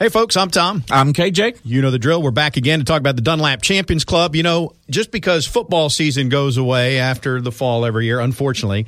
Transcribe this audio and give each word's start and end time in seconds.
Hey, 0.00 0.08
folks, 0.08 0.34
I'm 0.34 0.48
Tom. 0.50 0.82
I'm 0.90 1.12
KJ. 1.12 1.60
You 1.62 1.82
know 1.82 1.90
the 1.90 1.98
drill. 1.98 2.22
We're 2.22 2.30
back 2.30 2.56
again 2.56 2.78
to 2.78 2.86
talk 2.86 3.00
about 3.00 3.16
the 3.16 3.22
Dunlap 3.22 3.60
Champions 3.60 4.02
Club. 4.02 4.34
You 4.34 4.42
know, 4.42 4.72
just 4.88 5.10
because 5.10 5.46
football 5.46 5.90
season 5.90 6.30
goes 6.30 6.56
away 6.56 6.98
after 6.98 7.42
the 7.42 7.52
fall 7.52 7.84
every 7.84 8.06
year, 8.06 8.18
unfortunately, 8.18 8.86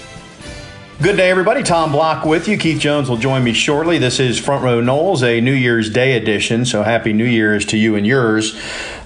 Good 1.01 1.15
day, 1.15 1.29
everybody. 1.29 1.63
Tom 1.63 1.93
Block 1.93 2.25
with 2.25 2.49
you. 2.49 2.57
Keith 2.57 2.81
Jones 2.81 3.09
will 3.09 3.15
join 3.15 3.41
me 3.41 3.53
shortly. 3.53 3.99
This 3.99 4.19
is 4.19 4.37
Front 4.37 4.65
Row 4.65 4.81
Noles, 4.81 5.23
a 5.23 5.39
New 5.39 5.53
Year's 5.53 5.89
Day 5.89 6.17
edition. 6.17 6.65
So 6.65 6.83
happy 6.83 7.13
New 7.13 7.23
Year's 7.23 7.65
to 7.67 7.77
you 7.77 7.95
and 7.95 8.05
yours. 8.05 8.59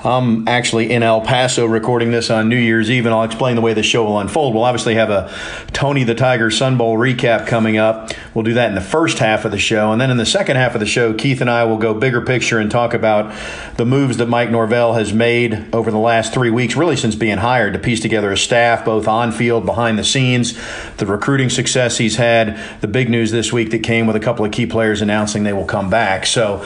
I'm 0.06 0.50
actually 0.50 0.92
in 0.92 1.02
El 1.02 1.22
Paso 1.22 1.66
recording 1.66 2.12
this 2.12 2.30
on 2.30 2.50
New 2.50 2.58
Year's 2.58 2.92
Eve, 2.92 3.06
and 3.06 3.16
I'll 3.16 3.24
explain 3.24 3.56
the 3.56 3.62
way 3.62 3.74
the 3.74 3.84
show 3.84 4.04
will 4.04 4.20
unfold. 4.20 4.54
We'll 4.54 4.66
obviously 4.66 4.96
have 4.96 5.10
a 5.10 5.34
Tony 5.72 6.04
the 6.04 6.14
Tiger 6.14 6.52
Sun 6.52 6.78
Bowl 6.78 6.98
recap 6.98 7.48
coming 7.48 7.78
up. 7.78 8.12
We'll 8.34 8.44
do 8.44 8.54
that 8.56 8.68
in 8.68 8.76
the 8.76 8.82
first 8.82 9.20
half 9.20 9.46
of 9.46 9.52
the 9.52 9.58
show. 9.58 9.94
And 9.94 10.02
then 10.02 10.12
in 10.12 10.18
the 10.18 10.26
second 10.26 10.58
half 10.58 10.74
of 10.74 10.82
the 10.82 10.86
show, 10.86 11.14
Keith 11.14 11.40
and 11.40 11.50
I 11.50 11.64
will 11.64 11.78
go 11.78 11.94
bigger 11.94 12.20
picture 12.20 12.60
and 12.60 12.70
talk 12.70 12.94
about 12.94 13.34
the 13.78 13.86
moves 13.86 14.18
that 14.18 14.28
Mike 14.28 14.52
Norvell 14.52 14.96
has 14.96 15.14
made 15.14 15.74
over 15.74 15.90
the 15.90 15.98
last 15.98 16.34
three 16.34 16.50
weeks, 16.50 16.76
really 16.76 16.98
since 16.98 17.16
being 17.16 17.38
hired, 17.38 17.72
to 17.72 17.80
piece 17.80 18.02
together 18.02 18.30
a 18.30 18.38
staff, 18.38 18.84
both 18.84 19.08
on 19.08 19.32
field, 19.32 19.66
behind 19.66 19.98
the 19.98 20.04
scenes, 20.04 20.54
the 20.98 21.06
recruiting 21.06 21.50
success 21.50 21.98
he's 21.98 22.18
had, 22.18 22.60
the 22.82 22.88
big 22.90 23.10
news 23.10 23.32
this 23.32 23.54
week 23.54 23.72
that 23.72 23.80
came 23.80 24.06
with 24.06 24.18
a 24.18 24.20
couple 24.20 24.44
of 24.44 24.52
key 24.52 24.66
players 24.66 25.02
announcing 25.02 25.44
they 25.44 25.54
will 25.54 25.64
come 25.64 25.90
back. 25.90 26.26
So 26.26 26.66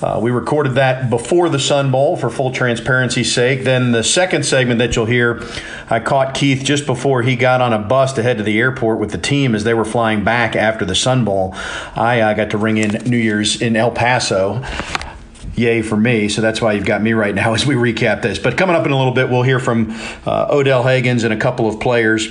uh, 0.00 0.18
we 0.22 0.30
recorded 0.30 0.76
that 0.76 1.10
before 1.10 1.50
the 1.50 1.58
Sun 1.58 1.90
Bowl 1.90 2.16
for 2.16 2.30
full 2.30 2.52
transparency's 2.78 3.32
sake. 3.32 3.64
Then 3.64 3.92
the 3.92 4.04
second 4.04 4.44
segment 4.44 4.78
that 4.78 4.94
you'll 4.94 5.06
hear, 5.06 5.42
I 5.90 6.00
caught 6.00 6.34
Keith 6.34 6.62
just 6.62 6.86
before 6.86 7.22
he 7.22 7.34
got 7.34 7.60
on 7.60 7.72
a 7.72 7.78
bus 7.78 8.12
to 8.14 8.22
head 8.22 8.38
to 8.38 8.44
the 8.44 8.58
airport 8.58 9.00
with 9.00 9.10
the 9.10 9.18
team 9.18 9.54
as 9.54 9.64
they 9.64 9.74
were 9.74 9.84
flying 9.84 10.22
back 10.22 10.54
after 10.54 10.84
the 10.84 10.94
Sun 10.94 11.24
Bowl. 11.24 11.52
I 11.96 12.20
uh, 12.20 12.34
got 12.34 12.50
to 12.50 12.58
ring 12.58 12.76
in 12.76 12.90
New 13.04 13.16
Year's 13.16 13.60
in 13.60 13.76
El 13.76 13.90
Paso 13.90 14.62
yay 15.54 15.82
for 15.82 15.96
me. 15.96 16.28
So 16.28 16.40
that's 16.40 16.62
why 16.62 16.74
you've 16.74 16.86
got 16.86 17.02
me 17.02 17.14
right 17.14 17.34
now 17.34 17.52
as 17.54 17.66
we 17.66 17.74
recap 17.74 18.22
this. 18.22 18.38
But 18.38 18.56
coming 18.56 18.76
up 18.76 18.86
in 18.86 18.92
a 18.92 18.96
little 18.96 19.12
bit, 19.12 19.28
we'll 19.28 19.42
hear 19.42 19.58
from 19.58 19.90
uh, 20.24 20.46
Odell 20.50 20.84
Haggins 20.84 21.24
and 21.24 21.34
a 21.34 21.36
couple 21.36 21.68
of 21.68 21.80
players. 21.80 22.28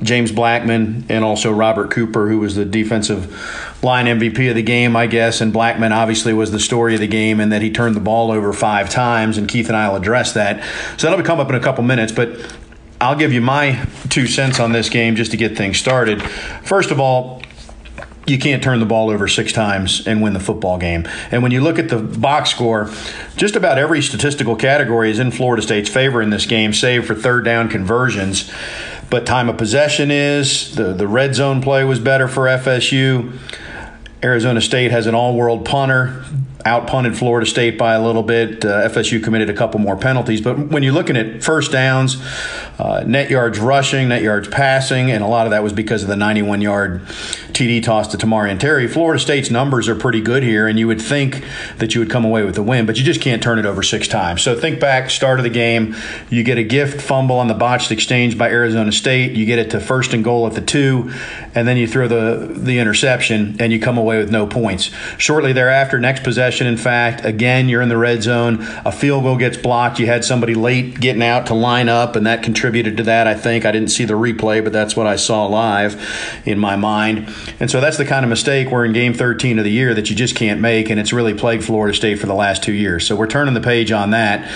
James 0.00 0.30
Blackman 0.30 1.06
and 1.08 1.24
also 1.24 1.52
Robert 1.52 1.90
Cooper, 1.90 2.28
who 2.28 2.38
was 2.38 2.54
the 2.54 2.64
defensive 2.64 3.34
line 3.82 4.06
MVP 4.06 4.48
of 4.48 4.54
the 4.54 4.62
game, 4.62 4.96
I 4.96 5.06
guess. 5.06 5.40
And 5.40 5.52
Blackman 5.52 5.92
obviously 5.92 6.32
was 6.32 6.50
the 6.50 6.60
story 6.60 6.94
of 6.94 7.00
the 7.00 7.06
game 7.06 7.40
and 7.40 7.52
that 7.52 7.62
he 7.62 7.70
turned 7.70 7.94
the 7.94 8.00
ball 8.00 8.30
over 8.30 8.52
five 8.52 8.90
times. 8.90 9.38
And 9.38 9.48
Keith 9.48 9.68
and 9.68 9.76
I 9.76 9.88
will 9.88 9.96
address 9.96 10.32
that. 10.32 10.64
So 10.98 11.08
that'll 11.08 11.24
come 11.24 11.40
up 11.40 11.48
in 11.48 11.54
a 11.54 11.60
couple 11.60 11.84
minutes. 11.84 12.12
But 12.12 12.56
I'll 13.00 13.16
give 13.16 13.32
you 13.32 13.40
my 13.40 13.86
two 14.08 14.26
cents 14.26 14.58
on 14.58 14.72
this 14.72 14.88
game 14.88 15.16
just 15.16 15.30
to 15.32 15.36
get 15.36 15.56
things 15.56 15.78
started. 15.78 16.22
First 16.22 16.90
of 16.90 16.98
all, 16.98 17.42
you 18.26 18.38
can't 18.38 18.62
turn 18.62 18.80
the 18.80 18.86
ball 18.86 19.10
over 19.10 19.28
six 19.28 19.52
times 19.52 20.06
and 20.06 20.20
win 20.20 20.32
the 20.32 20.40
football 20.40 20.78
game. 20.78 21.06
And 21.30 21.42
when 21.42 21.52
you 21.52 21.60
look 21.60 21.78
at 21.78 21.88
the 21.88 21.98
box 21.98 22.50
score, 22.50 22.90
just 23.36 23.54
about 23.54 23.78
every 23.78 24.02
statistical 24.02 24.56
category 24.56 25.10
is 25.10 25.20
in 25.20 25.30
Florida 25.30 25.62
State's 25.62 25.88
favor 25.88 26.20
in 26.20 26.30
this 26.30 26.44
game, 26.44 26.72
save 26.72 27.06
for 27.06 27.14
third 27.14 27.44
down 27.44 27.68
conversions. 27.68 28.50
But 29.10 29.26
time 29.26 29.48
of 29.48 29.56
possession 29.56 30.10
is, 30.10 30.74
the, 30.74 30.92
the 30.92 31.06
red 31.06 31.36
zone 31.36 31.62
play 31.62 31.84
was 31.84 32.00
better 32.00 32.26
for 32.26 32.46
FSU. 32.46 33.38
Arizona 34.22 34.60
State 34.60 34.90
has 34.90 35.06
an 35.06 35.14
all 35.14 35.34
world 35.34 35.64
punter 35.64 36.24
out 36.66 36.88
punted 36.88 37.16
Florida 37.16 37.46
State 37.46 37.78
by 37.78 37.94
a 37.94 38.02
little 38.02 38.24
bit. 38.24 38.64
Uh, 38.64 38.88
FSU 38.88 39.22
committed 39.22 39.48
a 39.48 39.54
couple 39.54 39.78
more 39.78 39.96
penalties. 39.96 40.40
But 40.40 40.58
when 40.58 40.82
you're 40.82 40.92
looking 40.92 41.16
at 41.16 41.44
first 41.44 41.70
downs, 41.70 42.16
uh, 42.78 43.04
net 43.06 43.30
yards 43.30 43.60
rushing, 43.60 44.08
net 44.08 44.22
yards 44.22 44.48
passing, 44.48 45.12
and 45.12 45.22
a 45.22 45.28
lot 45.28 45.46
of 45.46 45.52
that 45.52 45.62
was 45.62 45.72
because 45.72 46.02
of 46.02 46.08
the 46.08 46.16
91 46.16 46.60
yard 46.60 47.02
TD 47.52 47.82
toss 47.82 48.08
to 48.08 48.18
Tamorrion 48.18 48.58
Terry. 48.58 48.88
Florida 48.88 49.20
State's 49.20 49.48
numbers 49.48 49.88
are 49.88 49.94
pretty 49.94 50.20
good 50.20 50.42
here, 50.42 50.66
and 50.66 50.76
you 50.76 50.88
would 50.88 51.00
think 51.00 51.44
that 51.78 51.94
you 51.94 52.00
would 52.00 52.10
come 52.10 52.24
away 52.24 52.44
with 52.44 52.58
a 52.58 52.62
win, 52.62 52.84
but 52.84 52.98
you 52.98 53.04
just 53.04 53.20
can't 53.20 53.42
turn 53.42 53.60
it 53.60 53.64
over 53.64 53.82
six 53.82 54.08
times. 54.08 54.42
So 54.42 54.58
think 54.58 54.80
back, 54.80 55.08
start 55.08 55.38
of 55.38 55.44
the 55.44 55.50
game, 55.50 55.94
you 56.28 56.42
get 56.42 56.58
a 56.58 56.64
gift 56.64 57.00
fumble 57.00 57.38
on 57.38 57.46
the 57.46 57.54
botched 57.54 57.92
exchange 57.92 58.36
by 58.36 58.50
Arizona 58.50 58.90
State, 58.90 59.32
you 59.32 59.46
get 59.46 59.60
it 59.60 59.70
to 59.70 59.80
first 59.80 60.12
and 60.12 60.24
goal 60.24 60.46
at 60.46 60.54
the 60.54 60.60
two, 60.60 61.12
and 61.56 61.66
then 61.66 61.78
you 61.78 61.88
throw 61.88 62.06
the, 62.06 62.46
the 62.52 62.78
interception, 62.78 63.56
and 63.58 63.72
you 63.72 63.80
come 63.80 63.96
away 63.96 64.18
with 64.18 64.30
no 64.30 64.46
points. 64.46 64.90
Shortly 65.16 65.54
thereafter, 65.54 65.98
next 65.98 66.22
possession, 66.22 66.66
in 66.66 66.76
fact, 66.76 67.24
again, 67.24 67.70
you're 67.70 67.80
in 67.80 67.88
the 67.88 67.96
red 67.96 68.22
zone, 68.22 68.58
a 68.84 68.92
field 68.92 69.24
goal 69.24 69.38
gets 69.38 69.56
blocked, 69.56 69.98
you 69.98 70.06
had 70.06 70.22
somebody 70.22 70.54
late 70.54 71.00
getting 71.00 71.22
out 71.22 71.46
to 71.46 71.54
line 71.54 71.88
up, 71.88 72.14
and 72.14 72.26
that 72.26 72.42
contributed 72.42 72.98
to 72.98 73.02
that, 73.04 73.26
I 73.26 73.34
think. 73.34 73.64
I 73.64 73.72
didn't 73.72 73.88
see 73.88 74.04
the 74.04 74.14
replay, 74.14 74.62
but 74.62 74.74
that's 74.74 74.94
what 74.94 75.06
I 75.06 75.16
saw 75.16 75.46
live 75.46 75.98
in 76.44 76.58
my 76.58 76.76
mind. 76.76 77.32
And 77.58 77.70
so 77.70 77.80
that's 77.80 77.96
the 77.96 78.04
kind 78.04 78.22
of 78.22 78.28
mistake 78.28 78.70
we're 78.70 78.84
in 78.84 78.92
game 78.92 79.14
13 79.14 79.58
of 79.58 79.64
the 79.64 79.72
year 79.72 79.94
that 79.94 80.10
you 80.10 80.14
just 80.14 80.36
can't 80.36 80.60
make, 80.60 80.90
and 80.90 81.00
it's 81.00 81.12
really 81.14 81.32
plagued 81.32 81.64
Florida 81.64 81.96
State 81.96 82.18
for 82.18 82.26
the 82.26 82.34
last 82.34 82.62
two 82.62 82.74
years. 82.74 83.06
So 83.06 83.16
we're 83.16 83.26
turning 83.26 83.54
the 83.54 83.62
page 83.62 83.90
on 83.92 84.10
that. 84.10 84.46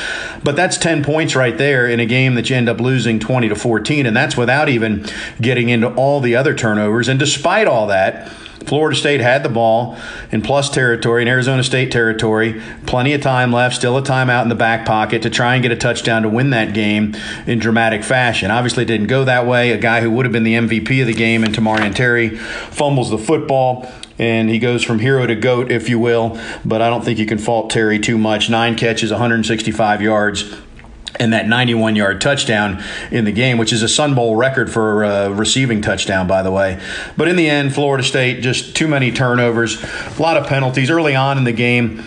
But 0.45 0.55
that's 0.55 0.77
10 0.77 1.03
points 1.03 1.35
right 1.35 1.57
there 1.57 1.89
in 1.89 1.99
a 1.99 2.07
game 2.07 2.35
that 2.35 2.51
you 2.51 2.57
end 2.57 2.69
up 2.69 2.79
losing 2.79 3.19
20 3.19 3.49
to 3.49 3.57
14, 3.57 4.05
and 4.05 4.15
that's 4.15 4.37
without 4.37 4.69
even 4.69 5.07
getting 5.41 5.71
into 5.71 5.89
all 5.95 6.21
the 6.21 6.37
other 6.37 6.55
turnovers. 6.55 6.90
And 7.09 7.19
despite 7.19 7.67
all 7.67 7.87
that, 7.89 8.31
Florida 8.67 8.97
State 8.97 9.21
had 9.21 9.43
the 9.43 9.49
ball 9.49 9.97
in 10.31 10.43
plus 10.43 10.69
territory, 10.69 11.23
in 11.23 11.29
Arizona 11.29 11.65
State 11.65 11.91
territory. 11.91 12.61
Plenty 12.87 13.15
of 13.15 13.23
time 13.23 13.53
left, 13.53 13.75
still 13.75 13.97
a 13.97 14.03
timeout 14.03 14.43
in 14.43 14.49
the 14.49 14.55
back 14.55 14.87
pocket 14.87 15.23
to 15.23 15.31
try 15.31 15.55
and 15.55 15.63
get 15.63 15.73
a 15.73 15.77
touchdown 15.77 16.23
to 16.23 16.29
win 16.29 16.51
that 16.51 16.75
game 16.75 17.17
in 17.47 17.59
dramatic 17.59 18.05
fashion. 18.05 18.51
Obviously, 18.51 18.85
it 18.85 18.87
didn't 18.87 19.07
go 19.07 19.25
that 19.25 19.47
way. 19.47 19.73
A 19.73 19.79
guy 19.79 20.03
who 20.03 20.11
would 20.11 20.27
have 20.27 20.33
been 20.33 20.45
the 20.45 20.55
MVP 20.55 21.01
of 21.01 21.07
the 21.07 21.15
game 21.15 21.43
in 21.43 21.53
Tamorrion 21.53 21.95
Terry 21.95 22.37
fumbles 22.37 23.11
the 23.11 23.19
football 23.19 23.91
and 24.19 24.51
he 24.51 24.59
goes 24.59 24.85
from 24.85 24.99
hero 24.99 25.27
to 25.27 25.35
goat, 25.35 25.73
if 25.73 25.89
you 25.89 25.99
will. 25.99 26.39
But 26.63 26.83
I 26.83 26.91
don't 26.91 27.03
think 27.03 27.19
you 27.19 27.25
can 27.25 27.39
fault 27.39 27.71
Terry 27.71 27.99
too 27.99 28.19
much. 28.19 28.51
Nine 28.51 28.77
catches, 28.77 29.11
165 29.11 30.03
yards 30.03 30.55
and 31.19 31.33
that 31.33 31.49
91 31.49 31.97
yard 31.97 32.21
touchdown 32.21 32.83
in 33.11 33.25
the 33.25 33.33
game, 33.33 33.59
which 33.59 33.73
is 33.73 33.83
a 33.83 33.89
Sun 33.89 34.15
Bowl 34.15 34.37
record 34.37 34.71
for 34.71 35.05
uh, 35.05 35.29
receiving 35.31 35.83
touchdown, 35.83 36.27
by 36.27 36.43
the 36.43 36.51
way. 36.51 36.81
But 37.17 37.29
in 37.29 37.37
the 37.37 37.49
end, 37.49 37.75
Florida 37.75 38.05
State 38.05 38.43
just 38.43 38.77
too 38.77 38.89
many 38.89 39.11
turnovers, 39.11 39.83
a 39.83 40.23
lot 40.23 40.37
of 40.37 40.47
penalties 40.47 40.91
early 40.91 41.17
on 41.17 41.39
in 41.39 41.45
the 41.45 41.53
game. 41.53 42.05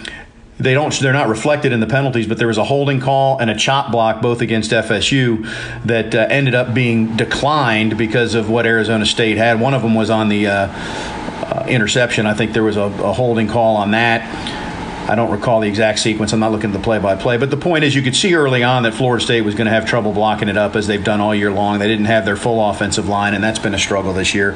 They 0.59 0.75
don't. 0.75 0.93
They're 0.93 1.11
not 1.11 1.27
reflected 1.27 1.73
in 1.73 1.79
the 1.79 1.87
penalties, 1.87 2.27
but 2.27 2.37
there 2.37 2.47
was 2.47 2.59
a 2.59 2.63
holding 2.63 3.01
call 3.01 3.39
and 3.39 3.49
a 3.49 3.55
chop 3.55 3.91
block 3.91 4.21
both 4.21 4.39
against 4.39 4.71
FSU 4.71 5.49
that 5.85 6.13
uh, 6.13 6.27
ended 6.29 6.53
up 6.53 6.73
being 6.73 7.17
declined 7.17 7.97
because 7.97 8.35
of 8.35 8.49
what 8.49 8.65
Arizona 8.65 9.05
State 9.05 9.37
had. 9.37 9.59
One 9.59 9.73
of 9.73 9.81
them 9.81 9.95
was 9.95 10.09
on 10.09 10.29
the 10.29 10.47
uh, 10.47 10.67
uh 10.71 11.65
interception. 11.67 12.27
I 12.27 12.35
think 12.35 12.53
there 12.53 12.63
was 12.63 12.77
a, 12.77 12.83
a 12.83 13.13
holding 13.13 13.47
call 13.47 13.75
on 13.75 13.91
that 13.91 14.62
I 15.07 15.15
don't 15.15 15.31
recall 15.31 15.59
the 15.59 15.67
exact 15.67 15.99
sequence. 15.99 16.31
I'm 16.31 16.39
not 16.39 16.51
looking 16.51 16.69
at 16.69 16.73
the 16.73 16.83
play 16.83 16.97
by 16.97 17.15
play. 17.15 17.37
But 17.37 17.49
the 17.49 17.57
point 17.57 17.83
is, 17.83 17.93
you 17.93 18.01
could 18.01 18.15
see 18.15 18.33
early 18.35 18.63
on 18.63 18.83
that 18.83 18.93
Florida 18.93 19.23
State 19.23 19.41
was 19.41 19.53
going 19.53 19.65
to 19.65 19.71
have 19.71 19.85
trouble 19.85 20.13
blocking 20.13 20.47
it 20.47 20.57
up 20.57 20.75
as 20.75 20.87
they've 20.87 21.03
done 21.03 21.19
all 21.19 21.35
year 21.35 21.51
long. 21.51 21.79
They 21.79 21.87
didn't 21.87 22.05
have 22.05 22.23
their 22.23 22.37
full 22.37 22.69
offensive 22.69 23.09
line, 23.09 23.33
and 23.33 23.43
that's 23.43 23.59
been 23.59 23.73
a 23.73 23.79
struggle 23.79 24.13
this 24.13 24.33
year. 24.33 24.53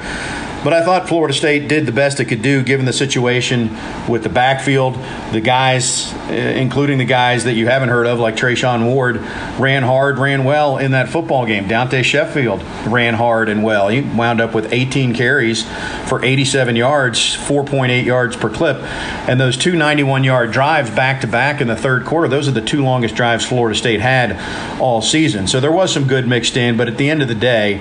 But 0.63 0.73
I 0.73 0.83
thought 0.83 1.07
Florida 1.07 1.33
State 1.33 1.67
did 1.67 1.85
the 1.85 1.91
best 1.91 2.19
it 2.19 2.25
could 2.25 2.41
do 2.41 2.63
given 2.63 2.85
the 2.85 2.93
situation 2.93 3.77
with 4.07 4.23
the 4.23 4.29
backfield. 4.29 4.95
The 5.31 5.39
guys, 5.39 6.13
uh, 6.13 6.33
including 6.33 6.97
the 6.97 7.05
guys 7.05 7.43
that 7.43 7.53
you 7.53 7.67
haven't 7.67 7.89
heard 7.89 8.07
of, 8.07 8.19
like 8.19 8.35
Treshaun 8.35 8.91
Ward, 8.91 9.17
ran 9.59 9.83
hard, 9.83 10.17
ran 10.17 10.43
well 10.43 10.77
in 10.77 10.91
that 10.91 11.09
football 11.09 11.45
game. 11.45 11.67
Dante 11.67 12.01
Sheffield 12.01 12.63
ran 12.87 13.13
hard 13.13 13.49
and 13.49 13.63
well. 13.63 13.87
He 13.87 14.01
wound 14.01 14.41
up 14.41 14.55
with 14.55 14.73
18 14.73 15.13
carries 15.13 15.63
for 16.09 16.23
87 16.23 16.75
yards, 16.75 17.19
4.8 17.37 18.03
yards 18.03 18.35
per 18.35 18.49
clip. 18.49 18.77
And 19.29 19.39
those 19.39 19.57
two 19.57 19.75
91 19.75 20.23
yard 20.23 20.36
drives 20.45 20.91
back 20.91 21.21
to 21.21 21.27
back 21.27 21.61
in 21.61 21.67
the 21.67 21.75
third 21.75 22.05
quarter, 22.05 22.27
those 22.27 22.47
are 22.47 22.51
the 22.51 22.61
two 22.61 22.83
longest 22.83 23.15
drives 23.15 23.43
Florida 23.43 23.75
State 23.75 24.01
had 24.01 24.37
all 24.79 25.01
season. 25.01 25.47
So 25.47 25.59
there 25.59 25.71
was 25.71 25.91
some 25.91 26.05
good 26.05 26.27
mixed 26.27 26.57
in, 26.57 26.77
but 26.77 26.87
at 26.87 26.97
the 26.97 27.09
end 27.09 27.23
of 27.23 27.27
the 27.27 27.35
day, 27.35 27.79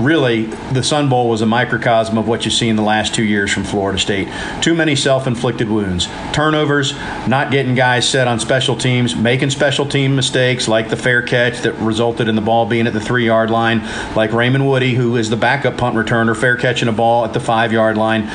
really, 0.00 0.46
the 0.72 0.82
Sun 0.82 1.08
Bowl 1.08 1.28
was 1.28 1.42
a 1.42 1.46
microcosm 1.46 2.16
of 2.18 2.26
what 2.26 2.44
you 2.44 2.50
see 2.50 2.68
in 2.68 2.76
the 2.76 2.82
last 2.82 3.14
two 3.14 3.24
years 3.24 3.52
from 3.52 3.64
Florida 3.64 3.98
State. 3.98 4.28
Too 4.62 4.74
many 4.74 4.96
self 4.96 5.26
inflicted 5.26 5.68
wounds. 5.68 6.08
Turnovers, 6.32 6.94
not 7.28 7.50
getting 7.50 7.74
guys 7.74 8.08
set 8.08 8.26
on 8.26 8.40
special 8.40 8.76
teams, 8.76 9.14
making 9.14 9.50
special 9.50 9.86
team 9.86 10.16
mistakes 10.16 10.66
like 10.66 10.88
the 10.88 10.96
fair 10.96 11.22
catch 11.22 11.60
that 11.60 11.74
resulted 11.74 12.28
in 12.28 12.34
the 12.34 12.40
ball 12.40 12.66
being 12.66 12.86
at 12.86 12.92
the 12.92 13.00
three 13.00 13.26
yard 13.26 13.50
line, 13.50 13.82
like 14.16 14.32
Raymond 14.32 14.66
Woodie, 14.66 14.94
who 14.94 15.16
is 15.16 15.30
the 15.30 15.36
backup 15.36 15.76
punt 15.76 15.96
returner, 15.96 16.36
fair 16.36 16.56
catching 16.56 16.88
a 16.88 16.92
ball 16.92 17.24
at 17.24 17.32
the 17.32 17.40
five 17.40 17.72
yard 17.72 17.98
line. 17.98 18.28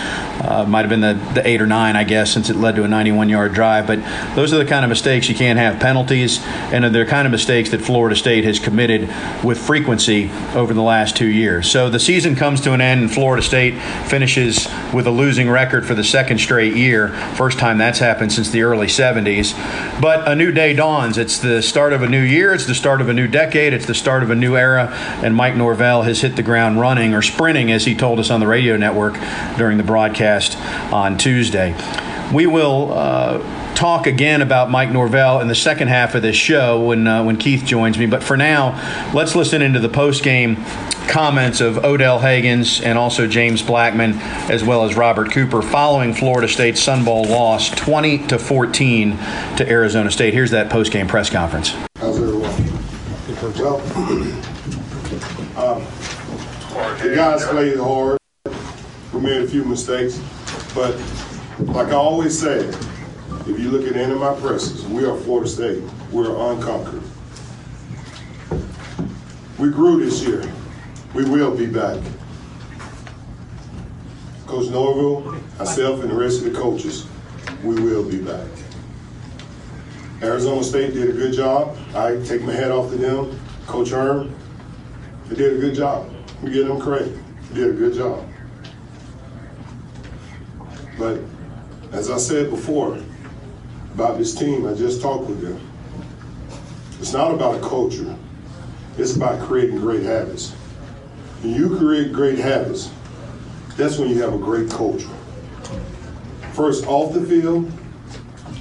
Uh, 0.46 0.66
might 0.68 0.82
have 0.82 0.90
been 0.90 1.02
the, 1.02 1.14
the 1.34 1.48
eight 1.48 1.62
or 1.62 1.68
nine, 1.68 1.96
I 1.96 2.04
guess, 2.04 2.32
since 2.32 2.50
it 2.50 2.56
led 2.56 2.76
to 2.76 2.84
a 2.84 2.88
91 2.88 3.30
yard 3.30 3.54
drive. 3.54 3.88
But 3.88 4.00
those 4.36 4.54
are 4.54 4.58
the 4.58 4.66
kind 4.66 4.86
of 4.86 4.90
mistakes 4.90 5.28
you 5.28 5.36
can't 5.36 5.58
have 5.58 5.80
penalties, 5.80 6.40
and 6.46 6.84
they're 6.84 7.06
the 7.06 7.10
kind 7.10 7.26
of 7.26 7.32
mistakes 7.32 7.72
that 7.72 7.82
Florida 7.82 8.16
State 8.16 8.44
has 8.44 8.60
committed 8.60 9.10
with 9.44 9.58
frequency 9.58 10.30
over 10.54 10.74
the 10.74 10.84
last 10.84 11.16
two 11.16 11.26
years 11.26 11.55
So 11.62 11.90
the 11.90 12.00
season 12.00 12.36
comes 12.36 12.62
to 12.62 12.74
an 12.74 12.82
end, 12.82 13.02
and 13.02 13.12
Florida 13.12 13.42
State 13.42 13.80
finishes 14.08 14.68
with 14.94 15.08
a 15.08 15.12
losing 15.12 15.50
record 15.50 15.86
for 15.86 15.94
the 15.94 16.04
second 16.04 16.40
straight 16.40 16.76
year. 16.76 17.10
First 17.36 17.60
time 17.60 17.78
that's 17.78 18.00
happened 18.00 18.32
since 18.32 18.50
the 18.50 18.64
early 18.64 18.88
70s. 18.88 19.54
But 20.02 20.28
a 20.28 20.36
new 20.36 20.52
day 20.52 20.74
dawns. 20.74 21.18
It's 21.18 21.40
the 21.40 21.62
start 21.62 21.94
of 21.94 22.02
a 22.02 22.08
new 22.08 22.22
year, 22.22 22.54
it's 22.54 22.66
the 22.66 22.76
start 22.76 23.02
of 23.02 23.10
a 23.10 23.14
new 23.14 23.28
decade, 23.28 23.74
it's 23.74 23.86
the 23.86 23.94
start 23.94 24.24
of 24.24 24.30
a 24.30 24.36
new 24.36 24.56
era, 24.56 24.90
and 25.24 25.36
Mike 25.36 25.56
Norvell 25.56 26.04
has 26.04 26.22
hit 26.22 26.36
the 26.36 26.44
ground 26.44 26.80
running 26.80 27.14
or 27.14 27.22
sprinting, 27.22 27.72
as 27.72 27.86
he 27.86 27.96
told 27.96 28.20
us 28.20 28.30
on 28.30 28.40
the 28.40 28.48
radio 28.48 28.78
network 28.78 29.16
during 29.58 29.78
the 29.78 29.84
broadcast 29.84 30.58
on 30.92 31.18
Tuesday. 31.18 31.76
We 32.34 32.48
will. 32.48 32.94
Uh, 32.94 33.62
talk 33.76 34.08
again 34.08 34.42
about 34.42 34.72
Mike 34.72 34.90
Norvell 34.90 35.42
in 35.42 35.48
the 35.48 35.56
second 35.56 35.90
half 35.90 36.16
of 36.16 36.22
this 36.22 36.36
show 36.36 36.82
when 36.82 37.06
uh, 37.06 37.24
when 37.24 37.38
Keith 37.38 37.66
joins 37.66 37.98
me. 37.98 38.06
But 38.06 38.24
for 38.24 38.38
now, 38.38 39.12
let's 39.14 39.36
listen 39.36 39.62
into 39.62 39.80
the 39.80 39.90
post 39.90 40.24
game 40.24 40.56
comments 41.08 41.62
of 41.62 41.84
Odell 41.84 42.20
Haggins 42.20 42.82
and 42.82 42.98
also 42.98 43.28
James 43.28 43.62
Blackman, 43.62 44.14
as 44.50 44.64
well 44.64 44.86
as 44.86 44.96
Robert 44.96 45.32
Cooper, 45.32 45.62
following 45.62 46.14
Florida 46.14 46.48
State's 46.48 46.82
Sun 46.82 47.06
Bowl 47.06 47.26
loss, 47.26 47.70
20 47.70 48.28
to 48.28 48.40
14 48.40 49.12
to 49.58 49.70
Arizona 49.70 50.10
State. 50.10 50.34
Here's 50.34 50.52
that 50.52 50.70
post 50.72 50.92
game 50.92 51.08
press 51.08 51.30
conference. 51.30 51.76
How's 51.98 52.20
everyone? 52.20 52.52
Well, 53.60 53.76
um, 55.58 55.84
the 57.02 57.14
guys 57.16 57.46
played 57.46 57.78
hard. 57.78 58.18
We 59.14 59.22
made 59.22 59.42
a 59.44 59.48
few 59.48 59.64
mistakes, 59.64 60.20
but 60.74 60.96
like 61.60 61.88
I 61.90 61.94
always 61.94 62.38
say, 62.38 62.70
if 63.48 63.60
you 63.60 63.70
look 63.70 63.88
at 63.88 63.96
any 63.96 64.12
of 64.12 64.20
my 64.20 64.34
presses, 64.40 64.84
we 64.86 65.06
are 65.06 65.16
Florida 65.18 65.48
State. 65.48 65.84
We're 66.12 66.36
unconquered. 66.36 67.04
We 69.60 69.70
grew 69.70 70.04
this 70.04 70.24
year. 70.24 70.52
We 71.14 71.26
will 71.26 71.56
be 71.56 71.68
back. 71.68 72.02
Coach 74.48 74.70
Norvell, 74.70 75.40
myself, 75.60 76.02
and 76.02 76.10
the 76.10 76.16
rest 76.16 76.44
of 76.44 76.52
the 76.52 76.60
coaches, 76.60 77.06
we 77.64 77.76
will 77.76 78.04
be 78.04 78.18
back. 78.18 78.48
Arizona 80.22 80.64
State 80.64 80.94
did 80.94 81.10
a 81.10 81.14
good 81.14 81.34
job. 81.34 81.78
I 81.94 82.18
take 82.26 82.42
my 82.42 82.54
hat 82.54 82.72
off 82.72 82.90
to 82.92 82.98
them. 82.98 83.40
Coach 83.68 83.90
Herm, 83.90 84.34
they 85.28 85.36
did 85.36 85.58
a 85.58 85.60
good 85.60 85.76
job. 85.76 86.10
We 86.42 86.52
give 86.52 86.68
them 86.68 86.80
credit. 86.80 87.18
They 87.50 87.62
did 87.62 87.70
a 87.70 87.74
good 87.74 87.94
job. 87.94 88.28
But 90.98 91.20
as 91.92 92.10
I 92.10 92.18
said 92.18 92.50
before, 92.50 92.98
about 93.96 94.18
this 94.18 94.36
team. 94.36 94.68
I 94.68 94.74
just 94.74 95.02
talked 95.02 95.30
with 95.30 95.40
them. 95.40 95.58
It's 97.00 97.14
not 97.14 97.34
about 97.34 97.56
a 97.56 97.68
culture. 97.68 98.14
It's 98.98 99.16
about 99.16 99.40
creating 99.48 99.80
great 99.80 100.04
habits. 100.04 100.52
When 101.42 101.54
you 101.54 101.78
create 101.78 102.12
great 102.12 102.38
habits, 102.38 102.92
that's 103.78 103.98
when 103.98 104.10
you 104.10 104.22
have 104.22 104.34
a 104.34 104.38
great 104.38 104.70
culture. 104.70 105.10
First, 106.52 106.86
off 106.88 107.14
the 107.14 107.22
field, 107.22 107.72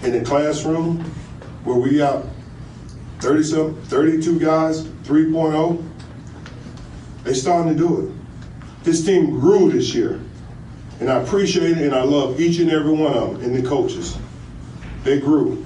in 0.05 0.13
the 0.13 0.25
classroom, 0.25 1.01
where 1.65 1.79
we 1.79 1.97
got 1.97 2.25
30 3.19 3.43
some, 3.43 3.83
32 3.83 4.39
guys, 4.39 4.85
3.0, 4.85 5.85
they 7.25 7.35
starting 7.35 7.73
to 7.73 7.79
do 7.79 8.07
it. 8.07 8.85
This 8.85 9.05
team 9.05 9.41
grew 9.41 9.73
this 9.73 9.95
year. 9.95 10.21
And 11.01 11.11
I 11.11 11.21
appreciate 11.21 11.79
it 11.79 11.85
and 11.85 11.95
I 11.95 12.05
love 12.05 12.41
each 12.41 12.61
and 12.61 12.71
every 12.71 12.93
one 12.93 13.15
of 13.15 13.33
them 13.33 13.43
and 13.43 13.57
the 13.57 13.69
coaches. 13.69 14.17
They 15.05 15.21
grew. 15.21 15.65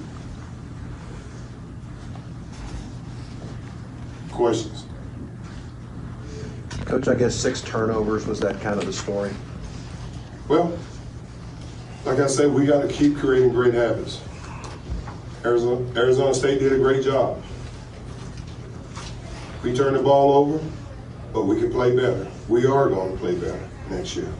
Questions? 4.31 4.85
Coach, 6.85 7.07
I 7.07 7.15
guess 7.15 7.35
six 7.35 7.61
turnovers 7.61 8.27
was 8.27 8.41
that 8.41 8.59
kind 8.59 8.77
of 8.77 8.85
the 8.85 8.91
story. 8.91 9.31
Well, 10.49 10.77
like 12.03 12.19
I 12.19 12.27
said, 12.27 12.51
we 12.51 12.65
got 12.65 12.81
to 12.81 12.87
keep 12.89 13.17
creating 13.17 13.51
great 13.51 13.73
habits. 13.73 14.21
Arizona, 15.45 15.85
Arizona 15.97 16.33
State 16.33 16.59
did 16.59 16.73
a 16.73 16.77
great 16.77 17.05
job. 17.05 17.41
We 19.63 19.73
turned 19.73 19.95
the 19.95 20.03
ball 20.03 20.33
over, 20.33 20.65
but 21.31 21.45
we 21.45 21.61
can 21.61 21.71
play 21.71 21.95
better. 21.95 22.27
We 22.49 22.65
are 22.65 22.89
going 22.89 23.13
to 23.13 23.17
play 23.17 23.35
better 23.35 23.69
next 23.89 24.17
year. 24.17 24.33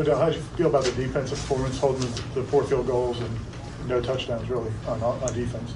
But 0.00 0.08
uh, 0.08 0.16
how 0.16 0.30
do 0.30 0.36
you 0.36 0.42
feel 0.56 0.68
about 0.68 0.84
the 0.84 0.92
defensive 0.92 1.38
performance, 1.38 1.78
holding 1.78 2.10
the 2.32 2.42
four 2.44 2.64
field 2.64 2.86
goals 2.86 3.20
and 3.20 3.38
no 3.86 4.00
touchdowns 4.00 4.48
really 4.48 4.72
on, 4.88 5.02
on 5.02 5.34
defense? 5.34 5.74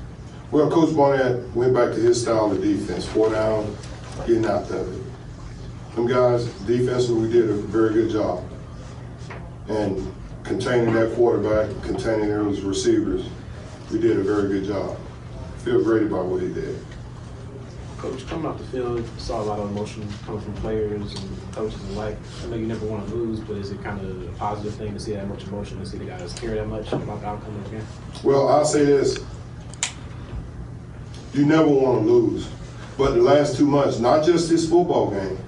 Well, 0.50 0.70
Coach 0.70 0.96
Barnett 0.96 1.54
went 1.54 1.74
back 1.74 1.92
to 1.92 2.00
his 2.00 2.22
style 2.22 2.50
of 2.50 2.62
defense, 2.62 3.04
four 3.04 3.28
down, 3.28 3.76
getting 4.26 4.46
out 4.46 4.70
of 4.70 4.96
it. 4.96 5.94
Them 5.94 6.06
guys, 6.06 6.46
defensively, 6.66 7.26
we 7.26 7.32
did 7.34 7.50
a 7.50 7.52
very 7.52 7.92
good 7.92 8.12
job. 8.12 8.42
And 9.68 10.10
containing 10.42 10.94
that 10.94 11.14
quarterback, 11.14 11.68
containing 11.82 12.30
those 12.30 12.62
receivers, 12.62 13.26
we 13.92 14.00
did 14.00 14.16
a 14.16 14.22
very 14.22 14.48
good 14.48 14.64
job. 14.64 14.96
Feel 15.58 15.84
great 15.84 16.04
about 16.04 16.24
what 16.24 16.40
he 16.40 16.48
did. 16.48 16.82
Coach, 18.04 18.26
coming 18.26 18.44
off 18.44 18.58
the 18.58 18.64
field, 18.64 19.02
saw 19.16 19.40
a 19.40 19.44
lot 19.44 19.58
of 19.58 19.70
emotion 19.70 20.06
coming 20.26 20.38
from 20.42 20.52
players 20.56 21.14
and 21.14 21.52
coaches 21.52 21.80
alike. 21.92 22.18
I 22.42 22.48
know 22.48 22.56
you 22.56 22.66
never 22.66 22.84
want 22.84 23.08
to 23.08 23.14
lose, 23.14 23.40
but 23.40 23.56
is 23.56 23.70
it 23.70 23.82
kind 23.82 23.98
of 23.98 24.28
a 24.28 24.32
positive 24.32 24.74
thing 24.74 24.92
to 24.92 25.00
see 25.00 25.12
that 25.14 25.26
much 25.26 25.44
emotion, 25.44 25.78
to 25.78 25.86
see 25.86 25.96
the 25.96 26.04
guys 26.04 26.38
care 26.38 26.54
that 26.54 26.66
much 26.66 26.92
about 26.92 27.22
the 27.22 27.26
outcome 27.26 27.56
of 27.56 27.64
the 27.64 27.70
game? 27.78 27.86
Well, 28.22 28.48
I'll 28.48 28.66
say 28.66 28.84
this. 28.84 29.24
You 31.32 31.46
never 31.46 31.66
want 31.66 32.04
to 32.04 32.12
lose. 32.12 32.46
But 32.98 33.14
the 33.14 33.22
last 33.22 33.56
two 33.56 33.66
months, 33.66 33.98
not 34.00 34.22
just 34.22 34.50
this 34.50 34.68
football 34.68 35.10
game, 35.10 35.38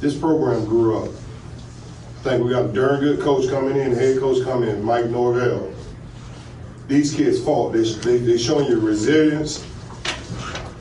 this 0.00 0.14
program 0.14 0.66
grew 0.66 0.98
up. 0.98 1.08
I 1.08 2.24
think 2.24 2.44
we 2.44 2.50
got 2.50 2.66
a 2.66 2.72
darn 2.74 3.00
good 3.00 3.20
coach 3.20 3.48
coming 3.48 3.78
in, 3.78 3.92
head 3.92 4.18
coach 4.18 4.44
coming 4.44 4.68
in, 4.68 4.84
Mike 4.84 5.06
Norvell. 5.06 5.72
These 6.88 7.14
kids 7.14 7.42
fought. 7.42 7.72
They, 7.72 7.84
they, 7.84 8.18
they 8.18 8.36
showing 8.36 8.66
you 8.66 8.78
resilience 8.78 9.66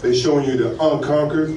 they 0.01 0.15
showing 0.15 0.45
you 0.45 0.57
the 0.57 0.71
unconquered. 0.81 1.55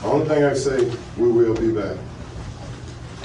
The 0.00 0.06
only 0.06 0.28
thing 0.28 0.44
I 0.44 0.54
say, 0.54 0.90
we 1.16 1.30
will 1.30 1.54
be 1.54 1.72
back. 1.72 1.96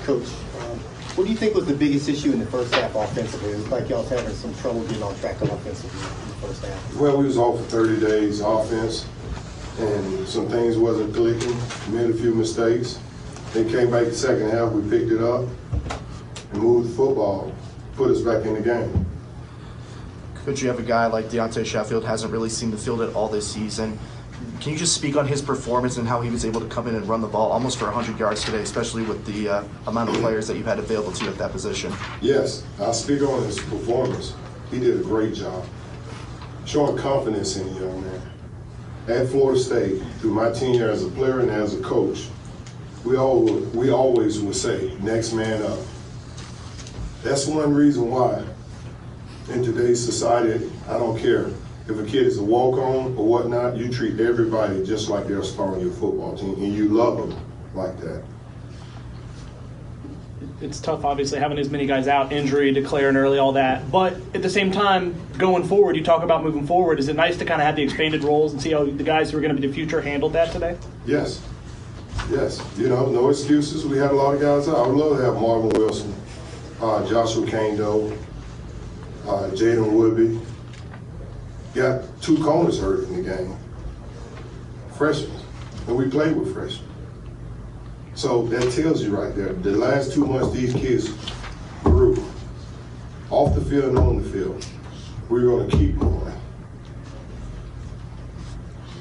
Coach, 0.04 0.28
um, 0.60 0.80
what 1.16 1.26
do 1.26 1.30
you 1.30 1.38
think 1.38 1.56
was 1.56 1.66
the 1.66 1.74
biggest 1.74 2.10
issue 2.10 2.32
in 2.34 2.40
the 2.40 2.46
first 2.48 2.74
half 2.74 2.94
offensively? 2.96 3.52
It 3.52 3.60
looked 3.60 3.72
like 3.72 3.90
y'all 3.90 4.02
was 4.02 4.10
having 4.10 4.34
some 4.34 4.54
trouble 4.56 4.82
getting 4.84 5.04
on 5.04 5.16
track 5.20 5.42
offensively 5.42 6.00
in 6.00 6.28
the 6.28 6.48
first 6.48 6.66
half. 6.66 6.96
Well, 6.96 7.18
we 7.18 7.26
was 7.26 7.38
off 7.38 7.60
for 7.60 7.66
30 7.66 8.00
days 8.00 8.42
offense, 8.42 9.08
and 9.80 10.28
some 10.28 10.50
things 10.50 10.78
wasn't 10.78 11.14
clicking. 11.14 11.56
Made 11.94 12.10
a 12.10 12.14
few 12.14 12.34
mistakes. 12.34 13.00
Then 13.54 13.70
came 13.70 13.90
back 13.90 14.06
the 14.06 14.14
second 14.14 14.50
half. 14.50 14.72
We 14.74 14.90
picked 14.90 15.12
it 15.12 15.22
up 15.22 15.46
and 16.52 16.62
moved 16.62 16.90
the 16.92 16.96
football, 16.96 17.54
put 17.96 18.12
us 18.12 18.22
back 18.22 18.46
in 18.46 18.56
the 18.56 18.62
game. 18.62 19.06
Could 20.46 20.62
you 20.62 20.68
have 20.70 20.80
a 20.80 20.84
guy 20.84 21.08
like 21.08 21.26
Deontay 21.26 21.66
Sheffield 21.66 22.06
hasn't 22.06 22.32
really 22.32 22.50
seen 22.50 22.72
the 22.72 22.78
field 22.78 23.02
at 23.02 23.14
all 23.14 23.28
this 23.28 23.52
season? 23.52 24.00
can 24.60 24.72
you 24.72 24.78
just 24.78 24.96
speak 24.96 25.16
on 25.16 25.28
his 25.28 25.42
performance 25.42 25.98
and 25.98 26.08
how 26.08 26.22
he 26.22 26.30
was 26.30 26.46
able 26.46 26.60
to 26.60 26.68
come 26.68 26.88
in 26.88 26.96
and 26.96 27.08
run 27.08 27.22
the 27.22 27.28
ball 27.28 27.52
almost 27.52 27.78
for 27.78 27.86
100 27.86 28.20
yards 28.20 28.44
today, 28.44 28.62
especially 28.62 29.04
with 29.04 29.26
the 29.26 29.50
uh, 29.50 29.64
amount 29.88 30.10
of 30.10 30.16
players 30.16 30.48
that 30.48 30.58
you 30.58 30.64
had 30.64 30.80
available 30.80 31.12
to 31.12 31.26
you 31.26 31.30
at 31.30 31.38
that 31.38 31.52
position? 31.52 31.94
Yes, 32.22 32.64
I'll 32.80 32.94
speak 32.94 33.22
on 33.22 33.44
his 33.44 33.60
performance. 33.60 34.34
He 34.72 34.80
did 34.80 35.00
a 35.00 35.04
great 35.04 35.34
job, 35.34 35.66
showing 36.66 36.98
confidence 36.98 37.58
in 37.58 37.74
the 37.74 37.82
young 37.82 38.02
man. 38.02 38.22
At 39.08 39.28
Florida 39.28 39.60
State, 39.60 40.02
through 40.20 40.34
my 40.34 40.52
tenure 40.52 40.90
as 40.90 41.04
a 41.04 41.10
player 41.10 41.42
and 41.42 41.52
as 41.52 41.76
a 41.76 41.82
coach, 41.82 42.28
we 43.04 43.18
all 43.18 43.44
we 43.44 43.92
always 43.92 44.40
would 44.40 44.56
say, 44.56 44.98
"Next 45.00 45.32
man 45.34 45.62
up." 45.62 45.78
That's 47.22 47.46
one 47.46 47.72
reason 47.74 48.10
why, 48.10 48.44
in 49.50 49.64
today's 49.64 50.04
society, 50.04 50.70
I 50.88 50.98
don't 50.98 51.18
care 51.20 51.52
if 51.88 52.00
a 52.00 52.04
kid 52.04 52.26
is 52.26 52.38
a 52.40 52.44
walk-on 52.44 53.16
or 53.18 53.26
whatnot. 53.28 53.78
You 53.78 53.90
treat 53.90 54.20
everybody 54.20 54.84
just 54.84 55.10
like 55.10 55.28
they're 55.28 55.40
a 55.40 55.46
star 55.46 55.74
on 55.74 55.80
your 55.80 55.92
football 55.92 56.36
team, 56.36 56.54
and 56.56 56.74
you 56.74 56.90
love 56.90 57.18
them 57.18 57.40
like 57.74 58.00
that. 58.00 58.24
it's 60.62 60.80
tough, 60.80 61.06
obviously, 61.06 61.38
having 61.38 61.60
as 61.60 61.70
many 61.70 61.86
guys 61.86 62.08
out, 62.08 62.32
injury, 62.32 62.72
declaring 62.72 63.16
early, 63.16 63.38
all 63.38 63.52
that. 63.52 63.92
But 63.92 64.14
at 64.34 64.42
the 64.42 64.50
same 64.50 64.72
time, 64.72 65.16
going 65.38 65.64
forward, 65.64 65.96
you 65.96 66.04
talk 66.04 66.24
about 66.24 66.44
moving 66.44 66.66
forward. 66.66 67.00
Is 67.00 67.08
it 67.08 67.16
nice 67.16 67.38
to 67.38 67.46
kind 67.46 67.62
of 67.62 67.68
have 67.68 67.76
the 67.76 67.84
expanded 67.84 68.24
roles 68.24 68.54
and 68.54 68.62
see 68.62 68.72
how 68.72 68.86
the 68.86 69.04
guys 69.04 69.32
who 69.32 69.38
are 69.38 69.42
going 69.42 69.56
to 69.56 69.62
be 69.62 69.68
the 69.68 69.74
future 69.74 70.02
handled 70.02 70.34
that 70.34 70.52
today? 70.52 70.78
Yes. 71.06 71.42
Yes. 72.32 72.64
You 72.78 72.90
know, 72.90 73.06
no 73.08 73.30
excuses. 73.30 73.86
We 73.86 73.98
had 73.98 74.12
a 74.12 74.16
lot 74.16 74.34
of 74.34 74.42
guys 74.42 74.68
out. 74.68 74.78
I 74.78 74.88
would 74.88 74.98
love 74.98 75.18
to 75.18 75.24
have 75.24 75.36
Marvin 75.36 75.70
Wilson, 75.70 76.16
uh, 76.82 77.08
Joshua 77.08 77.46
Kaindoh, 77.46 78.18
uh, 79.28 79.50
Jaiden 79.52 79.92
Woodbey. 79.92 80.44
Got 81.74 82.04
two 82.22 82.42
corners 82.44 82.80
hurt 82.80 83.04
in 83.06 83.24
the 83.24 83.30
game. 83.30 83.58
Freshmen. 84.98 85.40
And 85.88 85.96
we 85.96 86.10
played 86.10 86.36
with 86.36 86.54
freshmen. 86.54 86.90
So 88.16 88.44
that 88.48 88.72
tells 88.72 89.04
you 89.04 89.16
right 89.16 89.36
there, 89.36 89.54
the 89.54 89.72
last 89.72 90.14
two 90.14 90.26
months 90.26 90.54
these 90.54 90.74
kids 90.74 91.10
grew. 91.84 92.16
Off 93.30 93.54
the 93.56 93.62
field 93.62 93.86
and 93.86 94.00
on 94.00 94.24
the 94.24 94.30
field. 94.30 94.66
We're 95.28 95.42
going 95.42 95.70
to 95.70 95.78
keep 95.78 96.00
going. 96.00 96.26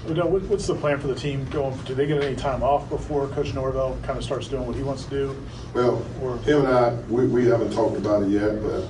What's 0.07 0.67
the 0.67 0.75
plan 0.75 0.99
for 0.99 1.07
the 1.07 1.15
team 1.15 1.47
going, 1.47 1.79
do 1.85 1.95
they 1.95 2.07
get 2.07 2.23
any 2.23 2.37
time 2.37 2.63
off 2.63 2.91
before 2.91 3.27
Coach 3.29 3.55
Norvell 3.55 3.97
kind 4.03 4.19
of 4.19 4.25
starts 4.25 4.49
doing 4.49 4.67
what 4.67 4.77
he 4.77 4.83
wants 4.83 5.05
to 5.05 5.11
do? 5.11 5.37
Well, 5.73 6.03
him 6.39 6.67
and 6.67 6.69
I, 6.69 6.93
we, 7.09 7.27
we 7.27 7.47
haven't 7.47 7.73
talked 7.73 7.97
about 7.97 8.23
it 8.25 8.29
yet, 8.29 8.63
but, 8.63 8.87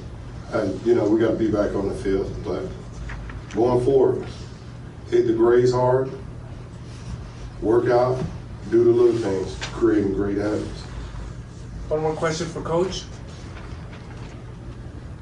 and, 0.54 0.86
you 0.86 0.94
know, 0.94 1.08
we 1.08 1.20
gotta 1.20 1.36
be 1.36 1.50
back 1.50 1.74
on 1.74 1.88
the 1.88 1.94
field, 1.94 2.32
but 2.44 2.62
going 3.54 3.84
forward, 3.84 4.26
hit 5.10 5.26
the 5.26 5.32
grays 5.32 5.72
hard, 5.72 6.10
work 7.60 7.88
out, 7.88 8.22
do 8.70 8.84
the 8.84 8.90
little 8.90 9.20
things, 9.20 9.56
creating 9.72 10.14
great 10.14 10.38
habits. 10.38 10.80
One 11.88 12.00
more 12.00 12.14
question 12.14 12.46
for 12.46 12.62
Coach. 12.62 13.04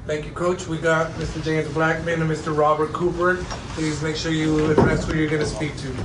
Thank 0.05 0.25
you, 0.25 0.31
Coach. 0.31 0.67
We 0.67 0.77
got 0.77 1.11
Mr. 1.13 1.41
James 1.43 1.69
Blackman 1.73 2.21
and 2.21 2.29
Mr. 2.29 2.55
Robert 2.57 2.91
Cooper. 2.91 3.37
Please 3.69 4.01
make 4.01 4.17
sure 4.17 4.33
you 4.33 4.71
address 4.71 5.05
who 5.05 5.15
you're 5.15 5.29
going 5.29 5.41
to 5.41 5.47
speak 5.47 5.71
to. 5.77 5.95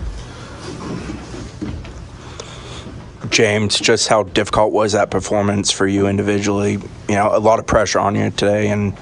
James, 3.28 3.78
just 3.78 4.08
how 4.08 4.22
difficult 4.22 4.72
was 4.72 4.92
that 4.92 5.10
performance 5.10 5.70
for 5.72 5.86
you 5.86 6.06
individually? 6.06 6.72
You 7.08 7.14
know, 7.14 7.36
a 7.36 7.40
lot 7.40 7.58
of 7.58 7.66
pressure 7.66 7.98
on 7.98 8.14
you 8.14 8.30
today, 8.30 8.68
and 8.68 8.96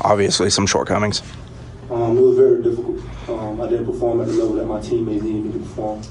obviously 0.00 0.50
some 0.50 0.66
shortcomings. 0.66 1.22
Um, 1.90 2.16
it 2.16 2.20
was 2.20 2.36
very 2.36 2.62
difficult. 2.62 3.00
Um, 3.28 3.60
I 3.60 3.68
didn't 3.68 3.86
perform 3.86 4.20
at 4.20 4.26
the 4.26 4.32
level 4.34 4.54
that 4.56 4.66
my 4.66 4.80
teammates 4.80 5.22
needed 5.22 5.44
me 5.44 5.52
to 5.52 5.58
perform. 5.58 6.02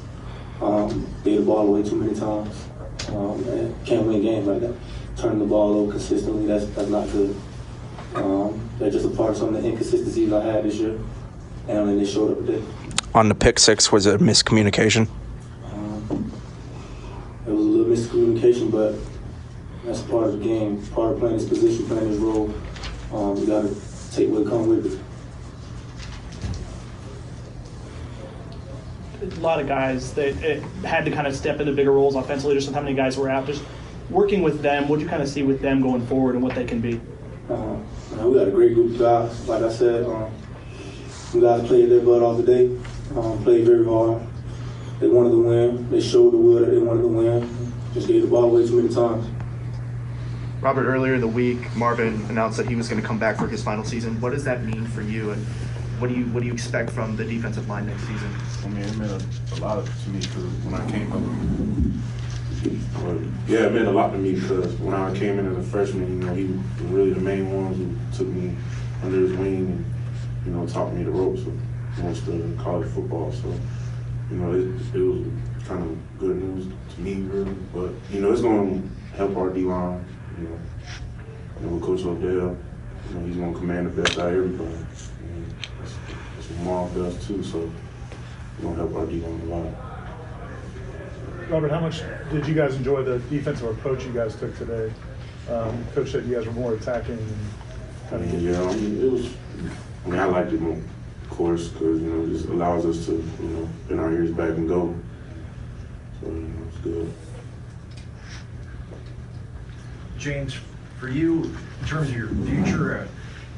Um, 0.62 1.08
gave 1.24 1.40
the 1.40 1.46
ball 1.46 1.68
away 1.68 1.84
too 1.88 1.96
many 1.96 2.18
times. 2.18 2.68
Um, 3.10 3.44
and 3.50 3.86
can't 3.86 4.08
win 4.08 4.22
games 4.22 4.48
like 4.48 4.62
that. 4.62 4.76
Turning 5.18 5.40
the 5.40 5.46
ball 5.46 5.78
over 5.78 5.92
consistently, 5.92 6.46
that's, 6.46 6.66
that's 6.68 6.90
not 6.90 7.12
good. 7.12 7.36
Um, 8.16 8.70
that's 8.80 8.94
just 8.94 9.06
a 9.06 9.10
part 9.10 9.32
of 9.32 9.38
some 9.38 9.56
of 9.56 9.62
the 9.62 9.68
inconsistencies 9.68 10.32
I 10.32 10.44
had 10.44 10.64
this 10.64 10.76
year. 10.76 11.00
And 11.68 11.90
then 11.90 11.98
they 11.98 12.06
showed 12.06 12.32
up 12.32 12.46
today. 12.46 12.64
On 13.14 13.30
the 13.30 13.36
pick 13.36 13.60
six, 13.60 13.92
was 13.92 14.06
it 14.06 14.16
a 14.16 14.18
miscommunication? 14.20 15.08
Um, 15.66 16.32
it 17.46 17.52
was 17.52 17.66
a 17.66 17.70
little 17.70 17.94
miscommunication, 17.94 18.72
but 18.72 18.96
that's 19.86 20.02
part 20.04 20.28
of 20.28 20.40
the 20.40 20.46
game. 20.46 20.86
Part 20.88 21.14
of 21.14 21.20
playing 21.20 21.38
this 21.38 21.48
position, 21.48 21.86
playing 21.88 22.10
this 22.10 22.20
role. 22.20 22.54
Um, 23.14 23.38
you 23.38 23.46
got 23.46 23.62
to 23.62 23.76
take 24.12 24.30
what 24.30 24.48
comes 24.48 24.68
with 24.68 24.94
it. 24.94 25.00
A 29.38 29.40
lot 29.40 29.60
of 29.60 29.68
guys 29.68 30.14
that 30.16 30.34
had 30.84 31.06
to 31.06 31.12
kind 31.12 31.28
of 31.28 31.36
step 31.36 31.60
into 31.60 31.72
bigger 31.72 31.92
roles 31.92 32.16
offensively, 32.16 32.56
just 32.56 32.74
how 32.74 32.82
many 32.82 32.96
guys 32.96 33.18
were 33.18 33.30
out. 33.30 33.46
Just 33.46 33.64
working 34.10 34.42
with 34.42 34.62
them, 34.62 34.88
what 34.90 34.98
do 34.98 35.04
you 35.04 35.10
kind 35.10 35.22
of 35.22 35.30
see 35.30 35.44
with 35.44 35.62
them 35.62 35.82
going 35.82 36.06
forward 36.08 36.36
and 36.36 36.44
what 36.44 36.56
they 36.56 36.66
can 36.66 36.82
be? 36.82 37.00
Uh, 37.50 37.78
we 38.26 38.34
got 38.34 38.48
a 38.48 38.52
great 38.52 38.74
group 38.74 38.94
of 38.94 39.00
guys. 39.00 39.48
Like 39.48 39.64
I 39.64 39.72
said, 39.72 40.06
um, 40.06 40.34
some 41.10 41.42
guys 41.42 41.68
played 41.68 41.90
their 41.90 42.02
butt 42.02 42.22
off 42.22 42.38
today. 42.38 42.76
Um, 43.16 43.42
played 43.44 43.66
very 43.66 43.86
hard. 43.86 44.22
They 45.00 45.08
wanted 45.08 45.32
to 45.32 45.44
win. 45.44 45.90
They 45.90 46.02
showed 46.02 46.34
the 46.34 46.38
will 46.38 46.60
that 46.62 46.72
they 46.72 46.80
wanted 46.80 47.02
to 47.04 47.08
win. 47.08 47.74
Just 47.94 48.08
gave 48.08 48.24
the 48.24 48.28
ball 48.28 48.46
away 48.46 48.66
too 48.68 48.82
many 48.82 48.94
times. 48.94 49.26
Robert, 50.64 50.86
earlier 50.86 51.16
in 51.16 51.20
the 51.20 51.28
week, 51.28 51.76
Marvin 51.76 52.26
announced 52.30 52.56
that 52.56 52.70
he 52.70 52.76
was 52.76 52.88
going 52.88 53.02
to 53.02 53.06
come 53.06 53.20
back 53.20 53.36
for 53.36 53.50
his 53.50 53.62
final 53.62 53.84
season. 53.84 54.22
What 54.22 54.32
does 54.32 54.46
that 54.46 54.64
mean 54.64 54.86
for 54.88 55.02
you, 55.02 55.32
and 55.32 55.46
what 56.00 56.08
do 56.08 56.16
you 56.16 56.24
what 56.28 56.40
do 56.40 56.48
you 56.48 56.54
expect 56.54 56.90
from 56.90 57.18
the 57.18 57.26
defensive 57.26 57.68
line 57.68 57.86
next 57.86 58.04
season? 58.04 58.34
I 58.64 58.68
mean, 58.70 58.86
it 58.86 58.96
meant 58.96 59.12
a, 59.12 59.56
a 59.56 59.58
lot 59.60 59.86
to 59.86 60.10
me 60.10 60.20
because 60.20 60.46
when 60.64 60.76
I 60.76 60.90
came 60.90 61.12
up, 61.12 61.20
yeah, 63.46 63.66
it 63.66 63.74
meant 63.74 63.90
a 63.90 63.92
lot 63.92 64.12
to 64.12 64.18
me 64.18 64.36
because 64.36 64.74
when 64.76 64.94
I 64.94 65.14
came 65.14 65.38
in 65.38 65.52
as 65.52 65.58
a 65.58 65.70
freshman, 65.70 66.08
you 66.08 66.26
know, 66.26 66.34
he 66.34 66.46
was 66.46 66.62
really 66.84 67.12
the 67.12 67.20
main 67.20 67.52
ones 67.52 67.78
who 67.78 68.18
took 68.18 68.34
me 68.34 68.56
under 69.04 69.20
his 69.20 69.34
wing 69.34 69.68
and, 69.68 69.86
you 70.46 70.52
know, 70.54 70.66
taught 70.66 70.94
me 70.94 71.04
the 71.04 71.12
ropes 71.12 71.42
of 71.42 71.54
most 71.98 72.26
of 72.26 72.58
college 72.58 72.90
football. 72.90 73.34
So, 73.34 73.54
you 74.32 74.38
know, 74.38 74.54
it, 74.54 74.96
it 74.96 75.02
was 75.02 75.28
kind 75.68 75.84
of 75.84 76.20
good 76.20 76.42
news 76.42 76.72
to 76.96 77.02
me, 77.02 77.16
really. 77.16 77.54
But, 77.74 77.92
you 78.14 78.22
know, 78.22 78.32
it's 78.32 78.42
going 78.42 78.82
to 78.82 79.18
help 79.18 79.36
our 79.36 79.50
D-line, 79.50 80.06
you 80.38 80.48
know. 80.48 80.60
You 81.62 81.70
know, 81.70 81.86
Coach 81.86 82.02
Odell, 82.02 82.30
you 82.30 83.16
know, 83.16 83.26
he's 83.26 83.36
going 83.38 83.54
to 83.54 83.60
command 83.60 83.88
the 83.88 84.02
best 84.02 84.20
out 84.20 84.28
of 84.28 84.36
everybody. 84.36 84.74
And 84.74 84.86
that's, 85.80 85.96
that's 86.36 86.50
what 86.50 86.60
Marv 86.66 86.96
does, 86.96 87.28
too. 87.28 87.44
So, 87.44 87.72
it's 88.54 88.62
going 88.62 88.76
to 88.76 88.82
help 88.82 88.96
our 88.96 89.06
D-line 89.06 89.42
a 89.42 89.46
lot. 89.46 89.74
Robert, 91.50 91.72
how 91.72 91.80
much 91.80 92.02
did 92.32 92.48
you 92.48 92.54
guys 92.54 92.76
enjoy 92.76 93.04
the 93.04 93.20
defensive 93.30 93.68
approach 93.68 94.06
you 94.06 94.14
guys 94.14 94.36
took 94.36 94.58
today? 94.58 94.92
Um, 95.50 95.86
Coach 95.94 96.12
said 96.12 96.26
you 96.26 96.36
guys 96.36 96.46
were 96.46 96.54
more 96.54 96.74
attacking 96.74 97.18
and 97.18 97.38
kind 98.10 98.24
of. 98.24 98.42
Yeah, 98.42 98.62
I 98.62 98.76
mean, 98.76 99.04
it 99.04 99.12
was. 99.12 99.34
I 100.06 100.10
mean, 100.10 100.20
I 100.20 100.26
liked 100.26 100.54
it 100.54 100.62
more, 100.62 100.78
of 100.78 101.30
course, 101.30 101.68
because 101.68 102.02
you 102.02 102.08
know 102.08 102.24
it 102.24 102.30
just 102.30 102.46
allows 102.46 102.86
us 102.86 103.06
to 103.08 103.12
you 103.12 103.50
know 103.50 103.70
bend 103.88 104.00
our 104.00 104.12
ears 104.14 104.32
back 104.32 104.50
and 104.50 104.68
go. 104.68 104.96
So 106.22 106.28
you 106.28 106.34
know, 106.34 106.68
it's 106.70 106.78
good. 106.78 107.14
James, 110.24 110.56
for 111.02 111.10
you, 111.10 111.54
in 111.82 111.86
terms 111.86 112.08
of 112.08 112.16
your 112.16 112.30
future, 112.30 113.00
uh, 113.00 113.08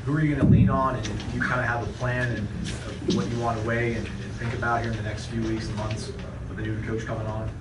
who 0.04 0.18
are 0.18 0.22
you 0.22 0.34
going 0.36 0.48
to 0.48 0.52
lean 0.52 0.68
on, 0.68 0.96
and 0.96 1.04
do 1.06 1.12
you 1.36 1.40
kind 1.40 1.60
of 1.60 1.68
have 1.68 1.88
a 1.88 1.92
plan 1.94 2.32
and 2.32 2.40
of 2.40 3.16
what 3.16 3.30
you 3.30 3.40
want 3.40 3.62
to 3.62 3.68
weigh 3.68 3.94
and, 3.94 4.08
and 4.08 4.32
think 4.40 4.52
about 4.56 4.82
here 4.82 4.90
in 4.90 4.98
the 4.98 5.04
next 5.04 5.28
few 5.28 5.44
weeks 5.44 5.68
and 5.68 5.76
months 5.76 6.12
with 6.50 6.58
the 6.58 6.64
new 6.64 6.82
coach 6.82 7.06
coming 7.06 7.28
on? 7.28 7.52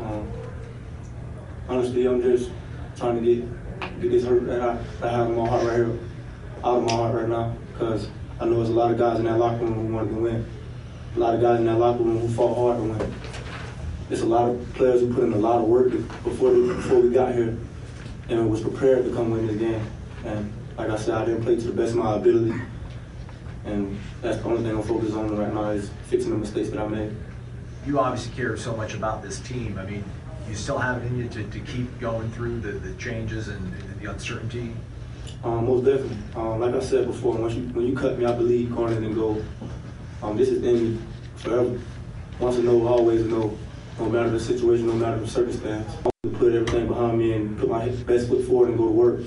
Um, 0.00 0.32
honestly, 1.68 2.06
I'm 2.06 2.22
just 2.22 2.52
trying 2.96 3.20
to 3.20 3.34
get 3.34 4.00
get 4.00 4.10
this 4.12 4.24
hurt 4.24 4.46
that 4.46 4.60
I, 4.60 4.78
I 5.02 5.10
have 5.10 5.28
in 5.28 5.34
my 5.34 5.48
heart 5.48 5.64
right 5.64 5.76
here 5.78 5.98
out 6.62 6.78
of 6.78 6.84
my 6.84 6.92
heart 6.92 7.14
right 7.16 7.28
now 7.28 7.56
because 7.72 8.06
I 8.38 8.44
know 8.44 8.54
there's 8.54 8.68
a 8.68 8.72
lot 8.72 8.92
of 8.92 8.98
guys 8.98 9.18
in 9.18 9.24
that 9.24 9.36
locker 9.36 9.64
room 9.64 9.88
who 9.88 9.94
want 9.94 10.08
to 10.10 10.14
win. 10.14 10.46
A 11.16 11.18
lot 11.18 11.34
of 11.34 11.40
guys 11.40 11.58
in 11.58 11.66
that 11.66 11.76
locker 11.76 12.04
room 12.04 12.20
who 12.20 12.28
fought 12.28 12.54
hard 12.54 12.76
to 12.76 12.84
win. 12.84 13.14
There's 14.08 14.22
a 14.22 14.26
lot 14.26 14.48
of 14.48 14.74
players 14.74 15.00
who 15.00 15.12
put 15.12 15.24
in 15.24 15.32
a 15.32 15.38
lot 15.38 15.60
of 15.60 15.66
work 15.66 15.90
before 16.22 16.52
before 16.52 17.00
we 17.00 17.10
got 17.10 17.34
here 17.34 17.58
and 18.28 18.50
was 18.50 18.60
prepared 18.60 19.04
to 19.04 19.12
come 19.12 19.30
win 19.30 19.46
this 19.46 19.56
game. 19.56 19.86
And 20.24 20.52
like 20.76 20.90
I 20.90 20.96
said, 20.96 21.14
I 21.14 21.24
didn't 21.24 21.42
play 21.42 21.56
to 21.56 21.62
the 21.62 21.72
best 21.72 21.92
of 21.92 21.98
my 21.98 22.16
ability. 22.16 22.54
And 23.64 23.98
that's 24.20 24.38
the 24.38 24.44
only 24.44 24.62
thing 24.62 24.76
I'm 24.76 24.82
focused 24.82 25.14
on 25.14 25.36
right 25.36 25.52
now 25.52 25.70
is 25.70 25.90
fixing 26.08 26.30
the 26.30 26.36
mistakes 26.36 26.70
that 26.70 26.80
I 26.80 26.86
made. 26.86 27.14
You 27.86 27.98
obviously 27.98 28.34
care 28.34 28.56
so 28.56 28.76
much 28.76 28.94
about 28.94 29.22
this 29.22 29.40
team. 29.40 29.78
I 29.78 29.84
mean, 29.84 30.04
you 30.48 30.54
still 30.54 30.78
have 30.78 31.02
it 31.02 31.06
in 31.06 31.18
you 31.18 31.28
to, 31.28 31.44
to 31.44 31.60
keep 31.60 32.00
going 32.00 32.30
through 32.32 32.60
the, 32.60 32.72
the 32.72 32.94
changes 32.94 33.48
and, 33.48 33.74
and 33.74 34.00
the 34.00 34.10
uncertainty. 34.10 34.74
Um, 35.44 35.66
most 35.66 35.84
definitely. 35.84 36.16
Um, 36.36 36.60
like 36.60 36.74
I 36.74 36.80
said 36.80 37.06
before, 37.06 37.34
once 37.36 37.54
you 37.54 37.62
when 37.68 37.86
you 37.86 37.96
cut 37.96 38.18
me, 38.18 38.24
I 38.24 38.32
believe 38.32 38.72
corner 38.74 38.96
and 38.96 39.14
go. 39.14 39.42
Um, 40.22 40.36
this 40.36 40.48
is 40.48 40.62
in 40.62 40.94
me 40.94 40.98
forever. 41.36 41.80
Once 42.38 42.56
a 42.56 42.62
Nole, 42.62 42.86
always 42.86 43.22
a 43.22 43.28
Nole. 43.28 43.58
No 43.98 44.08
matter 44.08 44.30
the 44.30 44.40
situation, 44.40 44.86
no 44.86 44.94
matter 44.94 45.18
the 45.18 45.28
circumstance. 45.28 46.11
To 46.52 46.58
put 46.58 46.68
everything 46.68 46.88
behind 46.88 47.18
me 47.18 47.32
and 47.32 47.58
put 47.58 47.70
my 47.70 47.88
best 47.88 48.28
foot 48.28 48.44
forward 48.44 48.68
and 48.68 48.76
go 48.76 48.84
to 48.84 48.90
work. 48.90 49.20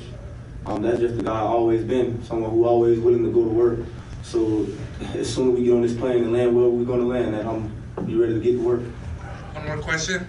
Um, 0.68 0.84
that's 0.84 1.00
just 1.00 1.18
the 1.18 1.24
guy 1.24 1.40
I've 1.40 1.50
always 1.50 1.84
been. 1.84 2.24
Someone 2.24 2.52
who 2.52 2.66
always 2.66 3.00
willing 3.00 3.24
to 3.24 3.32
go 3.32 3.44
to 3.44 3.50
work. 3.50 3.80
So 4.22 4.68
as 5.16 5.34
soon 5.34 5.50
as 5.50 5.58
we 5.58 5.66
get 5.66 5.74
on 5.74 5.82
this 5.82 5.96
plane 5.96 6.24
and 6.24 6.34
land 6.34 6.56
where 6.56 6.68
we're 6.68 6.86
going 6.86 7.00
to 7.00 7.08
land, 7.08 7.34
at, 7.34 7.48
I'm 7.48 7.74
you 8.08 8.22
ready 8.22 8.36
to 8.36 8.40
get 8.40 8.52
to 8.52 8.60
work? 8.60 8.82
One 8.82 9.66
more 9.66 9.80
question. 9.80 10.28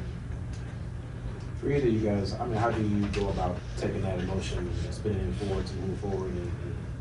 For 1.61 1.71
either 1.71 1.87
of 1.87 1.93
you 1.93 2.01
guys, 2.01 2.33
I 2.33 2.47
mean, 2.47 2.57
how 2.57 2.71
do 2.71 2.81
you 2.81 3.05
go 3.09 3.29
about 3.29 3.59
taking 3.77 4.01
that 4.01 4.19
emotion 4.19 4.59
and 4.61 4.95
spinning 4.95 5.21
it 5.21 5.35
forward 5.45 5.67
to 5.67 5.75
move 5.75 5.99
forward 5.99 6.31
and 6.31 6.51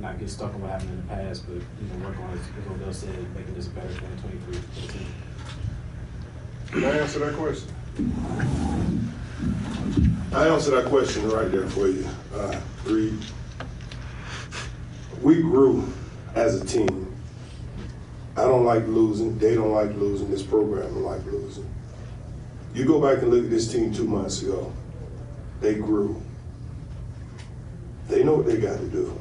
not 0.02 0.20
get 0.20 0.30
stuck 0.30 0.54
on 0.56 0.62
what 0.62 0.72
happened 0.72 0.90
in 0.90 0.98
the 0.98 1.14
past, 1.14 1.48
but 1.48 1.56
you 1.56 1.62
know, 1.88 2.06
work 2.06 2.20
on, 2.20 2.38
as 2.38 2.42
Odell 2.70 2.92
said, 2.92 3.16
making 3.34 3.54
this 3.54 3.68
a 3.68 3.70
better 3.70 3.88
2023 3.88 4.56
for 4.58 4.92
the? 6.74 6.82
Can 6.82 6.84
I 6.84 6.98
answer 7.00 7.20
that 7.20 7.34
question? 7.36 7.72
I 10.34 10.48
answer 10.48 10.72
that 10.72 10.86
question 10.86 11.30
right 11.30 11.50
there 11.52 11.68
for 11.68 11.88
you, 11.88 12.08
uh, 12.34 12.60
Reed. 12.86 13.18
We 15.22 15.36
grew 15.42 15.92
as 16.36 16.62
a 16.62 16.66
team. 16.66 17.14
I 18.38 18.42
don't 18.44 18.66
like 18.66 18.86
losing. 18.88 19.38
They 19.40 19.56
don't 19.56 19.72
like 19.72 19.96
losing. 19.96 20.30
This 20.30 20.44
program 20.44 20.94
don't 20.94 21.04
like 21.04 21.26
losing. 21.26 21.68
You 22.74 22.86
go 22.86 23.00
back 23.02 23.24
and 23.24 23.32
look 23.32 23.46
at 23.46 23.50
this 23.50 23.72
team 23.72 23.94
two 23.94 24.04
months 24.04 24.42
ago. 24.42 24.74
They 25.62 25.76
grew. 25.76 26.22
They 28.10 28.24
know 28.24 28.36
what 28.36 28.46
they 28.46 28.58
got 28.58 28.78
to 28.78 28.88
do. 28.88 29.18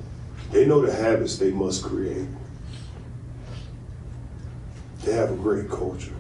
They 0.51 0.67
know 0.67 0.85
the 0.85 0.93
habits 0.93 1.39
they 1.39 1.53
must 1.53 1.85
create. 1.85 2.29
They 5.05 5.13
have 5.13 5.31
a 5.31 5.37
great 5.37 5.69
culture. 5.71 6.15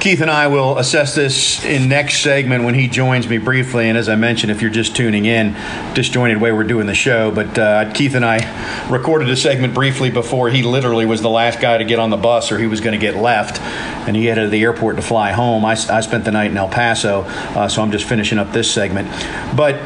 Keith 0.00 0.20
and 0.20 0.30
I 0.30 0.46
will 0.46 0.78
assess 0.78 1.14
this 1.14 1.64
in 1.64 1.88
next 1.88 2.20
segment 2.20 2.64
when 2.64 2.74
he 2.74 2.86
joins 2.86 3.28
me 3.28 3.38
briefly. 3.38 3.88
And 3.88 3.98
as 3.98 4.08
I 4.08 4.14
mentioned, 4.14 4.52
if 4.52 4.62
you're 4.62 4.70
just 4.70 4.94
tuning 4.94 5.24
in, 5.24 5.54
disjointed 5.94 6.40
way 6.40 6.52
we're 6.52 6.64
doing 6.64 6.86
the 6.86 6.94
show. 6.94 7.30
But 7.30 7.58
uh, 7.58 7.92
Keith 7.92 8.14
and 8.14 8.24
I 8.24 8.88
recorded 8.88 9.28
a 9.30 9.36
segment 9.36 9.74
briefly 9.74 10.10
before 10.10 10.48
he 10.50 10.62
literally 10.62 11.06
was 11.06 11.22
the 11.22 11.30
last 11.30 11.60
guy 11.60 11.78
to 11.78 11.84
get 11.84 11.98
on 11.98 12.10
the 12.10 12.16
bus 12.16 12.52
or 12.52 12.58
he 12.58 12.66
was 12.66 12.80
going 12.80 12.92
to 12.92 13.04
get 13.04 13.16
left. 13.16 13.60
And 14.06 14.14
he 14.14 14.26
headed 14.26 14.44
to 14.44 14.50
the 14.50 14.62
airport 14.62 14.96
to 14.96 15.02
fly 15.02 15.32
home. 15.32 15.64
I, 15.64 15.72
I 15.72 16.00
spent 16.00 16.24
the 16.24 16.30
night 16.30 16.50
in 16.50 16.56
El 16.56 16.68
Paso, 16.68 17.22
uh, 17.22 17.66
so 17.66 17.82
I'm 17.82 17.90
just 17.90 18.04
finishing 18.04 18.38
up 18.38 18.52
this 18.52 18.72
segment. 18.72 19.08
But 19.56 19.80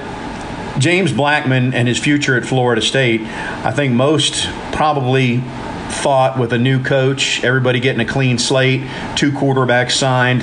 James 0.79 1.13
Blackman 1.13 1.73
and 1.73 1.87
his 1.89 1.99
future 1.99 2.37
at 2.37 2.45
Florida 2.45 2.83
State, 2.83 3.23
I 3.23 3.71
think 3.71 3.95
most 3.95 4.49
probably 4.73 5.43
thought 5.91 6.39
with 6.39 6.53
a 6.53 6.59
new 6.59 6.83
coach, 6.83 7.43
everybody 7.45 7.81
getting 7.81 8.01
a 8.01 8.05
clean 8.05 8.39
slate, 8.39 8.83
two 9.17 9.33
quarterbacks 9.33 9.93
signed, 9.93 10.43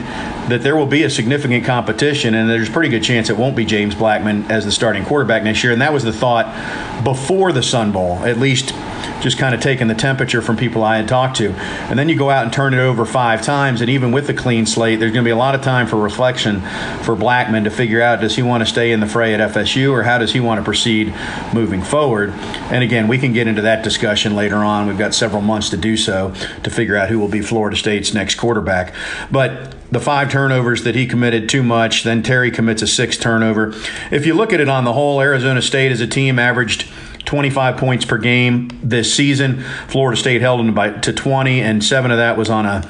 that 0.49 0.61
there 0.61 0.75
will 0.75 0.85
be 0.85 1.03
a 1.03 1.09
significant 1.09 1.65
competition, 1.65 2.33
and 2.33 2.49
there's 2.49 2.69
a 2.69 2.71
pretty 2.71 2.89
good 2.89 3.03
chance 3.03 3.29
it 3.29 3.37
won't 3.37 3.55
be 3.55 3.65
James 3.65 3.95
Blackman 3.95 4.49
as 4.51 4.65
the 4.65 4.71
starting 4.71 5.03
quarterback 5.03 5.43
next 5.43 5.63
year. 5.63 5.73
And 5.73 5.81
that 5.81 5.93
was 5.93 6.03
the 6.03 6.13
thought 6.13 7.03
before 7.03 7.51
the 7.51 7.63
Sun 7.63 7.91
Bowl, 7.91 8.17
at 8.19 8.37
least 8.37 8.73
just 9.21 9.37
kind 9.37 9.55
of 9.55 9.61
taking 9.61 9.87
the 9.87 9.95
temperature 9.95 10.41
from 10.41 10.57
people 10.57 10.83
I 10.83 10.97
had 10.97 11.07
talked 11.07 11.37
to. 11.37 11.51
And 11.51 11.97
then 11.97 12.09
you 12.09 12.17
go 12.17 12.29
out 12.29 12.43
and 12.43 12.53
turn 12.53 12.73
it 12.73 12.79
over 12.79 13.05
five 13.05 13.41
times, 13.41 13.81
and 13.81 13.89
even 13.89 14.11
with 14.11 14.27
the 14.27 14.33
clean 14.33 14.65
slate, 14.65 14.99
there's 14.99 15.11
going 15.11 15.23
to 15.23 15.27
be 15.27 15.31
a 15.31 15.35
lot 15.35 15.55
of 15.55 15.61
time 15.61 15.87
for 15.87 15.97
reflection 15.97 16.61
for 17.03 17.15
Blackman 17.15 17.63
to 17.63 17.69
figure 17.69 18.01
out 18.01 18.21
does 18.21 18.35
he 18.35 18.41
want 18.41 18.61
to 18.61 18.65
stay 18.65 18.91
in 18.91 18.99
the 18.99 19.07
fray 19.07 19.33
at 19.33 19.53
FSU 19.53 19.91
or 19.91 20.03
how 20.03 20.17
does 20.17 20.33
he 20.33 20.39
want 20.39 20.59
to 20.59 20.63
proceed 20.63 21.13
moving 21.53 21.81
forward. 21.81 22.31
And 22.71 22.83
again, 22.83 23.07
we 23.07 23.17
can 23.17 23.33
get 23.33 23.47
into 23.47 23.61
that 23.63 23.83
discussion 23.83 24.35
later 24.35 24.57
on. 24.57 24.87
We've 24.87 24.97
got 24.97 25.13
several 25.13 25.41
months 25.41 25.69
to 25.69 25.77
do 25.77 25.97
so 25.97 26.33
to 26.63 26.69
figure 26.69 26.95
out 26.95 27.09
who 27.09 27.19
will 27.19 27.27
be 27.27 27.41
Florida 27.41 27.75
State's 27.75 28.13
next 28.13 28.35
quarterback. 28.35 28.93
But 29.31 29.75
the 29.91 29.99
five 29.99 30.31
turnovers 30.31 30.83
that 30.83 30.95
he 30.95 31.07
committed 31.07 31.47
too 31.47 31.63
much. 31.63 32.03
Then 32.03 32.21
Terry 32.21 32.51
commits 32.51 32.81
a 32.81 32.87
sixth 32.87 33.21
turnover. 33.21 33.73
If 34.11 34.25
you 34.25 34.33
look 34.33 34.51
at 34.53 34.59
it 34.59 34.69
on 34.69 34.83
the 34.83 34.93
whole, 34.93 35.21
Arizona 35.21 35.61
State 35.61 35.91
as 35.91 36.01
a 36.01 36.07
team 36.07 36.39
averaged 36.39 36.89
25 37.27 37.77
points 37.77 38.05
per 38.05 38.17
game 38.17 38.69
this 38.81 39.13
season. 39.13 39.61
Florida 39.87 40.19
State 40.19 40.41
held 40.41 40.59
them 40.59 40.73
by, 40.73 40.89
to 40.89 41.13
20, 41.13 41.61
and 41.61 41.83
seven 41.83 42.09
of 42.09 42.17
that 42.17 42.37
was 42.37 42.49
on 42.49 42.65
a 42.65 42.89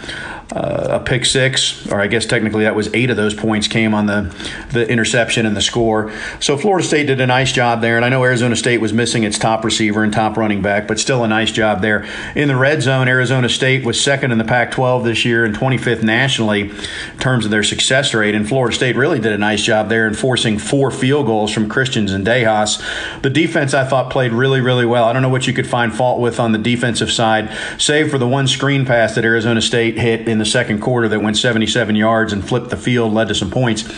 uh, 0.52 0.88
a 0.92 1.00
pick 1.00 1.26
six, 1.26 1.90
or 1.92 2.00
I 2.00 2.08
guess 2.08 2.26
technically 2.26 2.64
that 2.64 2.76
was 2.76 2.94
eight 2.94 3.10
of 3.10 3.18
those 3.18 3.34
points 3.34 3.68
came 3.68 3.94
on 3.94 4.06
the 4.06 4.34
the 4.72 4.90
interception 4.90 5.46
and 5.46 5.56
the 5.56 5.62
score. 5.62 6.12
So 6.40 6.58
Florida 6.58 6.88
State 6.88 7.08
did 7.08 7.20
a 7.20 7.28
nice 7.28 7.52
job 7.52 7.82
there, 7.82 7.98
and 7.98 8.06
I 8.06 8.10
know 8.10 8.24
Arizona 8.24 8.56
State 8.56 8.80
was 8.80 8.94
missing 8.94 9.24
its 9.24 9.38
top 9.38 9.66
receiver 9.66 10.04
and 10.04 10.14
top 10.14 10.38
running 10.38 10.62
back, 10.62 10.88
but 10.88 11.00
still 11.00 11.24
a 11.24 11.28
nice 11.28 11.52
job 11.52 11.82
there 11.82 12.08
in 12.36 12.48
the 12.48 12.56
red 12.56 12.82
zone. 12.82 13.08
Arizona 13.10 13.50
State 13.50 13.86
was 13.86 14.02
second 14.02 14.32
in 14.32 14.38
the 14.38 14.46
Pac-12 14.46 15.04
this 15.04 15.26
year 15.26 15.44
and 15.44 15.56
25th 15.56 16.02
nationally 16.02 16.70
in 16.70 17.20
terms 17.20 17.44
of 17.44 17.52
their 17.52 17.64
success 17.64 18.14
rate, 18.14 18.34
and 18.34 18.48
Florida 18.48 18.74
State 18.74 18.96
really 18.96 19.20
did 19.20 19.34
a 19.34 19.38
nice 19.38 19.64
job 19.64 19.90
there 19.90 20.08
in 20.08 20.14
forcing 20.14 20.58
four 20.58 20.92
field 20.92 21.26
goals 21.26 21.52
from 21.52 21.68
Christian 21.68 22.08
Zendejas. 22.08 22.82
The 23.22 23.30
defense 23.30 23.74
I 23.74 23.84
thought 23.84 24.10
played 24.10 24.32
really 24.32 24.62
really 24.62 24.86
well. 24.86 25.04
I 25.04 25.14
don't 25.14 25.22
know 25.22 25.30
what 25.30 25.46
you 25.46 25.54
could 25.54 25.68
find 25.68 25.94
fault 25.94 26.22
with 26.22 26.40
on 26.40 26.54
the 26.54 26.58
defensive 26.58 27.12
side, 27.12 27.50
save 27.78 28.10
for 28.10 28.18
the 28.18 28.28
one 28.28 28.48
screen 28.48 28.86
pass 28.86 29.16
that 29.16 29.26
Arizona 29.26 29.62
State 29.62 29.98
hit 29.98 30.28
in 30.28 30.37
in 30.38 30.40
the 30.40 30.46
second 30.46 30.82
quarter 30.82 31.08
that 31.08 31.20
went 31.20 31.36
77 31.36 31.96
yards 31.96 32.32
and 32.32 32.48
flipped 32.48 32.70
the 32.70 32.78
field, 32.78 33.12
led 33.12 33.28
to 33.30 33.34
some 33.34 33.50
points. 33.50 33.92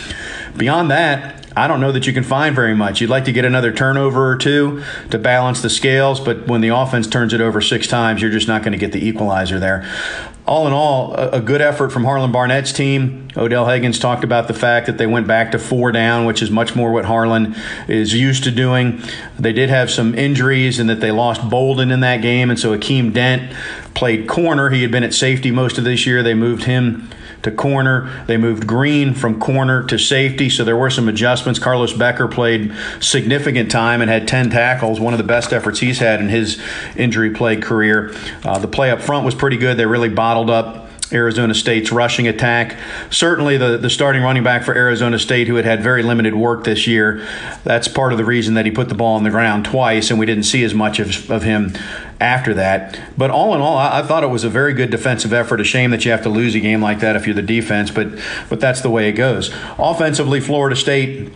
Beyond 0.55 0.89
that, 0.89 1.45
I 1.53 1.67
don't 1.67 1.81
know 1.81 1.91
that 1.91 2.07
you 2.07 2.13
can 2.13 2.23
find 2.23 2.55
very 2.55 2.73
much. 2.73 3.01
You'd 3.01 3.09
like 3.09 3.25
to 3.25 3.33
get 3.33 3.43
another 3.43 3.73
turnover 3.73 4.31
or 4.31 4.37
two 4.37 4.81
to 5.09 5.19
balance 5.19 5.61
the 5.61 5.69
scales, 5.69 6.21
but 6.21 6.47
when 6.47 6.61
the 6.61 6.69
offense 6.69 7.07
turns 7.07 7.33
it 7.33 7.41
over 7.41 7.59
six 7.59 7.87
times, 7.87 8.21
you're 8.21 8.31
just 8.31 8.47
not 8.47 8.61
going 8.61 8.71
to 8.71 8.77
get 8.77 8.93
the 8.93 9.05
equalizer 9.05 9.59
there. 9.59 9.85
All 10.49 10.65
in 10.65 10.73
all, 10.73 11.13
a 11.13 11.39
good 11.41 11.61
effort 11.61 11.91
from 11.91 12.05
Harlon 12.05 12.31
Barnett's 12.31 12.73
team. 12.73 13.27
Odell 13.37 13.67
Haggins 13.67 13.99
talked 13.99 14.23
about 14.23 14.47
the 14.47 14.55
fact 14.55 14.87
that 14.87 14.97
they 14.97 15.05
went 15.05 15.27
back 15.27 15.51
to 15.51 15.59
four 15.59 15.91
down, 15.91 16.25
which 16.25 16.41
is 16.41 16.49
much 16.49 16.75
more 16.75 16.91
what 16.91 17.05
Harlon 17.05 17.55
is 17.87 18.15
used 18.15 18.45
to 18.45 18.51
doing. 18.51 18.99
They 19.37 19.53
did 19.53 19.69
have 19.69 19.91
some 19.91 20.15
injuries 20.15 20.79
and 20.79 20.89
that 20.89 21.01
they 21.01 21.11
lost 21.11 21.47
Bolden 21.47 21.91
in 21.91 21.99
that 21.99 22.23
game, 22.23 22.49
and 22.49 22.59
so 22.59 22.75
Akeem 22.75 23.13
Dent 23.13 23.53
played 23.93 24.27
corner. 24.27 24.71
He 24.71 24.81
had 24.81 24.89
been 24.89 25.03
at 25.03 25.13
safety 25.13 25.51
most 25.51 25.77
of 25.77 25.83
this 25.83 26.07
year. 26.07 26.23
They 26.23 26.33
moved 26.33 26.63
him 26.63 27.11
to 27.43 27.51
corner. 27.51 28.23
They 28.27 28.37
moved 28.37 28.67
Green 28.67 29.13
from 29.13 29.39
corner 29.39 29.83
to 29.83 29.97
safety, 29.97 30.49
so 30.49 30.63
there 30.63 30.75
were 30.75 30.89
some 30.89 31.07
adjustments. 31.07 31.59
Carlos 31.59 31.93
Becker 31.93 32.27
played 32.27 32.73
significant 32.99 33.71
time 33.71 34.01
and 34.01 34.09
had 34.09 34.27
10 34.27 34.49
tackles, 34.49 34.99
one 34.99 35.13
of 35.13 35.17
the 35.17 35.23
best 35.23 35.53
efforts 35.53 35.79
he's 35.79 35.99
had 35.99 36.19
in 36.19 36.29
his 36.29 36.61
injury 36.95 37.31
plagued 37.31 37.63
career. 37.63 38.13
Uh, 38.43 38.59
the 38.59 38.67
play 38.67 38.91
up 38.91 39.01
front 39.01 39.25
was 39.25 39.35
pretty 39.35 39.57
good. 39.57 39.77
They 39.77 39.85
really 39.85 40.09
bottled 40.09 40.49
up 40.49 40.88
Arizona 41.11 41.53
State's 41.53 41.91
rushing 41.91 42.27
attack. 42.27 42.77
Certainly, 43.09 43.57
the, 43.57 43.77
the 43.77 43.89
starting 43.89 44.21
running 44.21 44.43
back 44.43 44.63
for 44.63 44.75
Arizona 44.75 45.17
State, 45.17 45.47
who 45.47 45.55
had 45.55 45.65
had 45.65 45.81
very 45.81 46.03
limited 46.03 46.35
work 46.35 46.63
this 46.63 46.85
year, 46.87 47.27
that's 47.63 47.87
part 47.87 48.11
of 48.11 48.17
the 48.17 48.25
reason 48.25 48.53
that 48.53 48.65
he 48.65 48.71
put 48.71 48.89
the 48.89 48.95
ball 48.95 49.15
on 49.15 49.23
the 49.23 49.29
ground 49.29 49.65
twice, 49.65 50.11
and 50.11 50.19
we 50.19 50.25
didn't 50.25 50.43
see 50.43 50.63
as 50.63 50.73
much 50.73 50.99
of, 50.99 51.29
of 51.31 51.43
him 51.43 51.73
after 52.19 52.53
that. 52.53 52.99
But 53.17 53.31
all 53.31 53.55
in 53.55 53.61
all, 53.61 53.77
I, 53.77 53.99
I, 53.99 54.03
thought 54.03 54.23
it 54.23 54.27
was 54.27 54.43
a 54.43 54.49
very 54.49 54.73
good 54.73 54.91
defensive 54.91 55.33
effort. 55.33 55.59
A 55.59 55.63
shame 55.63 55.91
that 55.91 56.05
you 56.05 56.11
have 56.11 56.23
to 56.23 56.29
lose 56.29 56.53
a 56.53 56.59
game 56.59 56.81
like 56.81 56.99
that 56.99 57.15
if 57.15 57.25
you're 57.25 57.35
the 57.35 57.41
defense, 57.41 57.89
but 57.91 58.07
but 58.49 58.59
that's 58.59 58.81
the 58.81 58.89
way 58.89 59.09
it 59.09 59.13
goes. 59.13 59.53
Offensively, 59.77 60.39
Florida 60.39 60.75
State 60.75 61.31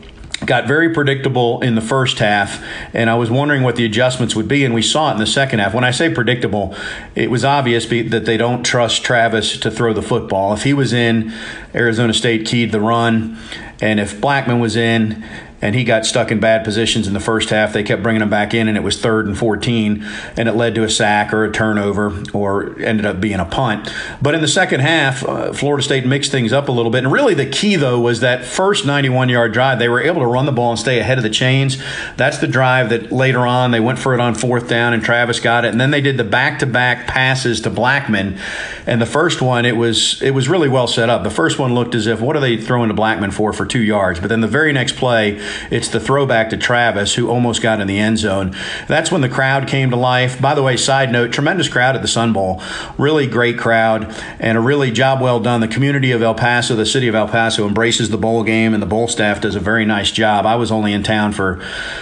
got 0.45 0.67
very 0.67 0.93
predictable 0.93 1.61
in 1.61 1.75
the 1.75 1.81
first 1.81 2.19
half, 2.19 2.63
and 2.93 3.09
I 3.09 3.15
was 3.15 3.29
wondering 3.29 3.63
what 3.63 3.75
the 3.75 3.85
adjustments 3.85 4.35
would 4.35 4.47
be, 4.47 4.65
and 4.65 4.73
we 4.73 4.81
saw 4.81 5.09
it 5.09 5.13
in 5.13 5.19
the 5.19 5.25
second 5.25 5.59
half. 5.59 5.73
When 5.73 5.83
I 5.83 5.91
say 5.91 6.13
predictable, 6.13 6.75
it 7.15 7.29
was 7.31 7.45
obvious 7.45 7.85
that 7.85 8.25
they 8.25 8.37
don't 8.37 8.63
trust 8.63 9.03
Travis 9.03 9.57
to 9.57 9.71
throw 9.71 9.93
the 9.93 10.01
football. 10.01 10.53
If 10.53 10.63
he 10.63 10.73
was 10.73 10.93
in, 10.93 11.33
Arizona 11.73 12.13
State 12.13 12.45
keyed 12.45 12.71
the 12.71 12.81
run, 12.81 13.37
and 13.81 13.99
if 13.99 14.19
Blackman 14.19 14.59
was 14.59 14.75
in, 14.75 15.23
and 15.63 15.75
he 15.75 15.85
got 15.85 16.05
stuck 16.05 16.29
in 16.29 16.41
bad 16.41 16.65
positions 16.65 17.07
in 17.07 17.13
the 17.13 17.21
first 17.21 17.49
half. 17.49 17.71
They 17.71 17.83
kept 17.83 18.03
bringing 18.03 18.21
him 18.21 18.29
back 18.29 18.53
in, 18.53 18.67
and 18.67 18.75
it 18.75 18.83
was 18.83 18.99
third 18.99 19.27
and 19.27 19.37
14, 19.37 20.05
and 20.35 20.49
it 20.49 20.55
led 20.55 20.75
to 20.75 20.83
a 20.83 20.89
sack 20.89 21.33
or 21.33 21.45
a 21.45 21.51
turnover 21.53 22.21
or 22.33 22.77
ended 22.81 23.05
up 23.05 23.21
being 23.21 23.39
a 23.39 23.45
punt. 23.45 23.89
But 24.21 24.35
in 24.35 24.41
the 24.41 24.47
second 24.49 24.81
half, 24.81 25.23
uh, 25.23 25.53
Florida 25.53 25.81
State 25.81 26.05
mixed 26.05 26.31
things 26.31 26.51
up 26.51 26.67
a 26.67 26.71
little 26.73 26.91
bit. 26.91 27.05
And 27.05 27.13
really, 27.13 27.33
the 27.33 27.45
key, 27.45 27.77
though, 27.77 27.97
was 27.97 28.19
that 28.19 28.43
first 28.43 28.85
91 28.85 29.29
yard 29.29 29.53
drive. 29.53 29.79
They 29.79 29.87
were 29.87 30.01
able 30.01 30.19
to 30.19 30.27
run 30.27 30.45
the 30.45 30.51
ball 30.51 30.71
and 30.71 30.79
stay 30.79 30.99
ahead 30.99 31.17
of 31.17 31.23
the 31.23 31.29
chains. 31.29 31.81
That's 32.17 32.39
the 32.39 32.47
drive 32.47 32.89
that 32.89 33.13
later 33.13 33.47
on 33.47 33.71
they 33.71 33.79
went 33.79 33.99
for 33.99 34.13
it 34.13 34.19
on 34.19 34.35
fourth 34.35 34.67
down, 34.67 34.93
and 34.93 35.01
Travis 35.01 35.39
got 35.39 35.63
it. 35.63 35.69
And 35.69 35.79
then 35.79 35.91
they 35.91 36.01
did 36.01 36.17
the 36.17 36.25
back 36.25 36.59
to 36.59 36.65
back 36.65 37.07
passes 37.07 37.61
to 37.61 37.69
Blackman. 37.69 38.37
And 38.85 39.01
the 39.01 39.05
first 39.05 39.41
one, 39.41 39.65
it 39.65 39.77
was 39.77 40.21
it 40.21 40.31
was 40.31 40.49
really 40.49 40.67
well 40.67 40.87
set 40.87 41.09
up. 41.09 41.23
The 41.23 41.29
first 41.29 41.57
one 41.57 41.73
looked 41.73 41.95
as 41.95 42.05
if 42.05 42.19
what 42.19 42.35
are 42.35 42.41
they 42.41 42.57
throwing 42.57 42.89
to 42.89 42.93
Blackman 42.93 43.31
for 43.31 43.53
for 43.53 43.65
two 43.65 43.81
yards? 43.81 44.19
But 44.19 44.27
then 44.27 44.41
the 44.41 44.47
very 44.49 44.73
next 44.73 44.97
play, 44.97 45.39
it's 45.71 45.87
the 45.87 45.99
throwback 45.99 46.49
to 46.49 46.57
Travis, 46.57 47.15
who 47.15 47.29
almost 47.29 47.61
got 47.61 47.79
in 47.79 47.87
the 47.87 47.99
end 47.99 48.17
zone. 48.17 48.55
That's 48.87 49.11
when 49.11 49.21
the 49.21 49.29
crowd 49.29 49.67
came 49.67 49.89
to 49.89 49.95
life. 49.95 50.41
By 50.41 50.55
the 50.55 50.63
way, 50.63 50.77
side 50.77 51.11
note, 51.11 51.31
tremendous 51.31 51.67
crowd 51.67 51.95
at 51.95 52.01
the 52.01 52.07
Sun 52.07 52.33
Bowl. 52.33 52.61
Really 52.97 53.27
great 53.27 53.57
crowd 53.57 54.15
and 54.39 54.57
a 54.57 54.61
really 54.61 54.91
job 54.91 55.21
well 55.21 55.39
done. 55.39 55.61
The 55.61 55.67
community 55.67 56.11
of 56.11 56.21
El 56.21 56.35
Paso, 56.35 56.75
the 56.75 56.85
city 56.85 57.07
of 57.07 57.15
El 57.15 57.27
Paso, 57.27 57.67
embraces 57.67 58.09
the 58.09 58.17
bowl 58.17 58.43
game, 58.43 58.73
and 58.73 58.81
the 58.81 58.87
bowl 58.87 59.07
staff 59.07 59.41
does 59.41 59.55
a 59.55 59.59
very 59.59 59.85
nice 59.85 60.11
job. 60.11 60.45
I 60.45 60.55
was 60.55 60.71
only 60.71 60.93
in 60.93 61.03
town 61.03 61.31
for 61.31 61.61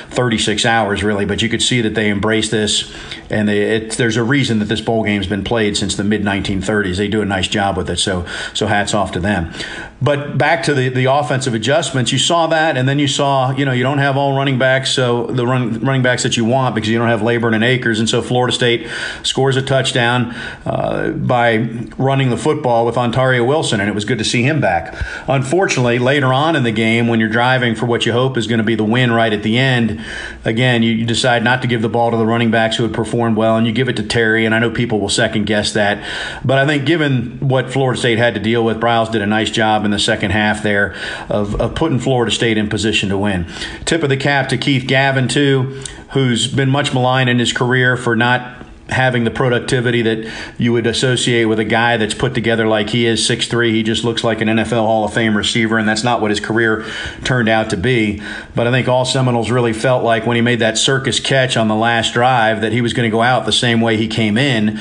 36 0.10 0.66
hours, 0.66 1.04
really, 1.04 1.26
but 1.26 1.42
you 1.42 1.50
could 1.50 1.62
see 1.62 1.82
that 1.82 1.96
they 1.96 2.10
embrace 2.10 2.50
this, 2.50 2.94
and 3.30 3.48
they, 3.48 3.62
it, 3.76 3.92
there's 3.94 4.18
a 4.18 4.24
reason 4.24 4.60
that 4.60 4.66
this 4.66 4.82
bowl 4.82 5.04
game's 5.04 5.28
been 5.28 5.44
played 5.44 5.78
since 5.78 5.96
the 5.96 6.04
mid 6.04 6.24
1930s. 6.24 6.98
They 6.98 7.08
do 7.08 7.22
a 7.22 7.26
nice 7.26 7.48
job 7.48 7.78
with 7.78 7.90
it, 7.90 7.98
so 7.98 8.26
so 8.54 8.68
hats 8.68 8.94
off 8.94 9.12
to 9.14 9.20
them. 9.20 9.54
But 10.02 10.36
back 10.36 10.64
to 10.64 10.74
the, 10.74 10.90
the 10.90 11.06
offensive 11.06 11.54
adjustments, 11.54 12.12
you 12.12 12.18
saw 12.18 12.48
that, 12.48 12.76
and 12.76 12.90
then 12.90 12.98
you 12.98 13.08
saw, 13.08 13.52
you 13.52 13.66
know, 13.66 13.72
you 13.72 13.84
don't 13.84 14.00
have 14.00 14.18
all 14.18 14.36
running 14.36 14.58
backs, 14.58 14.90
so 14.92 15.28
the 15.28 15.46
run, 15.46 15.80
running 15.80 16.02
backs 16.02 16.24
that 16.24 16.36
you 16.36 16.44
want 16.44 16.74
because 16.74 16.90
you 16.90 16.98
don't 16.98 17.08
have 17.08 17.22
Laborn 17.22 17.54
and 17.54 17.64
Akers. 17.64 18.00
and 18.00 18.10
so 18.10 18.24
Florida 18.24 18.52
State 18.52 18.88
scores 19.22 19.58
a 19.58 19.62
touchdown 19.62 20.34
uh, 20.66 21.12
by 21.12 21.58
running 22.00 22.32
the 22.32 22.38
football 22.38 22.84
with 22.84 22.96
Ontaria 22.96 23.46
Wilson, 23.46 23.80
and 23.80 23.88
it 23.88 23.94
was 23.94 24.04
good 24.04 24.18
to 24.18 24.24
see 24.24 24.42
him 24.42 24.60
back. 24.60 24.96
Unfortunately, 25.28 26.00
later 26.00 26.34
on 26.34 26.56
in 26.56 26.64
the 26.64 26.72
game, 26.72 27.08
when 27.08 27.20
you're 27.20 27.30
driving 27.30 27.76
for 27.76 27.86
what 27.86 28.04
you 28.04 28.12
hope 28.12 28.38
is 28.38 28.48
going 28.48 28.58
to 28.58 28.64
be 28.64 28.74
the 28.74 28.84
win 28.84 29.12
right 29.12 29.32
at 29.32 29.44
the 29.44 29.60
end, 29.60 30.04
again, 30.44 30.82
you, 30.82 30.94
you 30.94 31.06
decide 31.06 31.44
not 31.44 31.62
to 31.62 31.68
give 31.68 31.84
the 31.84 31.90
ball 31.90 32.10
to 32.10 32.18
the 32.18 32.26
running 32.26 32.50
backs 32.50 32.76
who 32.76 32.84
had 32.84 32.94
performed 32.94 33.38
well, 33.38 33.56
and 33.56 33.68
you 33.68 33.74
give 33.74 33.88
it 33.88 33.98
to 33.98 34.04
Terry, 34.04 34.48
and 34.48 34.56
I 34.56 34.60
know 34.60 34.72
people 34.72 35.00
will 35.00 35.10
second 35.10 35.46
guess 35.46 35.74
that, 35.74 36.04
but 36.44 36.58
I 36.58 36.66
think 36.66 36.88
given 36.88 37.38
what 37.40 37.72
Florida 37.72 38.00
State 38.00 38.18
had 38.18 38.34
to 38.34 38.40
deal 38.40 38.66
with, 38.66 38.80
Briles 38.80 39.12
did 39.12 39.22
a 39.22 39.28
nice 39.28 39.52
job 39.52 39.91
in 39.92 39.98
the 39.98 40.00
second 40.00 40.32
half 40.32 40.64
there 40.64 40.96
of, 41.28 41.60
of 41.60 41.76
putting 41.76 42.00
Florida 42.00 42.32
State 42.32 42.58
in 42.58 42.70
position 42.70 43.10
to 43.10 43.18
win. 43.18 43.46
Tip 43.84 44.04
of 44.04 44.10
the 44.10 44.18
cap 44.18 44.48
to 44.50 44.58
Keith 44.58 44.88
Gavin, 44.88 45.28
too, 45.28 45.82
who's 46.12 46.48
been 46.48 46.70
much 46.70 46.94
maligned 46.94 47.30
in 47.30 47.40
his 47.40 47.52
career 47.52 47.98
for 47.98 48.16
not 48.16 48.66
having 48.88 49.24
the 49.24 49.32
productivity 49.32 50.02
that 50.02 50.30
you 50.58 50.74
would 50.74 50.86
associate 50.86 51.46
with 51.46 51.60
a 51.60 51.66
guy 51.66 51.96
that's 51.96 52.14
put 52.14 52.34
together 52.34 52.68
like 52.68 52.90
he 52.90 53.06
is 53.06 53.22
6'3 53.22 53.72
he 53.72 53.84
just 53.84 54.04
looks 54.04 54.22
like 54.22 54.42
an 54.42 54.50
NFL 54.50 54.86
Hall 54.86 55.06
of 55.06 55.14
Fame 55.14 55.38
receiver 55.38 55.78
and 55.78 55.88
that's 55.88 56.04
not 56.04 56.20
what 56.20 56.30
his 56.30 56.42
career 56.42 56.86
turned 57.24 57.48
out 57.48 57.70
to 57.70 57.78
be. 57.78 58.22
But 58.54 58.68
I 58.68 58.72
think 58.72 58.90
all 58.90 59.06
Seminoles 59.06 59.50
really 59.50 59.72
felt 59.72 60.04
like 60.04 60.26
when 60.26 60.36
he 60.36 60.42
made 60.42 60.60
that 60.60 60.78
circus 60.78 61.22
catch 61.22 61.56
on 61.56 61.70
the 61.70 61.76
last 61.76 62.14
drive 62.14 62.60
that 62.62 62.74
he 62.74 62.82
was 62.82 62.92
going 62.92 63.10
to 63.10 63.12
go 63.12 63.22
out 63.22 63.46
the 63.46 63.54
same 63.54 63.80
way 63.80 63.96
he 63.96 64.10
came 64.10 64.38
in 64.38 64.78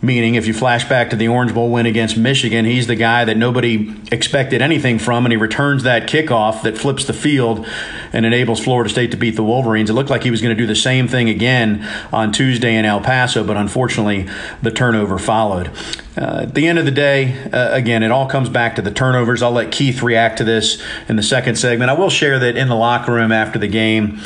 Meaning, 0.00 0.36
if 0.36 0.46
you 0.46 0.54
flash 0.54 0.88
back 0.88 1.10
to 1.10 1.16
the 1.16 1.26
Orange 1.26 1.52
Bowl 1.52 1.70
win 1.70 1.84
against 1.84 2.16
Michigan, 2.16 2.64
he's 2.64 2.86
the 2.86 2.94
guy 2.94 3.24
that 3.24 3.36
nobody 3.36 3.96
expected 4.12 4.62
anything 4.62 5.00
from, 5.00 5.26
and 5.26 5.32
he 5.32 5.36
returns 5.36 5.82
that 5.82 6.08
kickoff 6.08 6.62
that 6.62 6.78
flips 6.78 7.04
the 7.04 7.12
field 7.12 7.66
and 8.12 8.24
enables 8.24 8.60
Florida 8.62 8.88
State 8.88 9.10
to 9.10 9.16
beat 9.16 9.34
the 9.34 9.42
Wolverines. 9.42 9.90
It 9.90 9.94
looked 9.94 10.08
like 10.08 10.22
he 10.22 10.30
was 10.30 10.40
going 10.40 10.56
to 10.56 10.62
do 10.62 10.68
the 10.68 10.76
same 10.76 11.08
thing 11.08 11.28
again 11.28 11.84
on 12.12 12.30
Tuesday 12.30 12.76
in 12.76 12.84
El 12.84 13.00
Paso, 13.00 13.42
but 13.42 13.56
unfortunately, 13.56 14.28
the 14.62 14.70
turnover 14.70 15.18
followed. 15.18 15.72
Uh, 16.16 16.42
at 16.42 16.54
the 16.54 16.68
end 16.68 16.78
of 16.78 16.84
the 16.84 16.92
day, 16.92 17.36
uh, 17.52 17.74
again, 17.74 18.04
it 18.04 18.12
all 18.12 18.26
comes 18.26 18.48
back 18.48 18.76
to 18.76 18.82
the 18.82 18.90
turnovers. 18.92 19.42
I'll 19.42 19.50
let 19.50 19.72
Keith 19.72 20.02
react 20.02 20.38
to 20.38 20.44
this 20.44 20.80
in 21.08 21.16
the 21.16 21.22
second 21.24 21.56
segment. 21.56 21.90
I 21.90 21.94
will 21.94 22.10
share 22.10 22.38
that 22.38 22.56
in 22.56 22.68
the 22.68 22.76
locker 22.76 23.12
room 23.12 23.32
after 23.32 23.58
the 23.58 23.68
game 23.68 24.20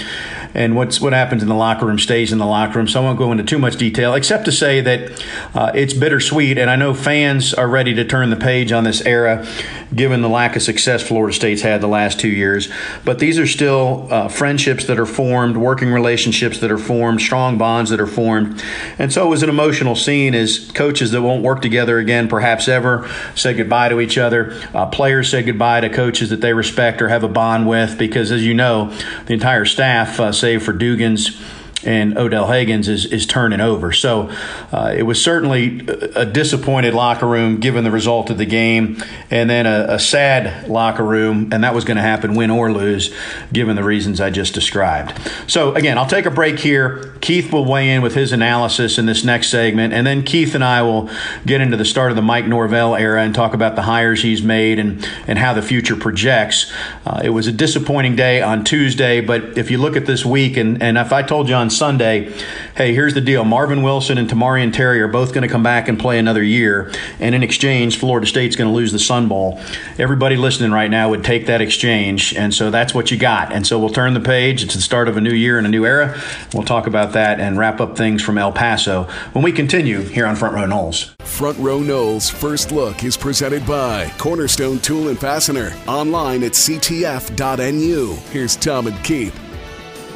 and 0.54 0.76
what's 0.76 1.00
what 1.00 1.12
happens 1.12 1.42
in 1.42 1.48
the 1.48 1.54
locker 1.54 1.86
room 1.86 1.98
stays 1.98 2.32
in 2.32 2.38
the 2.38 2.46
locker 2.46 2.78
room. 2.78 2.88
So 2.88 3.00
I 3.00 3.04
won't 3.04 3.18
go 3.18 3.32
into 3.32 3.44
too 3.44 3.58
much 3.58 3.76
detail, 3.76 4.14
except 4.14 4.44
to 4.46 4.52
say 4.52 4.80
that 4.80 5.24
uh, 5.54 5.72
it's 5.74 5.94
bittersweet, 5.94 6.58
and 6.58 6.70
I 6.70 6.76
know 6.76 6.94
fans 6.94 7.54
are 7.54 7.68
ready 7.68 7.94
to 7.94 8.04
turn 8.04 8.30
the 8.30 8.36
page 8.36 8.72
on 8.72 8.84
this 8.84 9.00
era, 9.02 9.46
given 9.94 10.22
the 10.22 10.28
lack 10.28 10.56
of 10.56 10.62
success 10.62 11.02
Florida 11.02 11.34
State's 11.34 11.62
had 11.62 11.80
the 11.80 11.86
last 11.88 12.18
two 12.18 12.28
years. 12.28 12.68
But 13.04 13.18
these 13.18 13.38
are 13.38 13.46
still 13.46 14.08
uh, 14.10 14.28
friendships 14.28 14.84
that 14.86 14.98
are 14.98 15.06
formed, 15.06 15.56
working 15.56 15.92
relationships 15.92 16.58
that 16.60 16.70
are 16.70 16.78
formed, 16.78 17.20
strong 17.20 17.58
bonds 17.58 17.90
that 17.90 18.00
are 18.00 18.06
formed, 18.06 18.62
and 18.98 19.12
so 19.12 19.26
it 19.26 19.30
was 19.30 19.42
an 19.42 19.48
emotional 19.48 19.94
scene 19.94 20.34
as 20.34 20.70
coaches 20.72 21.10
that 21.10 21.22
won't 21.22 21.42
work 21.42 21.62
together 21.62 21.98
again, 21.98 22.28
perhaps 22.28 22.68
ever, 22.68 23.08
say 23.34 23.54
goodbye 23.54 23.88
to 23.88 24.00
each 24.00 24.18
other. 24.18 24.58
Uh, 24.74 24.86
players 24.86 25.30
say 25.30 25.42
goodbye 25.42 25.80
to 25.80 25.88
coaches 25.88 26.30
that 26.30 26.40
they 26.40 26.52
respect 26.52 27.02
or 27.02 27.08
have 27.08 27.24
a 27.24 27.28
bond 27.28 27.68
with, 27.68 27.98
because 27.98 28.30
as 28.32 28.44
you 28.44 28.54
know, 28.54 28.90
the 29.26 29.32
entire 29.32 29.64
staff 29.64 30.18
uh, 30.20 30.32
save 30.32 30.62
for 30.62 30.72
Dugans 30.72 31.40
and 31.84 32.16
Odell 32.16 32.46
Haggins 32.46 32.88
is, 32.88 33.06
is 33.06 33.26
turning 33.26 33.60
over. 33.60 33.92
So 33.92 34.30
uh, 34.72 34.94
it 34.96 35.02
was 35.02 35.22
certainly 35.22 35.80
a 36.14 36.24
disappointed 36.24 36.94
locker 36.94 37.26
room 37.26 37.60
given 37.60 37.84
the 37.84 37.90
result 37.90 38.30
of 38.30 38.38
the 38.38 38.46
game, 38.46 39.02
and 39.30 39.48
then 39.48 39.66
a, 39.66 39.94
a 39.94 39.98
sad 39.98 40.68
locker 40.68 41.04
room, 41.04 41.52
and 41.52 41.64
that 41.64 41.74
was 41.74 41.84
going 41.84 41.96
to 41.96 42.02
happen 42.02 42.34
win 42.34 42.50
or 42.50 42.72
lose 42.72 43.14
given 43.52 43.76
the 43.76 43.84
reasons 43.84 44.20
I 44.20 44.30
just 44.30 44.54
described. 44.54 45.18
So 45.46 45.74
again, 45.74 45.98
I'll 45.98 46.06
take 46.06 46.26
a 46.26 46.30
break 46.30 46.58
here. 46.58 47.14
Keith 47.20 47.52
will 47.52 47.64
weigh 47.64 47.90
in 47.90 48.02
with 48.02 48.14
his 48.14 48.32
analysis 48.32 48.98
in 48.98 49.06
this 49.06 49.24
next 49.24 49.48
segment, 49.48 49.92
and 49.92 50.06
then 50.06 50.22
Keith 50.22 50.54
and 50.54 50.64
I 50.64 50.82
will 50.82 51.10
get 51.46 51.60
into 51.60 51.76
the 51.76 51.84
start 51.84 52.10
of 52.10 52.16
the 52.16 52.22
Mike 52.22 52.46
Norvell 52.46 52.94
era 52.96 53.22
and 53.22 53.34
talk 53.34 53.54
about 53.54 53.76
the 53.76 53.82
hires 53.82 54.22
he's 54.22 54.42
made 54.42 54.78
and, 54.78 55.06
and 55.26 55.38
how 55.38 55.54
the 55.54 55.62
future 55.62 55.96
projects. 55.96 56.72
Uh, 57.04 57.20
it 57.24 57.30
was 57.30 57.46
a 57.46 57.52
disappointing 57.52 58.16
day 58.16 58.40
on 58.42 58.64
Tuesday, 58.64 59.20
but 59.20 59.56
if 59.58 59.70
you 59.70 59.78
look 59.78 59.96
at 59.96 60.06
this 60.06 60.24
week, 60.24 60.56
and, 60.56 60.82
and 60.82 60.98
if 60.98 61.12
I 61.12 61.22
told 61.22 61.48
you 61.48 61.54
on 61.54 61.70
Sunday, 61.72 62.32
hey, 62.76 62.94
here's 62.94 63.14
the 63.14 63.20
deal 63.20 63.44
Marvin 63.44 63.82
Wilson 63.82 64.18
and 64.18 64.28
Tamorrion 64.28 64.72
Terry 64.72 65.00
are 65.00 65.08
both 65.08 65.32
going 65.32 65.42
to 65.42 65.48
come 65.48 65.62
back 65.62 65.88
and 65.88 65.98
play 65.98 66.18
another 66.18 66.42
year, 66.42 66.92
and 67.18 67.34
in 67.34 67.42
exchange, 67.42 67.98
Florida 67.98 68.26
State's 68.26 68.56
going 68.56 68.70
to 68.70 68.74
lose 68.74 68.92
the 68.92 68.98
Sun 68.98 69.28
Bowl. 69.28 69.60
Everybody 69.98 70.36
listening 70.36 70.70
right 70.70 70.90
now 70.90 71.10
would 71.10 71.24
take 71.24 71.46
that 71.46 71.60
exchange, 71.60 72.34
and 72.34 72.54
so 72.54 72.70
that's 72.70 72.94
what 72.94 73.10
you 73.10 73.16
got. 73.16 73.52
And 73.52 73.66
so 73.66 73.78
we'll 73.78 73.90
turn 73.90 74.14
the 74.14 74.20
page. 74.20 74.62
It's 74.62 74.74
the 74.74 74.80
start 74.80 75.08
of 75.08 75.16
a 75.16 75.20
new 75.20 75.32
year 75.32 75.58
and 75.58 75.66
a 75.66 75.70
new 75.70 75.84
era. 75.84 76.18
We'll 76.54 76.64
talk 76.64 76.86
about 76.86 77.12
that 77.12 77.40
and 77.40 77.58
wrap 77.58 77.80
up 77.80 77.96
things 77.96 78.22
from 78.22 78.38
El 78.38 78.52
Paso 78.52 79.04
when 79.32 79.42
we 79.42 79.52
continue 79.52 80.02
here 80.02 80.26
on 80.26 80.36
Front 80.36 80.54
Row 80.54 80.66
Noles. 80.66 81.14
Front 81.22 81.58
Row 81.58 81.80
Noles 81.80 82.30
First 82.30 82.72
Look 82.72 83.04
is 83.04 83.16
presented 83.16 83.66
by 83.66 84.12
Cornerstone 84.18 84.78
Tool 84.78 85.08
and 85.08 85.18
Fastener. 85.18 85.72
Online 85.86 86.42
at 86.44 86.52
ctf.nu. 86.52 88.14
Here's 88.30 88.56
Tom 88.56 88.86
and 88.86 89.04
Keith. 89.04 89.51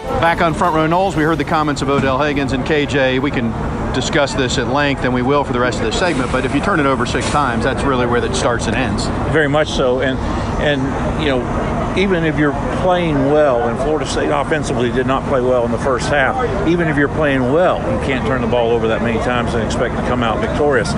Back 0.06 0.40
on 0.40 0.54
Front 0.54 0.74
Row 0.74 0.86
Noles, 0.86 1.14
we 1.14 1.24
heard 1.24 1.38
the 1.38 1.44
comments 1.44 1.82
of 1.82 1.88
Odell 1.90 2.18
Haggins 2.18 2.52
and 2.52 2.64
KJ. 2.64 3.20
We 3.20 3.30
can 3.30 3.50
discuss 3.92 4.34
this 4.34 4.56
at 4.56 4.68
length, 4.68 5.04
and 5.04 5.12
we 5.12 5.20
will 5.20 5.44
for 5.44 5.52
the 5.52 5.60
rest 5.60 5.78
of 5.78 5.84
the 5.84 5.92
segment. 5.92 6.32
But 6.32 6.44
if 6.44 6.54
you 6.54 6.60
turn 6.60 6.80
it 6.80 6.86
over 6.86 7.04
six 7.06 7.28
times, 7.30 7.64
that's 7.64 7.82
really 7.82 8.06
where 8.06 8.24
it 8.24 8.34
starts 8.34 8.66
and 8.66 8.74
ends. 8.74 9.06
Very 9.32 9.48
much 9.48 9.68
so, 9.68 10.00
and 10.00 10.18
and 10.60 10.80
you 11.22 11.28
know, 11.28 11.96
even 11.98 12.24
if 12.24 12.38
you're 12.38 12.54
playing 12.82 13.30
well, 13.30 13.68
and 13.68 13.78
Florida 13.78 14.06
State 14.06 14.30
offensively 14.30 14.90
did 14.90 15.06
not 15.06 15.26
play 15.28 15.40
well 15.40 15.64
in 15.64 15.72
the 15.72 15.78
first 15.78 16.08
half. 16.08 16.68
Even 16.68 16.88
if 16.88 16.96
you're 16.96 17.08
playing 17.08 17.52
well, 17.52 17.78
you 17.78 18.06
can't 18.06 18.26
turn 18.26 18.40
the 18.40 18.48
ball 18.48 18.70
over 18.70 18.88
that 18.88 19.02
many 19.02 19.18
times 19.20 19.54
and 19.54 19.62
expect 19.64 19.96
to 19.96 20.02
come 20.02 20.22
out 20.22 20.40
victorious. 20.40 20.92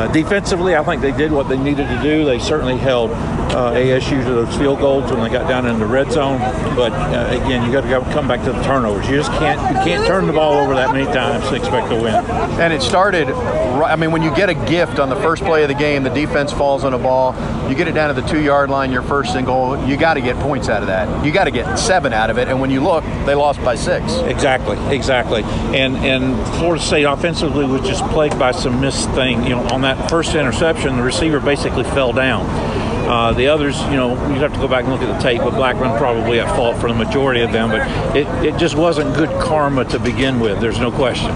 Uh, 0.00 0.06
defensively, 0.12 0.74
I 0.74 0.82
think 0.82 1.02
they 1.02 1.12
did 1.12 1.30
what 1.30 1.50
they 1.50 1.58
needed 1.58 1.86
to 1.86 2.02
do. 2.02 2.24
They 2.24 2.38
certainly 2.38 2.78
held 2.78 3.10
uh, 3.10 3.72
ASU 3.72 4.24
to 4.24 4.30
those 4.32 4.56
field 4.56 4.78
goals 4.78 5.10
when 5.12 5.20
they 5.20 5.28
got 5.28 5.46
down 5.46 5.66
in 5.66 5.78
the 5.78 5.84
red 5.84 6.10
zone. 6.10 6.38
But 6.74 6.92
uh, 6.92 7.28
again, 7.30 7.66
you 7.66 7.70
got 7.70 7.82
to 7.82 8.12
come 8.12 8.26
back 8.26 8.42
to 8.44 8.52
the 8.52 8.62
turnovers. 8.62 9.06
You 9.10 9.16
just 9.16 9.30
can't 9.32 9.60
you 9.60 9.82
can't 9.84 10.06
turn 10.06 10.26
the 10.26 10.32
ball 10.32 10.54
over 10.54 10.74
that 10.74 10.92
many 10.94 11.04
times 11.06 11.46
to 11.50 11.54
expect 11.56 11.90
to 11.90 11.96
win. 11.96 12.14
And 12.14 12.72
it 12.72 12.80
started. 12.80 13.28
I 13.28 13.96
mean, 13.96 14.10
when 14.12 14.22
you 14.22 14.34
get 14.34 14.48
a 14.48 14.54
gift 14.54 14.98
on 14.98 15.10
the 15.10 15.16
first 15.16 15.42
play 15.42 15.62
of 15.64 15.68
the 15.68 15.74
game, 15.74 16.02
the 16.02 16.10
defense 16.10 16.52
falls 16.52 16.84
on 16.84 16.94
a 16.94 16.98
ball. 16.98 17.34
You 17.68 17.74
get 17.74 17.86
it 17.86 17.92
down 17.92 18.14
to 18.14 18.20
the 18.20 18.26
two 18.26 18.40
yard 18.40 18.70
line, 18.70 18.92
your 18.92 19.02
first 19.02 19.32
single. 19.32 19.86
You 19.86 19.96
got 19.96 20.14
to 20.14 20.20
get 20.20 20.36
points 20.36 20.68
out 20.68 20.80
of 20.82 20.88
that. 20.88 21.24
You 21.24 21.32
got 21.32 21.44
to 21.44 21.50
get 21.50 21.76
seven 21.76 22.12
out 22.12 22.30
of 22.30 22.38
it. 22.38 22.48
And 22.48 22.60
when 22.60 22.70
you 22.70 22.80
look, 22.80 23.04
they 23.26 23.34
lost 23.34 23.62
by 23.62 23.74
six. 23.74 24.14
Exactly, 24.20 24.78
exactly. 24.94 25.42
And 25.42 25.96
and 25.98 26.36
Florida 26.58 26.82
State 26.82 27.04
offensively 27.04 27.66
was 27.66 27.82
just 27.82 28.04
plagued 28.06 28.38
by 28.38 28.52
some 28.52 28.80
missed 28.80 29.10
thing. 29.10 29.42
You 29.42 29.50
know, 29.50 29.66
on 29.68 29.82
that 29.82 29.89
first 30.08 30.34
interception, 30.34 30.96
the 30.96 31.02
receiver 31.02 31.40
basically 31.40 31.84
fell 31.84 32.12
down. 32.12 32.46
Uh, 33.08 33.32
the 33.32 33.48
others, 33.48 33.80
you 33.84 33.96
know, 33.96 34.10
you'd 34.28 34.42
have 34.42 34.52
to 34.52 34.60
go 34.60 34.68
back 34.68 34.84
and 34.84 34.92
look 34.92 35.02
at 35.02 35.12
the 35.12 35.22
tape, 35.22 35.40
but 35.40 35.50
Blackman 35.50 35.96
probably 35.98 36.38
at 36.38 36.54
fault 36.54 36.76
for 36.80 36.88
the 36.88 36.94
majority 36.94 37.40
of 37.40 37.50
them. 37.50 37.70
But 37.70 38.16
it, 38.16 38.26
it 38.44 38.58
just 38.58 38.76
wasn't 38.76 39.14
good 39.16 39.30
karma 39.40 39.84
to 39.86 39.98
begin 39.98 40.38
with. 40.38 40.60
There's 40.60 40.78
no 40.78 40.92
question 40.92 41.34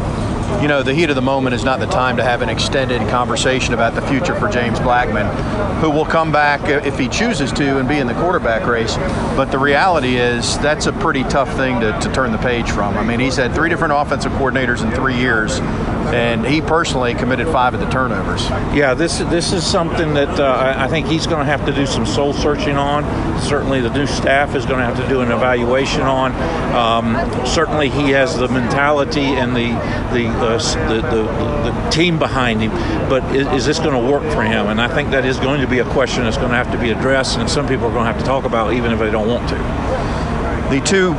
you 0.61 0.69
know, 0.69 0.83
the 0.83 0.95
heat 0.95 1.11
of 1.11 1.17
the 1.17 1.23
moment 1.23 1.55
is 1.55 1.65
not 1.65 1.81
the 1.81 1.87
time 1.87 2.17
to 2.17 2.23
have 2.23 2.43
an 2.43 2.49
extended 2.49 3.01
conversation 3.09 3.75
about 3.75 3.95
the 3.95 4.03
future 4.03 4.35
for 4.35 4.49
James 4.49 4.79
Blackman, 4.81 5.27
who 5.81 5.91
will 5.91 6.05
come 6.05 6.33
back 6.33 6.69
if 6.87 6.99
he 6.99 7.09
chooses 7.09 7.53
to 7.53 7.79
and 7.79 7.89
be 7.89 7.99
in 7.99 8.07
the 8.07 8.15
quarterback 8.15 8.67
race. 8.67 8.97
But 9.37 9.47
the 9.47 9.59
reality 9.59 10.17
is 10.17 10.59
that's 10.59 10.87
a 10.87 10.93
pretty 10.93 11.23
tough 11.25 11.55
thing 11.57 11.81
to, 11.81 11.99
to 11.99 12.13
turn 12.13 12.33
the 12.33 12.39
page 12.39 12.71
from. 12.71 12.97
I 12.97 13.05
mean, 13.05 13.21
he's 13.21 13.37
had 13.37 13.55
three 13.55 13.69
different 13.69 13.95
offensive 13.95 14.33
coordinators 14.33 14.85
in 14.85 14.91
three 14.93 15.17
years, 15.17 15.59
and 16.07 16.47
he 16.47 16.61
personally 16.61 17.15
committed 17.15 17.47
five 17.49 17.75
of 17.75 17.81
the 17.81 17.89
turnovers. 17.89 18.49
Yeah, 18.75 18.95
this 18.95 19.19
this 19.19 19.53
is 19.53 19.65
something 19.67 20.15
that 20.15 20.41
uh, 20.41 20.75
I 20.77 20.89
think 20.89 21.07
he's 21.07 21.27
going 21.27 21.41
to 21.41 21.45
have 21.45 21.65
to 21.67 21.73
do 21.73 21.87
some 21.87 22.07
soul 22.07 22.33
searching 22.33 22.77
on. 22.77 23.05
Certainly, 23.41 23.81
the 23.81 23.93
new 23.93 24.07
staff 24.07 24.55
is 24.55 24.67
going 24.67 24.79
to 24.79 24.85
have 24.85 24.97
to 24.97 25.09
do 25.09 25.21
an 25.21 25.31
evaluation 25.31 26.03
on. 26.03 26.33
Um, 26.75 27.47
certainly, 27.47 27.89
he 27.89 28.11
has 28.11 28.37
the 28.37 28.49
mentality 28.49 29.25
and 29.25 29.55
the 29.55 29.69
the 30.13 30.29
uh, 30.29 30.59
the, 30.89 31.01
the, 31.01 31.23
the, 31.71 31.91
team 31.91 32.19
behind 32.19 32.61
him, 32.61 32.71
but 33.09 33.23
is, 33.35 33.47
is 33.49 33.67
this 33.67 33.79
going 33.79 33.93
to 33.93 34.11
work 34.11 34.23
for 34.33 34.43
him? 34.43 34.67
And 34.67 34.81
I 34.81 34.89
think 34.89 35.11
that 35.11 35.25
is 35.25 35.39
going 35.39 35.61
to 35.61 35.67
be 35.67 35.79
a 35.79 35.85
question 35.91 36.25
that's 36.25 36.37
going 36.37 36.51
to 36.51 36.57
have 36.57 36.73
to 36.73 36.79
be 36.79 36.91
addressed, 36.91 37.39
and 37.39 37.49
some 37.49 37.69
people 37.69 37.87
are 37.87 37.93
going 37.93 38.07
to 38.07 38.13
have 38.13 38.19
to 38.19 38.27
talk 38.27 38.45
about, 38.45 38.73
even 38.73 38.93
if 38.93 38.99
they 38.99 39.11
don't 39.11 39.29
want 39.29 39.49
to. 39.51 39.57
The 40.71 40.81
two 40.85 41.15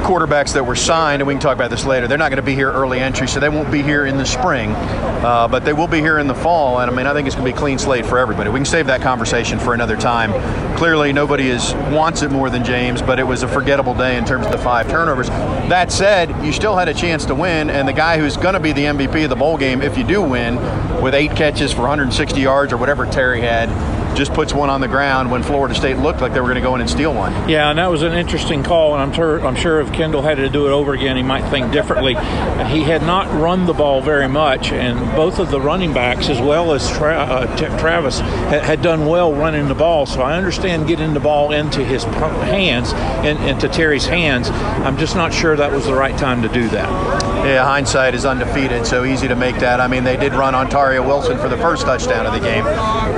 quarterbacks 0.00 0.54
that 0.54 0.64
were 0.64 0.76
signed, 0.76 1.22
and 1.22 1.26
we 1.26 1.34
can 1.34 1.40
talk 1.40 1.54
about 1.54 1.70
this 1.70 1.84
later, 1.84 2.08
they're 2.08 2.18
not 2.18 2.30
going 2.30 2.36
to 2.36 2.42
be 2.42 2.54
here 2.54 2.70
early 2.70 3.00
entry, 3.00 3.28
so 3.28 3.40
they 3.40 3.48
won't 3.48 3.70
be 3.70 3.82
here 3.82 4.06
in 4.06 4.16
the 4.16 4.24
spring, 4.24 4.70
uh, 4.72 5.48
but 5.48 5.64
they 5.64 5.72
will 5.72 5.86
be 5.86 6.00
here 6.00 6.18
in 6.18 6.26
the 6.26 6.34
fall. 6.34 6.80
And 6.80 6.90
I 6.90 6.94
mean, 6.94 7.06
I 7.06 7.12
think 7.12 7.26
it's 7.26 7.36
going 7.36 7.46
to 7.46 7.52
be 7.52 7.56
a 7.56 7.60
clean 7.60 7.78
slate 7.78 8.06
for 8.06 8.18
everybody. 8.18 8.50
We 8.50 8.58
can 8.58 8.66
save 8.66 8.86
that 8.86 9.02
conversation 9.02 9.58
for 9.58 9.74
another 9.74 9.96
time. 9.96 10.32
Clearly, 10.76 11.12
nobody 11.12 11.48
is 11.48 11.74
wants 11.90 12.22
it 12.22 12.30
more 12.30 12.50
than 12.50 12.64
James, 12.64 13.02
but 13.02 13.18
it 13.18 13.24
was 13.24 13.42
a 13.42 13.48
forgettable 13.48 13.94
day 13.94 14.16
in 14.16 14.24
terms 14.24 14.46
of 14.46 14.52
the 14.52 14.58
five 14.58 14.88
turnovers. 14.88 15.28
That 15.28 15.92
said, 15.92 16.30
you 16.44 16.52
still 16.52 16.76
had 16.76 16.88
a 16.88 16.94
chance 16.94 17.24
to 17.26 17.34
win, 17.34 17.70
and 17.70 17.86
the 17.86 17.92
guy 17.92 18.18
who's 18.18 18.36
going 18.36 18.54
to 18.54 18.60
be 18.60 18.72
the 18.72 18.84
MVP 18.84 19.24
of 19.24 19.30
the 19.30 19.36
bowl 19.36 19.56
game, 19.56 19.82
if 19.82 19.96
you 19.98 20.04
do 20.04 20.22
win, 20.22 20.56
with 21.02 21.14
eight 21.14 21.32
catches 21.32 21.72
for 21.72 21.82
160 21.82 22.40
yards 22.40 22.72
or 22.72 22.76
whatever 22.76 23.06
Terry 23.06 23.40
had, 23.40 23.68
just 24.14 24.32
puts 24.32 24.52
one 24.52 24.70
on 24.70 24.80
the 24.80 24.88
ground 24.88 25.30
when 25.30 25.42
Florida 25.42 25.74
State 25.74 25.96
looked 25.96 26.20
like 26.20 26.32
they 26.32 26.40
were 26.40 26.46
going 26.46 26.56
to 26.56 26.60
go 26.60 26.74
in 26.74 26.80
and 26.80 26.90
steal 26.90 27.14
one. 27.14 27.48
Yeah, 27.48 27.70
and 27.70 27.78
that 27.78 27.90
was 27.90 28.02
an 28.02 28.12
interesting 28.12 28.62
call, 28.62 28.94
and 28.94 29.02
I'm 29.02 29.12
sure, 29.12 29.44
I'm 29.46 29.56
sure 29.56 29.80
if 29.80 29.92
Kendal 29.92 30.22
had 30.22 30.36
to 30.36 30.48
do 30.48 30.66
it 30.66 30.70
over 30.70 30.94
again, 30.94 31.16
he 31.16 31.22
might 31.22 31.48
think 31.50 31.72
differently. 31.72 32.14
He 32.14 32.82
had 32.82 33.02
not 33.02 33.30
run 33.40 33.66
the 33.66 33.72
ball 33.72 34.00
very 34.00 34.28
much, 34.28 34.72
and 34.72 34.98
both 35.16 35.38
of 35.38 35.50
the 35.50 35.60
running 35.60 35.92
backs, 35.92 36.28
as 36.28 36.40
well 36.40 36.72
as 36.72 36.88
Tra- 36.90 37.16
uh, 37.16 37.56
T- 37.56 37.66
Travis, 37.78 38.20
had, 38.20 38.62
had, 38.62 38.80
done 38.80 39.06
well 39.06 39.32
running 39.32 39.68
the 39.68 39.74
ball. 39.74 40.06
So 40.06 40.22
I 40.22 40.36
understand 40.36 40.88
getting 40.88 41.12
the 41.12 41.20
ball 41.20 41.52
into 41.52 41.84
his 41.84 42.04
hands 42.04 42.92
and 42.94 43.38
into 43.48 43.68
Terry's 43.68 44.06
hands. 44.06 44.48
I'm 44.50 44.96
just 44.96 45.16
not 45.16 45.34
sure 45.34 45.54
that 45.56 45.70
was 45.70 45.84
the 45.84 45.94
right 45.94 46.16
time 46.16 46.42
to 46.42 46.48
do 46.48 46.68
that. 46.70 47.19
Yeah, 47.44 47.64
hindsight 47.64 48.14
is 48.14 48.26
undefeated, 48.26 48.86
so 48.86 49.04
easy 49.04 49.26
to 49.26 49.34
make 49.34 49.58
that. 49.60 49.80
I 49.80 49.88
mean, 49.88 50.04
they 50.04 50.16
did 50.16 50.34
run 50.34 50.52
Ontaria 50.54 51.04
Wilson 51.04 51.38
for 51.38 51.48
the 51.48 51.56
first 51.56 51.84
touchdown 51.86 52.26
of 52.26 52.34
the 52.34 52.40
game. 52.40 52.64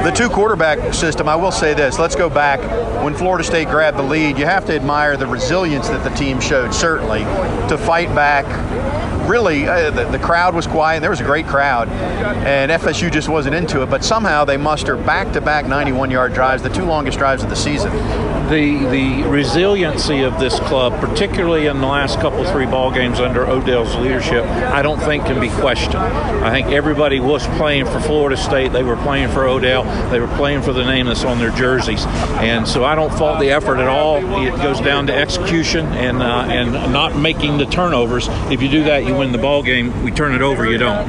The 0.04 0.12
two 0.14 0.28
quarterback 0.28 0.94
system, 0.94 1.28
I 1.28 1.34
will 1.34 1.50
say 1.50 1.74
this. 1.74 1.98
Let's 1.98 2.14
go 2.14 2.30
back. 2.30 2.60
When 3.04 3.14
Florida 3.14 3.42
State 3.42 3.68
grabbed 3.68 3.98
the 3.98 4.02
lead, 4.04 4.38
you 4.38 4.44
have 4.44 4.64
to 4.66 4.74
admire 4.74 5.16
the 5.16 5.26
resilience 5.26 5.88
that 5.88 6.04
the 6.04 6.14
team 6.16 6.40
showed, 6.40 6.72
certainly, 6.72 7.20
to 7.68 7.76
fight 7.76 8.14
back 8.14 8.46
really 9.28 9.66
uh, 9.66 9.90
the, 9.90 10.04
the, 10.06 10.18
crowd 10.18 10.54
was 10.54 10.66
quiet. 10.66 11.00
There 11.00 11.10
was 11.10 11.20
a 11.20 11.24
great 11.24 11.46
crowd, 11.46 11.88
and 11.88 12.70
FSU 12.70 13.10
just 13.10 13.28
wasn't 13.28 13.54
into 13.54 13.82
it. 13.82 13.90
But 13.90 14.04
somehow 14.04 14.44
they 14.44 14.56
muster 14.56 14.96
back-to-back 14.96 15.64
91-yard 15.66 16.32
drives, 16.32 16.62
the 16.62 16.68
two 16.68 16.84
longest 16.84 17.18
drives 17.18 17.42
of 17.42 17.50
the 17.50 17.56
season. 17.56 17.92
The 18.48 18.86
the 18.90 19.22
resiliency 19.28 20.22
of 20.22 20.38
this 20.38 20.58
club, 20.60 21.00
particularly 21.00 21.66
in 21.66 21.80
the 21.80 21.86
last 21.86 22.18
couple 22.20 22.44
three 22.44 22.66
ball 22.66 22.90
games 22.90 23.20
under 23.20 23.46
Odell's 23.46 23.94
leadership, 23.96 24.44
I 24.44 24.82
don't 24.82 24.98
think 24.98 25.24
can 25.26 25.40
be 25.40 25.48
questioned. 25.48 25.96
I 25.96 26.50
think 26.50 26.68
everybody 26.68 27.20
was 27.20 27.46
playing 27.56 27.86
for 27.86 28.00
Florida 28.00 28.36
State. 28.36 28.72
They 28.72 28.82
were 28.82 28.96
playing 28.96 29.30
for 29.30 29.46
Odell. 29.46 29.84
They 30.10 30.20
were 30.20 30.28
playing 30.36 30.62
for 30.62 30.72
the 30.72 30.84
name 30.84 31.06
that's 31.06 31.24
on 31.24 31.38
their 31.38 31.50
jerseys, 31.50 32.04
and 32.40 32.66
so 32.66 32.84
I 32.84 32.94
don't 32.94 33.12
fault 33.14 33.40
the 33.40 33.50
effort 33.50 33.78
at 33.78 33.88
all. 33.88 34.16
It 34.16 34.56
goes 34.56 34.80
down 34.80 35.06
to 35.06 35.14
execution 35.14 35.86
and 35.86 36.22
uh, 36.22 36.46
and 36.48 36.72
not 36.92 37.16
making 37.16 37.58
the 37.58 37.66
turnovers. 37.66 38.26
If 38.50 38.60
you 38.60 38.68
do 38.68 38.84
that, 38.84 39.04
you 39.06 39.14
win 39.14 39.21
the 39.30 39.38
ball 39.38 39.62
game. 39.62 40.02
We 40.02 40.10
turn 40.10 40.34
it 40.34 40.42
over, 40.42 40.68
you 40.68 40.78
don't. 40.78 41.06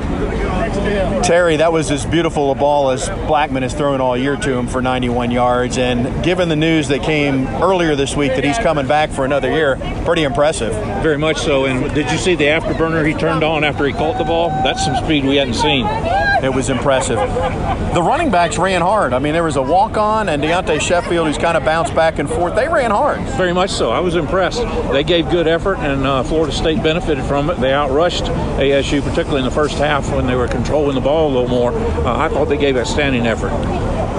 Terry, 1.24 1.58
that 1.58 1.72
was 1.72 1.90
as 1.90 2.06
beautiful 2.06 2.52
a 2.52 2.56
ball 2.56 2.90
as 2.90 3.08
Blackman 3.08 3.64
has 3.64 3.74
thrown 3.74 4.02
all 4.02 4.18
year 4.18 4.36
to 4.36 4.58
him 4.58 4.68
for 4.68 4.82
91 4.82 5.32
yards. 5.32 5.78
And 5.78 6.24
given 6.24 6.50
the 6.50 6.56
news 6.56 6.90
that 6.90 7.02
came 7.02 7.48
earlier 7.48 7.96
this 7.96 8.16
week 8.16 8.36
that 8.36 8.44
he's 8.44 8.58
coming 8.58 8.86
back 8.86 9.10
for 9.10 9.24
another 9.24 9.50
year, 9.50 9.78
pretty 10.06 10.24
impressive. 10.24 10.74
Very 11.02 11.18
much 11.18 11.38
so. 11.38 11.66
And 11.66 11.94
did 11.96 12.12
you 12.12 12.18
see 12.18 12.36
the 12.36 12.46
afterburner 12.46 13.08
he 13.08 13.14
turned 13.14 13.44
on 13.44 13.64
after 13.64 13.86
he 13.86 13.94
caught 13.94 14.18
the 14.18 14.26
ball? 14.26 14.50
That's 14.50 14.84
some 14.84 14.96
speed 14.98 15.26
we 15.26 15.38
hadn't 15.38 15.56
seen. 15.56 15.88
It 16.44 16.54
was 16.54 16.70
impressive. 16.70 17.16
The 17.16 18.04
running 18.04 18.30
backs 18.30 18.58
ran 18.58 18.82
hard. 18.82 19.14
I 19.14 19.20
mean, 19.20 19.32
there 19.32 19.46
was 19.46 19.56
a 19.56 19.62
walk 19.62 19.96
on, 19.96 20.28
and 20.28 20.44
Deontay 20.44 20.82
Sheffield, 20.82 21.28
who's 21.28 21.38
kind 21.38 21.56
of 21.56 21.64
bounced 21.64 21.96
back 21.96 22.20
and 22.20 22.30
forth. 22.30 22.54
They 22.54 22.68
ran 22.68 22.92
hard. 22.92 23.22
Very 23.38 23.54
much 23.54 23.70
so. 23.70 23.92
I 23.92 24.02
was 24.02 24.16
impressed. 24.16 24.62
They 24.92 25.06
gave 25.06 25.30
good 25.30 25.48
effort, 25.48 25.78
and 25.78 26.06
uh, 26.06 26.24
Florida 26.24 26.52
State 26.52 26.84
benefited 26.84 27.24
from 27.24 27.50
it. 27.50 27.62
They 27.62 27.72
outrushed 27.94 28.28
ASU, 28.58 29.02
particularly 29.02 29.40
in 29.40 29.46
the 29.46 29.52
first 29.52 29.78
half 29.78 30.12
when 30.12 30.26
they 30.26 30.36
were 30.36 30.48
controlling 30.48 30.96
the 30.96 31.02
ball 31.02 31.28
a 31.28 31.34
little 31.34 31.48
more. 31.48 31.72
Uh, 31.72 32.18
I 32.18 32.30
thought 32.30 32.46
they 32.46 32.58
gave 32.58 32.76
a 32.76 32.86
standing 32.86 33.28
effort. 33.28 33.52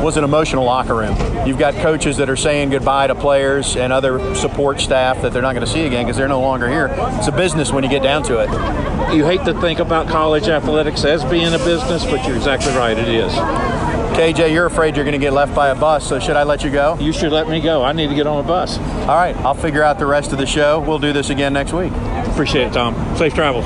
Was 0.02 0.16
an 0.16 0.24
emotional 0.24 0.64
locker 0.64 0.94
room. 0.94 1.16
You've 1.46 1.58
got 1.58 1.74
coaches 1.74 2.18
that 2.18 2.28
are 2.28 2.36
saying 2.36 2.70
goodbye 2.70 3.06
to 3.06 3.14
players 3.14 3.74
and 3.76 3.92
other 3.92 4.34
support 4.34 4.80
staff 4.80 5.22
that 5.22 5.32
they're 5.32 5.42
not 5.42 5.54
going 5.54 5.64
to 5.64 5.72
see 5.72 5.86
again 5.86 6.04
because 6.04 6.16
they're 6.16 6.28
no 6.28 6.40
longer 6.40 6.68
here. 6.68 6.94
It's 7.16 7.28
a 7.28 7.32
business 7.32 7.72
when 7.72 7.84
you 7.84 7.90
get 7.90 8.02
down 8.02 8.22
to 8.24 8.38
it. 8.40 9.14
You 9.14 9.24
hate 9.24 9.44
to 9.46 9.58
think 9.60 9.78
about 9.78 10.08
college 10.08 10.48
athletics 10.48 11.04
as 11.04 11.24
being 11.24 11.54
a 11.54 11.58
business, 11.58 12.04
but 12.04 12.26
you're 12.26 12.36
exactly 12.36 12.72
right. 12.74 12.98
It 12.98 13.08
is. 13.08 13.32
KJ, 13.32 14.52
you're 14.52 14.66
afraid 14.66 14.94
you're 14.94 15.04
going 15.04 15.18
to 15.18 15.24
get 15.24 15.32
left 15.32 15.54
by 15.54 15.70
a 15.70 15.74
bus, 15.74 16.06
so 16.06 16.20
should 16.20 16.36
I 16.36 16.44
let 16.44 16.62
you 16.62 16.70
go? 16.70 16.96
You 17.00 17.12
should 17.12 17.32
let 17.32 17.48
me 17.48 17.60
go. 17.60 17.82
I 17.82 17.92
need 17.92 18.08
to 18.08 18.14
get 18.14 18.26
on 18.26 18.44
a 18.44 18.46
bus. 18.46 18.78
All 18.78 19.16
right, 19.16 19.34
I'll 19.38 19.54
figure 19.54 19.82
out 19.82 19.98
the 19.98 20.06
rest 20.06 20.32
of 20.32 20.38
the 20.38 20.46
show. 20.46 20.80
We'll 20.80 21.00
do 21.00 21.12
this 21.12 21.30
again 21.30 21.52
next 21.52 21.72
week. 21.72 21.92
Appreciate 22.34 22.66
it, 22.66 22.72
Tom. 22.72 23.16
Safe 23.16 23.32
travels. 23.32 23.64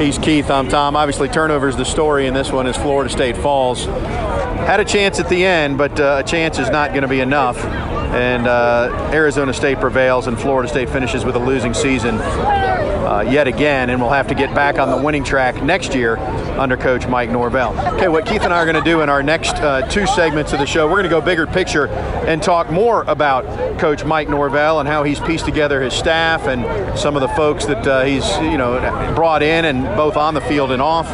He's 0.00 0.16
Keith. 0.16 0.50
I'm 0.50 0.68
Tom. 0.68 0.96
Obviously, 0.96 1.28
turnovers 1.28 1.76
the 1.76 1.84
story, 1.84 2.26
and 2.26 2.34
this 2.34 2.50
one 2.50 2.66
is 2.66 2.74
Florida 2.74 3.10
State 3.10 3.36
Falls. 3.36 3.84
Had 3.84 4.80
a 4.80 4.86
chance 4.86 5.20
at 5.20 5.28
the 5.28 5.44
end, 5.44 5.76
but 5.76 6.00
uh, 6.00 6.22
a 6.24 6.26
chance 6.26 6.58
is 6.58 6.70
not 6.70 6.92
going 6.92 7.02
to 7.02 7.08
be 7.08 7.20
enough. 7.20 7.62
And 7.62 8.46
uh, 8.46 9.10
Arizona 9.12 9.52
State 9.52 9.80
prevails, 9.80 10.28
and 10.28 10.40
Florida 10.40 10.66
State 10.66 10.88
finishes 10.88 11.26
with 11.26 11.36
a 11.36 11.38
losing 11.38 11.74
season 11.74 12.14
uh, 12.14 13.22
yet 13.30 13.46
again, 13.46 13.90
and 13.90 14.00
we'll 14.00 14.10
have 14.10 14.28
to 14.28 14.34
get 14.34 14.54
back 14.54 14.78
on 14.78 14.88
the 14.88 15.04
winning 15.04 15.22
track 15.22 15.62
next 15.62 15.94
year 15.94 16.16
under 16.60 16.76
Coach 16.76 17.08
Mike 17.08 17.30
Norvell. 17.30 17.72
Okay, 17.94 18.08
what 18.08 18.26
Keith 18.26 18.42
and 18.42 18.52
I 18.52 18.58
are 18.58 18.66
going 18.66 18.76
to 18.76 18.88
do 18.88 19.00
in 19.00 19.08
our 19.08 19.22
next 19.22 19.54
uh, 19.54 19.80
two 19.88 20.06
segments 20.06 20.52
of 20.52 20.58
the 20.58 20.66
show, 20.66 20.86
we're 20.86 21.02
going 21.02 21.04
to 21.04 21.08
go 21.08 21.22
bigger 21.22 21.46
picture 21.46 21.88
and 21.88 22.42
talk 22.42 22.70
more 22.70 23.02
about 23.04 23.78
Coach 23.78 24.04
Mike 24.04 24.28
Norvell 24.28 24.78
and 24.78 24.86
how 24.86 25.02
he's 25.02 25.18
pieced 25.20 25.46
together 25.46 25.80
his 25.80 25.94
staff 25.94 26.46
and 26.46 26.98
some 26.98 27.16
of 27.16 27.22
the 27.22 27.28
folks 27.28 27.64
that 27.64 27.86
uh, 27.86 28.04
he's 28.04 28.28
you 28.40 28.58
know 28.58 28.78
brought 29.16 29.42
in 29.42 29.64
and 29.64 29.84
both 29.96 30.18
on 30.18 30.34
the 30.34 30.42
field 30.42 30.70
and 30.70 30.82
off. 30.82 31.10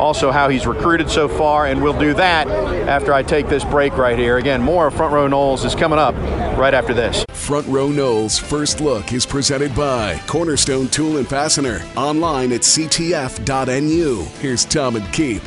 Also, 0.00 0.32
how 0.32 0.48
he's 0.48 0.66
recruited 0.66 1.10
so 1.10 1.28
far, 1.28 1.66
and 1.66 1.82
we'll 1.82 1.98
do 1.98 2.14
that 2.14 2.48
after 2.48 3.12
I 3.12 3.22
take 3.22 3.48
this 3.48 3.64
break 3.64 3.98
right 3.98 4.18
here. 4.18 4.38
Again, 4.38 4.62
more 4.62 4.86
of 4.86 4.94
Front 4.94 5.12
Row 5.12 5.28
Noles 5.28 5.64
is 5.66 5.74
coming 5.74 5.98
up 5.98 6.14
right 6.56 6.72
after 6.72 6.94
this. 6.94 7.22
Front 7.32 7.66
Row 7.68 7.88
Noles 7.88 8.40
First 8.40 8.80
Look 8.80 9.12
is 9.12 9.26
presented 9.26 9.74
by 9.74 10.18
Cornerstone 10.26 10.88
Tool 10.88 11.18
and 11.18 11.28
Fastener. 11.28 11.82
Online 11.96 12.50
at 12.52 12.62
ctf.nu. 12.62 14.24
Here's 14.40 14.64
Tom 14.64 14.96
and 14.96 15.12
Keith. 15.12 15.46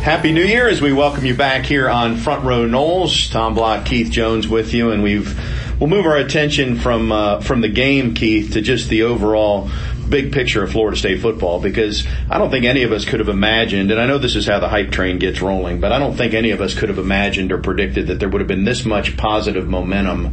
Happy 0.00 0.32
New 0.32 0.44
Year 0.44 0.68
as 0.68 0.80
we 0.80 0.94
welcome 0.94 1.26
you 1.26 1.34
back 1.34 1.66
here 1.66 1.90
on 1.90 2.16
Front 2.16 2.44
Row 2.44 2.66
Noles. 2.66 3.30
Tom 3.30 3.54
Block, 3.54 3.84
Keith 3.84 4.10
Jones 4.10 4.48
with 4.48 4.72
you, 4.72 4.92
and 4.92 5.02
we've 5.02 5.38
we'll 5.78 5.90
move 5.90 6.06
our 6.06 6.16
attention 6.16 6.78
from 6.78 7.12
uh, 7.12 7.40
from 7.40 7.60
the 7.60 7.68
game, 7.68 8.14
Keith, 8.14 8.54
to 8.54 8.62
just 8.62 8.88
the 8.88 9.02
overall 9.02 9.68
big 10.10 10.32
picture 10.32 10.62
of 10.62 10.72
Florida 10.72 10.96
State 10.96 11.20
football 11.20 11.60
because 11.60 12.06
I 12.30 12.38
don't 12.38 12.50
think 12.50 12.64
any 12.64 12.82
of 12.82 12.92
us 12.92 13.04
could 13.04 13.20
have 13.20 13.28
imagined, 13.28 13.90
and 13.90 14.00
I 14.00 14.06
know 14.06 14.18
this 14.18 14.36
is 14.36 14.46
how 14.46 14.58
the 14.60 14.68
hype 14.68 14.90
train 14.90 15.18
gets 15.18 15.40
rolling, 15.40 15.80
but 15.80 15.92
I 15.92 15.98
don't 15.98 16.16
think 16.16 16.34
any 16.34 16.50
of 16.50 16.60
us 16.60 16.74
could 16.74 16.88
have 16.88 16.98
imagined 16.98 17.52
or 17.52 17.58
predicted 17.58 18.08
that 18.08 18.20
there 18.20 18.28
would 18.28 18.40
have 18.40 18.48
been 18.48 18.64
this 18.64 18.84
much 18.84 19.16
positive 19.16 19.68
momentum 19.68 20.32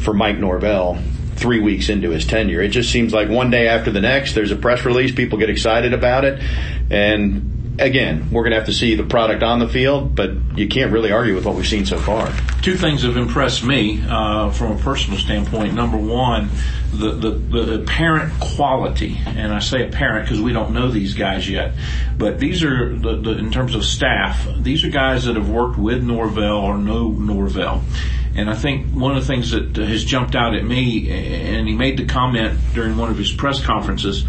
for 0.00 0.14
Mike 0.14 0.38
Norvell 0.38 0.98
three 1.36 1.60
weeks 1.60 1.88
into 1.88 2.10
his 2.10 2.26
tenure. 2.26 2.60
It 2.60 2.70
just 2.70 2.90
seems 2.90 3.12
like 3.12 3.28
one 3.28 3.50
day 3.50 3.68
after 3.68 3.90
the 3.90 4.00
next, 4.00 4.34
there's 4.34 4.50
a 4.50 4.56
press 4.56 4.84
release, 4.84 5.12
people 5.12 5.38
get 5.38 5.50
excited 5.50 5.92
about 5.92 6.24
it, 6.24 6.42
and 6.90 7.57
again, 7.78 8.30
we're 8.30 8.42
going 8.42 8.50
to 8.50 8.56
have 8.56 8.66
to 8.66 8.72
see 8.72 8.94
the 8.94 9.04
product 9.04 9.42
on 9.42 9.58
the 9.58 9.68
field, 9.68 10.14
but 10.14 10.30
you 10.56 10.68
can't 10.68 10.92
really 10.92 11.12
argue 11.12 11.34
with 11.34 11.44
what 11.44 11.54
we've 11.54 11.66
seen 11.66 11.86
so 11.86 11.98
far. 11.98 12.32
Two 12.62 12.76
things 12.76 13.02
have 13.02 13.16
impressed 13.16 13.64
me 13.64 14.02
uh, 14.08 14.50
from 14.50 14.72
a 14.72 14.78
personal 14.78 15.18
standpoint. 15.18 15.74
Number 15.74 15.96
one, 15.96 16.50
the, 16.92 17.12
the, 17.12 17.30
the 17.30 17.82
apparent 17.82 18.38
quality, 18.40 19.18
and 19.26 19.52
I 19.52 19.60
say 19.60 19.86
apparent 19.86 20.26
because 20.26 20.40
we 20.40 20.52
don't 20.52 20.72
know 20.72 20.90
these 20.90 21.14
guys 21.14 21.48
yet, 21.48 21.74
but 22.16 22.38
these 22.38 22.62
are, 22.62 22.96
the, 22.96 23.16
the, 23.16 23.38
in 23.38 23.50
terms 23.50 23.74
of 23.74 23.84
staff, 23.84 24.46
these 24.58 24.84
are 24.84 24.90
guys 24.90 25.24
that 25.24 25.36
have 25.36 25.48
worked 25.48 25.78
with 25.78 26.02
Norvell 26.02 26.58
or 26.58 26.78
know 26.78 27.08
Norvell. 27.08 27.82
And 28.34 28.48
I 28.48 28.54
think 28.54 28.90
one 28.90 29.16
of 29.16 29.22
the 29.22 29.26
things 29.26 29.50
that 29.50 29.76
has 29.76 30.04
jumped 30.04 30.36
out 30.36 30.54
at 30.54 30.64
me, 30.64 31.10
and 31.10 31.66
he 31.66 31.74
made 31.74 31.96
the 31.96 32.06
comment 32.06 32.58
during 32.72 32.96
one 32.96 33.10
of 33.10 33.18
his 33.18 33.32
press 33.32 33.64
conferences, 33.64 34.24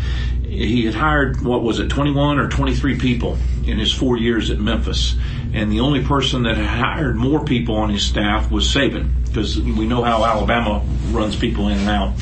he 0.50 0.86
had 0.86 0.96
hired 0.96 1.42
what 1.42 1.64
was 1.64 1.80
it 1.80 1.90
21 1.90 2.40
or 2.40 2.50
23 2.50 2.98
people 2.98 3.38
in 3.66 3.78
his 3.78 3.94
four 3.94 4.18
years 4.18 4.50
at 4.50 4.60
Memphis. 4.60 5.16
And 5.54 5.72
the 5.72 5.80
only 5.80 6.04
person 6.04 6.44
that 6.44 6.58
hired 6.58 7.16
more 7.16 7.44
people 7.44 7.76
on 7.76 7.90
his 7.90 8.04
staff 8.04 8.52
was 8.52 8.66
Saban 8.68 9.10
because 9.26 9.60
we 9.60 9.88
know 9.88 10.04
how 10.04 10.24
Alabama 10.24 10.84
runs 11.12 11.36
people 11.36 11.68
in 11.70 11.80
and 11.80 11.90
out. 11.90 12.14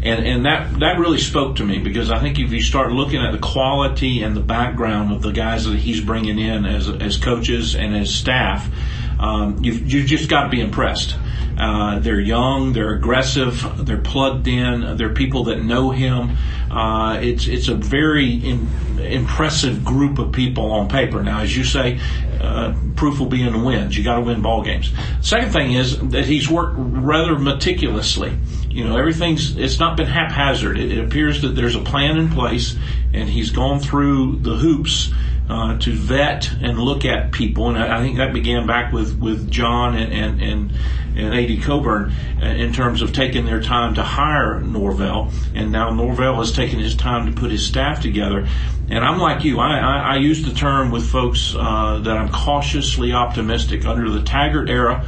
And 0.00 0.24
and 0.24 0.44
that 0.46 0.78
that 0.78 0.98
really 0.98 1.18
spoke 1.18 1.56
to 1.56 1.64
me 1.64 1.78
because 1.78 2.10
I 2.10 2.20
think 2.20 2.38
if 2.38 2.52
you 2.52 2.62
start 2.62 2.92
looking 2.92 3.20
at 3.20 3.32
the 3.32 3.38
quality 3.38 4.22
and 4.22 4.36
the 4.36 4.40
background 4.40 5.12
of 5.12 5.22
the 5.22 5.32
guys 5.32 5.64
that 5.64 5.76
he's 5.76 6.00
bringing 6.00 6.38
in 6.38 6.66
as 6.66 6.88
as 6.88 7.16
coaches 7.16 7.74
and 7.74 7.96
as 7.96 8.14
staff 8.14 8.70
um, 9.18 9.62
you've, 9.62 9.92
you've 9.92 10.06
just 10.06 10.28
got 10.28 10.44
to 10.44 10.48
be 10.48 10.60
impressed. 10.60 11.16
Uh, 11.58 11.98
they're 11.98 12.20
young, 12.20 12.72
they're 12.72 12.94
aggressive, 12.94 13.84
they're 13.84 14.00
plugged 14.00 14.46
in, 14.46 14.96
they're 14.96 15.12
people 15.12 15.44
that 15.44 15.60
know 15.62 15.90
him. 15.90 16.36
Uh, 16.70 17.18
it's 17.22 17.46
it's 17.46 17.68
a 17.68 17.74
very 17.74 18.34
in, 18.34 18.68
impressive 19.00 19.84
group 19.84 20.18
of 20.18 20.32
people 20.32 20.72
on 20.72 20.88
paper. 20.88 21.22
Now, 21.22 21.40
as 21.40 21.56
you 21.56 21.64
say, 21.64 22.00
uh, 22.40 22.74
proof 22.96 23.18
will 23.18 23.26
be 23.26 23.42
in 23.42 23.52
the 23.52 23.58
wins. 23.58 23.96
You 23.96 24.04
got 24.04 24.16
to 24.16 24.22
win 24.22 24.42
ball 24.42 24.62
games. 24.62 24.92
Second 25.20 25.52
thing 25.52 25.72
is 25.72 25.98
that 26.10 26.24
he's 26.24 26.48
worked 26.48 26.76
rather 26.78 27.38
meticulously 27.38 28.36
You 28.78 28.84
know, 28.84 28.96
everything's 28.96 29.56
it's 29.56 29.80
not 29.80 29.96
been 29.96 30.06
haphazard. 30.06 30.78
It, 30.78 30.92
it 30.92 31.04
appears 31.04 31.42
that 31.42 31.48
there's 31.48 31.74
a 31.74 31.80
plan 31.80 32.16
in 32.16 32.28
place, 32.28 32.76
and 33.12 33.28
he's 33.28 33.50
gone 33.50 33.80
through 33.80 34.36
the 34.36 34.54
hoops 34.54 35.12
uh, 35.50 35.76
to 35.78 35.92
vet 35.92 36.48
and 36.62 36.78
look 36.78 37.04
at 37.04 37.32
people. 37.32 37.70
And 37.70 37.76
I, 37.76 37.98
I, 37.98 38.00
think 38.04 38.18
that 38.18 38.32
began 38.32 38.68
back 38.68 38.92
with, 38.92 39.18
with 39.18 39.50
John 39.50 39.96
and, 39.96 40.12
and, 40.12 40.40
and, 40.40 40.72
and 41.16 41.34
A.D. 41.34 41.60
Coburn 41.62 42.12
uh, 42.40 42.46
in 42.46 42.72
terms 42.72 43.02
of 43.02 43.12
taking 43.12 43.46
their 43.46 43.60
time 43.60 43.94
to 43.94 44.04
hire 44.04 44.60
Norvell. 44.60 45.32
And 45.56 45.72
now 45.72 45.90
Norvell 45.90 46.36
has 46.36 46.52
taken 46.52 46.78
his 46.78 46.94
time 46.94 47.26
to 47.26 47.32
put 47.32 47.50
his 47.50 47.66
staff 47.66 48.00
together. 48.00 48.46
And 48.90 49.04
I'm 49.04 49.18
like 49.18 49.42
you. 49.42 49.58
I, 49.58 49.78
I, 49.78 49.98
I 49.98 50.16
use 50.18 50.44
the 50.44 50.54
term 50.54 50.92
with 50.92 51.04
folks 51.04 51.52
uh, 51.58 51.98
that 52.04 52.16
I'm 52.16 52.28
cautiously 52.28 53.12
optimistic. 53.12 53.86
Under 53.86 54.08
the 54.08 54.22
Taggart 54.22 54.70
era, 54.70 55.04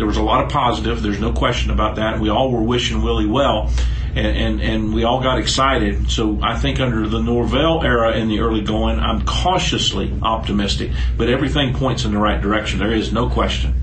there 0.00 0.06
was 0.06 0.16
a 0.16 0.22
lot 0.22 0.42
of 0.42 0.50
positive. 0.50 1.02
There's 1.02 1.20
no 1.20 1.34
question 1.34 1.70
about 1.70 1.96
that. 1.96 2.20
We 2.20 2.30
all 2.30 2.50
were 2.50 2.62
wishing 2.62 3.02
Willie 3.02 3.26
well 3.26 3.70
and, 4.14 4.26
and, 4.26 4.60
and 4.62 4.94
we 4.94 5.04
all 5.04 5.22
got 5.22 5.38
excited. 5.38 6.10
So 6.10 6.40
I 6.42 6.56
think 6.58 6.80
under 6.80 7.06
the 7.06 7.20
Norvell 7.20 7.82
era 7.84 8.16
in 8.16 8.28
the 8.28 8.40
early 8.40 8.62
going, 8.62 8.98
I'm 8.98 9.26
cautiously 9.26 10.12
optimistic, 10.22 10.92
but 11.18 11.28
everything 11.28 11.74
points 11.74 12.06
in 12.06 12.12
the 12.12 12.18
right 12.18 12.40
direction. 12.40 12.78
There 12.78 12.94
is 12.94 13.12
no 13.12 13.28
question. 13.28 13.74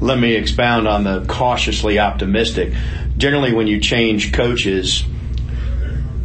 Let 0.00 0.18
me 0.18 0.34
expound 0.34 0.88
on 0.88 1.04
the 1.04 1.24
cautiously 1.26 2.00
optimistic. 2.00 2.74
Generally, 3.16 3.54
when 3.54 3.68
you 3.68 3.80
change 3.80 4.32
coaches, 4.32 5.04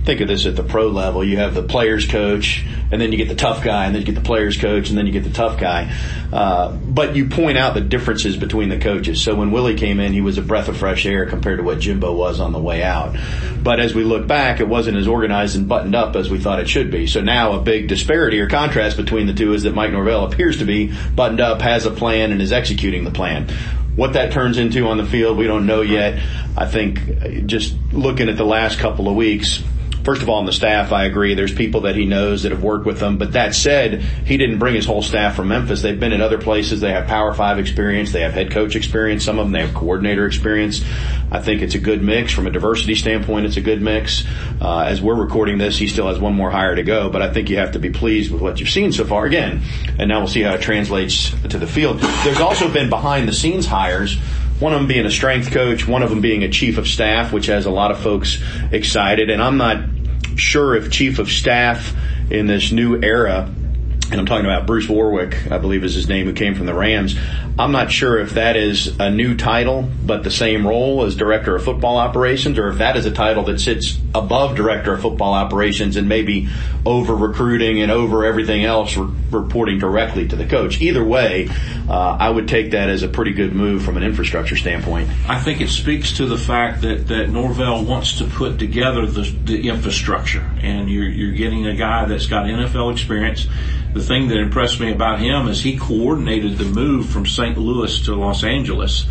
think 0.04 0.22
of 0.22 0.28
this 0.28 0.46
at 0.46 0.56
the 0.56 0.64
pro 0.64 0.88
level. 0.88 1.24
You 1.24 1.38
have 1.38 1.54
the 1.54 1.64
players 1.64 2.06
coach, 2.06 2.66
and 2.92 3.00
then 3.00 3.12
you 3.12 3.18
get 3.18 3.28
the 3.28 3.36
tough 3.36 3.64
guy, 3.64 3.86
and 3.86 3.96
then 3.96 4.02
you 4.02 4.06
get 4.06 4.16
the 4.16 4.26
players 4.26 4.58
coach, 4.58 4.90
and 4.90 4.98
then 4.98 5.06
you 5.06 5.12
get 5.12 5.24
the 5.24 5.30
tough 5.30 5.60
guy. 5.60 5.94
Uh, 6.32 6.72
but 6.72 7.16
you 7.16 7.28
point 7.28 7.58
out 7.58 7.74
the 7.74 7.82
differences 7.82 8.38
between 8.38 8.70
the 8.70 8.80
coaches. 8.80 9.22
So 9.22 9.36
when 9.36 9.52
Willie 9.52 9.76
came 9.76 10.00
in, 10.00 10.14
he 10.14 10.22
was 10.22 10.38
a 10.38 10.42
breath 10.42 10.68
of 10.68 10.78
fresh 10.78 11.06
air 11.06 11.26
compared 11.26 11.60
to 11.60 11.64
what 11.64 11.80
Jimbo 11.80 12.14
was 12.14 12.40
on 12.40 12.52
the 12.54 12.60
way 12.60 12.84
out. 12.84 13.16
But 13.62 13.80
as 13.80 13.94
we 13.94 14.04
look 14.04 14.28
back, 14.28 14.60
it 14.60 14.68
wasn't 14.68 14.98
as 14.98 15.08
organized 15.08 15.56
and 15.56 15.68
buttoned 15.68 15.96
up 15.96 16.16
as 16.16 16.30
we 16.30 16.40
thought 16.40 16.60
it 16.60 16.70
should 16.70 16.90
be. 16.90 17.06
So 17.08 17.22
now 17.22 17.54
a 17.54 17.62
big 17.62 17.88
disparity 17.88 18.40
or 18.40 18.48
contrast 18.48 18.98
between 18.98 19.28
the 19.28 19.34
two 19.34 19.54
is 19.54 19.64
that 19.64 19.76
Mike 19.76 19.92
Norvell 19.92 20.26
appears 20.26 20.58
to 20.60 20.66
be 20.66 20.92
buttoned 21.16 21.42
up, 21.42 21.62
has 21.62 21.86
a 21.86 21.92
plan, 21.92 22.32
and 22.32 22.42
is 22.42 22.52
executing 22.52 23.04
the 23.04 23.12
plan. 23.12 23.50
What 23.96 24.14
that 24.14 24.32
turns 24.32 24.58
into 24.58 24.88
on 24.88 24.98
the 24.98 25.06
field, 25.06 25.38
we 25.38 25.48
don't 25.48 25.66
know 25.66 25.82
yet. 25.82 26.22
I 26.56 26.66
think 26.66 27.46
just 27.46 27.76
looking 27.92 28.30
at 28.30 28.38
the 28.38 28.46
last 28.46 28.80
couple 28.80 29.10
of 29.10 29.16
weeks, 29.16 29.62
first 30.04 30.22
of 30.22 30.30
all, 30.30 30.40
on 30.40 30.46
the 30.46 30.54
staff, 30.54 30.92
I 30.92 31.06
agree. 31.06 31.34
There's 31.34 31.54
people 31.54 31.82
that 31.82 31.96
he 31.96 32.06
knows 32.06 32.44
that 32.44 32.52
have 32.52 32.64
worked 32.64 32.86
with 32.86 33.02
him. 33.02 33.18
But 33.18 33.34
that 33.34 33.54
said, 33.56 34.02
he 34.02 34.38
didn't 34.38 34.60
bring 34.60 34.76
his 34.76 34.86
whole 34.86 35.02
staff 35.02 35.36
from 35.36 35.50
Memphis. 35.50 35.82
They've 35.82 36.00
been 36.00 36.14
in 36.14 36.22
other 36.22 36.38
places. 36.38 36.82
They 36.82 36.92
have 36.92 37.08
Power 37.08 37.34
Five 37.34 37.60
experience. 37.60 38.12
They 38.12 38.22
have 38.22 38.34
head 38.34 38.52
coach 38.52 38.76
experience. 38.76 39.24
Some 39.24 39.40
of 39.40 39.46
them 39.46 39.52
they 39.52 39.66
have 39.66 39.74
coordinator 39.74 40.26
experience. 40.26 40.82
I 41.32 41.40
think 41.40 41.62
it's 41.62 41.76
a 41.76 41.80
good 41.80 42.04
mix 42.04 42.34
from 42.34 42.48
a 42.48 42.52
diversity 42.52 42.96
standpoint. 42.96 43.46
It's 43.46 43.58
a 43.58 43.62
good 43.62 43.82
mix. 43.82 44.24
Uh, 44.60 44.82
as 44.82 45.02
we're 45.02 45.16
recording 45.16 45.58
this, 45.58 45.78
he 45.78 45.88
still 45.88 46.08
has 46.08 46.20
one 46.20 46.34
more 46.34 46.52
hire 46.52 46.76
to 46.76 46.84
go. 46.84 47.10
But 47.10 47.22
I 47.22 47.32
think 47.32 47.50
you 47.50 47.58
have 47.58 47.72
to 47.74 47.80
be 47.80 47.90
pleased 47.90 48.32
with 48.32 48.42
what 48.42 48.60
you've 48.60 48.70
seen 48.70 48.92
so 48.92 49.06
far. 49.06 49.26
Again, 49.26 49.62
and 49.98 50.10
now 50.10 50.20
we'll 50.20 50.28
see 50.28 50.42
how 50.42 50.54
it 50.54 50.62
translates 50.62 51.32
to 51.50 51.58
the 51.58 51.68
field. 51.68 52.00
There's 52.24 52.40
also 52.40 52.72
been 52.72 52.90
behind 52.90 53.28
the 53.28 53.34
scenes 53.34 53.66
hires 53.66 54.18
one 54.62 54.74
of 54.74 54.80
them 54.80 54.88
being 54.88 55.06
a 55.06 55.12
strength 55.12 55.52
coach, 55.52 55.88
one 55.88 56.04
of 56.04 56.12
them 56.12 56.22
being 56.22 56.44
a 56.44 56.50
chief 56.50 56.78
of 56.78 56.88
staff, 56.88 57.34
which 57.34 57.48
has 57.48 57.66
a 57.66 57.72
lot 57.72 57.90
of 57.90 58.00
folks 58.00 58.42
excited. 58.72 59.30
And 59.30 59.42
I'm 59.42 59.58
not 59.58 59.84
sure 60.36 60.76
if 60.76 60.92
chief 60.92 61.18
of 61.18 61.30
staff 61.30 61.96
in 62.30 62.46
this 62.46 62.72
new 62.72 63.02
era 63.02 63.52
and 64.12 64.20
I'm 64.20 64.26
talking 64.26 64.46
about 64.46 64.68
Bruce 64.68 64.90
Warwick, 64.90 65.50
I 65.50 65.58
believe 65.58 65.86
is 65.86 65.96
his 65.96 66.10
name, 66.10 66.26
who 66.26 66.34
came 66.34 66.54
from 66.54 66.66
the 66.66 66.74
Rams. 66.74 67.18
I'm 67.58 67.72
not 67.72 67.92
sure 67.92 68.20
if 68.20 68.32
that 68.32 68.58
is 68.58 69.00
a 69.00 69.10
new 69.10 69.38
title, 69.38 69.88
but 70.06 70.24
the 70.24 70.32
same 70.32 70.68
role 70.68 71.04
as 71.04 71.16
director 71.16 71.56
of 71.56 71.64
football 71.64 71.98
operations, 71.98 72.58
or 72.58 72.68
if 72.68 72.80
that 72.80 72.98
is 72.98 73.06
a 73.06 73.12
title 73.12 73.44
that 73.46 73.60
sits 73.60 73.98
above 74.14 74.58
director 74.58 74.94
of 74.94 75.02
football 75.02 75.34
operations 75.34 75.96
and 75.96 76.10
maybe 76.10 76.50
over 76.86 77.16
recruiting 77.16 77.82
and 77.82 77.90
over 77.90 78.26
everything 78.26 78.66
else, 78.66 78.98
re- 78.98 79.10
reporting 79.30 79.80
directly 79.80 80.28
to 80.28 80.36
the 80.36 80.46
coach. 80.46 80.82
Either 80.82 81.04
way, 81.04 81.48
uh, 81.90 82.18
I 82.20 82.30
would 82.30 82.50
take 82.50 82.72
that 82.72 82.90
as 82.90 83.04
a 83.04 83.08
pretty 83.08 83.32
good 83.32 83.54
move 83.54 83.84
from 83.84 83.96
an 83.96 84.04
infrastructure 84.04 84.58
standpoint. 84.58 85.10
I 85.30 85.40
think 85.40 85.62
it 85.62 85.70
speaks 85.70 86.18
to 86.18 86.26
the 86.26 86.38
fact 86.38 86.82
that, 86.82 87.08
that 87.08 87.30
Norvell 87.30 87.86
wants 87.86 88.18
to 88.18 88.26
put 88.26 88.60
together 88.60 89.06
the, 89.06 89.24
the 89.46 89.70
infrastructure, 89.70 90.50
and 90.62 90.90
you're, 90.90 91.08
you're 91.08 91.36
getting 91.36 91.66
a 91.66 91.76
guy 91.76 92.06
that's 92.06 92.28
got 92.28 92.46
NFL 92.46 92.92
experience 92.92 93.48
the 94.02 94.08
thing 94.08 94.30
that 94.30 94.40
impressed 94.40 94.80
me 94.80 94.92
about 94.92 95.20
him 95.20 95.48
is 95.48 95.62
he 95.62 95.78
coordinated 95.78 96.58
the 96.58 96.66
move 96.66 97.08
from 97.08 97.28
St. 97.28 97.56
Louis 97.56 98.02
to 98.02 98.16
Los 98.16 98.44
Angeles 98.44 99.06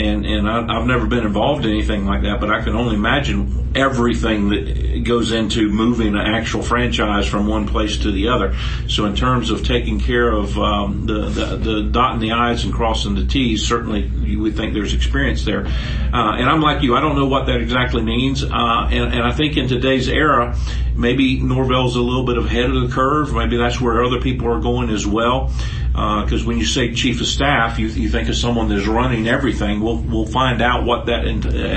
and 0.00 0.26
and 0.26 0.48
I, 0.48 0.78
have 0.78 0.86
never 0.86 1.06
been 1.06 1.24
involved 1.24 1.64
in 1.64 1.72
anything 1.72 2.06
like 2.06 2.22
that, 2.22 2.40
but 2.40 2.50
I 2.50 2.62
can 2.62 2.74
only 2.74 2.94
imagine 2.94 3.72
everything 3.74 4.48
that 4.48 5.04
goes 5.04 5.32
into 5.32 5.68
moving 5.70 6.16
an 6.16 6.20
actual 6.20 6.62
franchise 6.62 7.26
from 7.26 7.46
one 7.46 7.66
place 7.66 7.98
to 7.98 8.10
the 8.10 8.28
other. 8.28 8.56
So 8.88 9.06
in 9.06 9.14
terms 9.14 9.50
of 9.50 9.64
taking 9.64 10.00
care 10.00 10.30
of 10.30 10.58
um, 10.58 11.06
the, 11.06 11.28
the, 11.28 11.56
the 11.56 11.82
dotting 11.84 12.20
the 12.20 12.32
i's 12.32 12.64
and 12.64 12.72
crossing 12.72 13.14
the 13.14 13.26
t's, 13.26 13.66
certainly 13.66 14.06
you 14.06 14.40
would 14.40 14.56
think 14.56 14.74
there's 14.74 14.94
experience 14.94 15.44
there. 15.44 15.66
Uh, 15.66 16.36
and 16.36 16.48
I'm 16.48 16.60
like 16.60 16.82
you, 16.82 16.96
I 16.96 17.00
don't 17.00 17.16
know 17.16 17.26
what 17.26 17.46
that 17.46 17.60
exactly 17.60 18.02
means, 18.02 18.42
uh, 18.42 18.88
and, 18.90 19.12
and 19.14 19.22
I 19.22 19.32
think 19.32 19.56
in 19.56 19.68
today's 19.68 20.08
era, 20.08 20.56
maybe 20.94 21.40
Norvell's 21.40 21.96
a 21.96 22.00
little 22.00 22.24
bit 22.24 22.38
ahead 22.38 22.70
of 22.70 22.88
the 22.88 22.94
curve. 22.94 23.32
Maybe 23.34 23.56
that's 23.56 23.80
where 23.80 24.02
other 24.04 24.20
people 24.20 24.48
are 24.48 24.60
going 24.60 24.90
as 24.90 25.06
well 25.06 25.52
because 25.92 26.42
uh, 26.42 26.46
when 26.46 26.58
you 26.58 26.64
say 26.64 26.94
chief 26.94 27.20
of 27.20 27.26
staff, 27.26 27.78
you, 27.78 27.88
you 27.88 28.08
think 28.08 28.28
of 28.28 28.36
someone 28.36 28.68
that's 28.68 28.86
running 28.86 29.26
everything. 29.26 29.80
We'll 29.80 29.98
we'll 29.98 30.26
find 30.26 30.62
out 30.62 30.84
what 30.84 31.06
that 31.06 31.26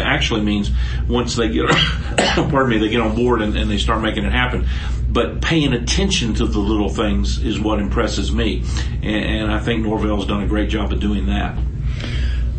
actually 0.06 0.42
means 0.42 0.72
once 1.08 1.36
they 1.36 1.50
get 1.50 1.70
pardon 2.36 2.70
me 2.70 2.78
they 2.78 2.90
get 2.90 3.02
on 3.02 3.16
board 3.16 3.42
and, 3.42 3.58
and 3.58 3.70
they 3.70 3.78
start 3.78 4.02
making 4.02 4.26
it 4.26 4.32
happen. 4.32 4.68
But 5.10 5.42
paying 5.42 5.74
attention 5.74 6.36
to 6.36 6.46
the 6.46 6.60
little 6.60 6.90
things 6.90 7.38
is 7.40 7.60
what 7.60 7.80
impresses 7.80 8.32
me, 8.32 8.64
and, 9.02 9.26
and 9.26 9.52
I 9.52 9.60
think 9.60 9.84
Norvell's 9.84 10.28
done 10.28 10.44
a 10.44 10.48
great 10.48 10.70
job 10.70 10.92
of 10.92 11.00
doing 11.00 11.26
that 11.28 11.58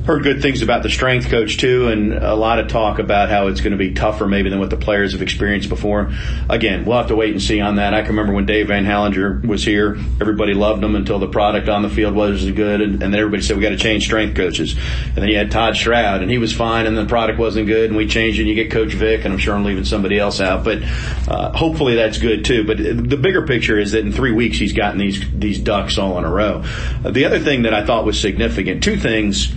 heard 0.05 0.23
good 0.23 0.43
things 0.43 0.61
about 0.61 0.83
the 0.83 0.91
strength 0.91 1.31
coach 1.31 1.57
too, 1.57 1.89
and 1.89 2.13
a 2.13 2.35
lot 2.35 2.59
of 2.59 2.69
talk 2.69 2.99
about 2.99 3.31
how 3.31 3.47
it's 3.47 3.61
going 3.63 3.73
to 3.73 3.79
be 3.79 3.95
tougher 3.95 4.27
maybe 4.27 4.51
than 4.51 4.59
what 4.59 4.69
the 4.69 4.77
players 4.77 5.13
have 5.13 5.23
experienced 5.23 5.71
before. 5.71 6.13
Again, 6.51 6.85
we'll 6.85 6.99
have 6.99 7.07
to 7.09 7.17
wait 7.17 7.31
and 7.31 7.43
see 7.43 7.61
on 7.61 7.77
that. 7.77 7.95
I 7.95 8.03
can 8.03 8.11
remember 8.11 8.35
when 8.35 8.45
Dave 8.45 8.69
Van 8.69 8.85
Halanger 8.85 9.45
was 9.47 9.65
here, 9.65 9.99
everybody 10.21 10.53
loved 10.53 10.85
him 10.85 10.95
until 10.95 11.19
the 11.19 11.29
product 11.29 11.71
on 11.71 11.81
the 11.81 11.89
field 11.89 12.15
wasn't 12.15 12.55
good, 12.55 12.83
and, 12.83 13.03
and 13.03 13.15
then 13.15 13.21
everybody 13.21 13.43
said 13.43 13.57
we 13.57 13.63
got 13.63 13.71
to 13.71 13.79
change 13.79 14.05
strength 14.05 14.37
coaches. 14.37 14.77
And 15.07 15.17
then 15.17 15.29
you 15.29 15.39
had 15.39 15.51
Todd 15.51 15.75
Stroud, 15.75 16.21
and 16.21 16.31
he 16.31 16.37
was 16.37 16.53
fine, 16.53 16.87
and 16.87 16.99
the 16.99 17.07
product 17.07 17.39
wasn't 17.39 17.67
good, 17.67 17.89
and 17.89 17.97
we 17.97 18.07
changed. 18.07 18.39
And 18.39 18.49
you 18.49 18.55
get 18.55 18.71
Coach 18.71 18.93
Vic, 18.93 19.25
and 19.25 19.33
I'm 19.33 19.39
sure 19.39 19.55
I'm 19.55 19.65
leaving 19.65 19.85
somebody 19.85 20.19
else 20.19 20.39
out, 20.41 20.65
but 20.65 20.83
uh, 20.83 21.57
hopefully 21.57 21.95
that's 21.95 22.19
good 22.19 22.45
too. 22.45 22.67
But 22.67 22.77
the 22.77 23.17
bigger 23.17 23.47
picture 23.47 23.79
is 23.79 23.93
that 23.93 24.01
in 24.01 24.13
three 24.13 24.33
weeks 24.33 24.59
he's 24.59 24.75
gotten 24.75 24.99
these 24.99 25.25
these 25.33 25.59
ducks 25.59 25.97
all 25.97 26.19
in 26.19 26.25
a 26.25 26.31
row. 26.31 26.63
The 27.03 27.25
other 27.25 27.39
thing 27.39 27.63
that 27.63 27.73
I 27.73 27.87
thought 27.87 28.05
was 28.05 28.21
significant, 28.21 28.83
two 28.83 28.97
things 28.97 29.53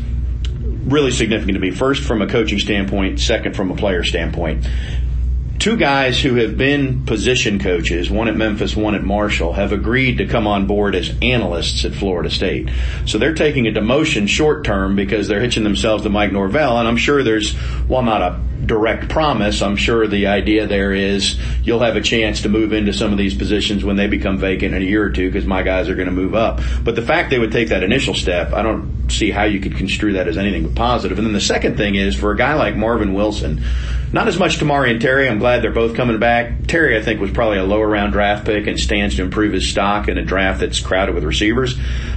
really 0.88 1.12
significant 1.12 1.56
to 1.56 1.60
me. 1.60 1.72
First, 1.72 2.04
from 2.04 2.22
a 2.22 2.28
coaching 2.28 2.60
standpoint. 2.60 3.20
Second, 3.20 3.56
from 3.56 3.72
a 3.72 3.76
player 3.76 4.04
standpoint. 4.04 4.68
Two 5.60 5.76
guys 5.76 6.22
who 6.22 6.36
have 6.36 6.58
been 6.58 7.06
position 7.06 7.60
coaches, 7.60 8.10
one 8.12 8.28
at 8.28 8.36
Memphis, 8.36 8.76
one 8.76 8.94
at 8.96 9.04
Marshall, 9.04 9.54
have 9.54 9.72
agreed 9.72 10.20
to 10.20 10.28
come 10.28 10.46
on 10.46 10.68
board 10.68 10.96
as 10.96 11.14
analysts 11.22 11.84
at 11.84 11.94
Florida 11.94 12.30
State. 12.30 12.70
So 13.06 13.18
they're 13.18 13.34
taking 13.34 13.68
a 13.68 13.72
demotion 13.72 14.28
short 14.28 14.64
term 14.64 14.96
because 14.96 15.28
they're 15.28 15.42
hitching 15.42 15.64
themselves 15.64 16.04
to 16.04 16.10
Mike 16.10 16.32
Norvell. 16.32 16.78
And 16.78 16.88
I'm 16.88 16.98
sure 16.98 17.24
there's, 17.24 17.56
well, 17.88 18.04
not 18.04 18.22
a 18.22 18.40
direct 18.66 19.10
promise. 19.10 19.62
I'm 19.62 19.76
sure 19.76 20.08
the 20.08 20.28
idea 20.28 20.68
there 20.68 20.94
is 20.94 21.40
you'll 21.64 21.80
have 21.80 21.96
a 21.96 22.02
chance 22.02 22.42
to 22.42 22.50
move 22.50 22.74
into 22.74 22.94
some 22.94 23.12
of 23.12 23.18
these 23.18 23.36
positions 23.36 23.84
when 23.84 23.96
they 23.96 24.08
become 24.08 24.38
vacant 24.38 24.76
in 24.76 24.82
a 24.82 24.86
year 24.86 25.04
or 25.04 25.10
two 25.10 25.30
because 25.30 25.46
my 25.46 25.64
guys 25.64 25.90
are 25.90 25.96
going 25.96 26.08
to 26.08 26.14
move 26.14 26.36
up. 26.36 26.60
But 26.84 26.96
the 26.96 27.02
fact 27.02 27.30
they 27.30 27.40
would 27.40 27.52
take 27.52 27.70
that 27.70 27.84
initial 27.84 28.14
step, 28.14 28.54
I 28.54 28.62
don't 28.62 29.10
see 29.10 29.32
how 29.32 29.44
you 29.44 29.60
could 29.60 29.76
construe 29.76 30.14
that 30.14 30.28
as 30.28 30.38
anything 30.38 30.64
but 30.64 30.76
positive. 30.76 31.18
And 31.18 31.26
then 31.26 31.34
the 31.34 31.42
second 31.42 31.78
thing 31.78 31.96
is 31.96 32.16
for 32.16 32.32
a 32.32 32.38
guy 32.38 32.56
like 32.56 32.76
Marvin 32.76 33.14
Wilson, 33.14 33.64
not 34.12 34.28
as 34.28 34.38
much 34.38 34.58
Tamorrion 34.58 35.00
Terry. 35.00 35.30
I'm 35.30 35.40
glad 35.40 35.47
they're 35.60 35.72
both 35.72 35.96
coming 35.96 36.20
back. 36.20 36.68
Terry, 36.68 36.98
I 36.98 37.02
think, 37.02 37.20
was 37.22 37.32
probably 37.32 37.58
a 37.58 37.64
lower 37.64 37.88
round 37.88 38.14
draft 38.14 38.46
pick 38.46 38.68
and 38.68 38.80
stands 38.80 39.16
to 39.16 39.24
improve 39.24 39.54
his 39.54 39.70
stock 39.70 40.08
in 40.08 40.18
a 40.18 40.24
draft 40.24 40.60
that's 40.60 40.80
crowded 40.80 41.16
with 41.16 41.24
receivers. 41.24 41.76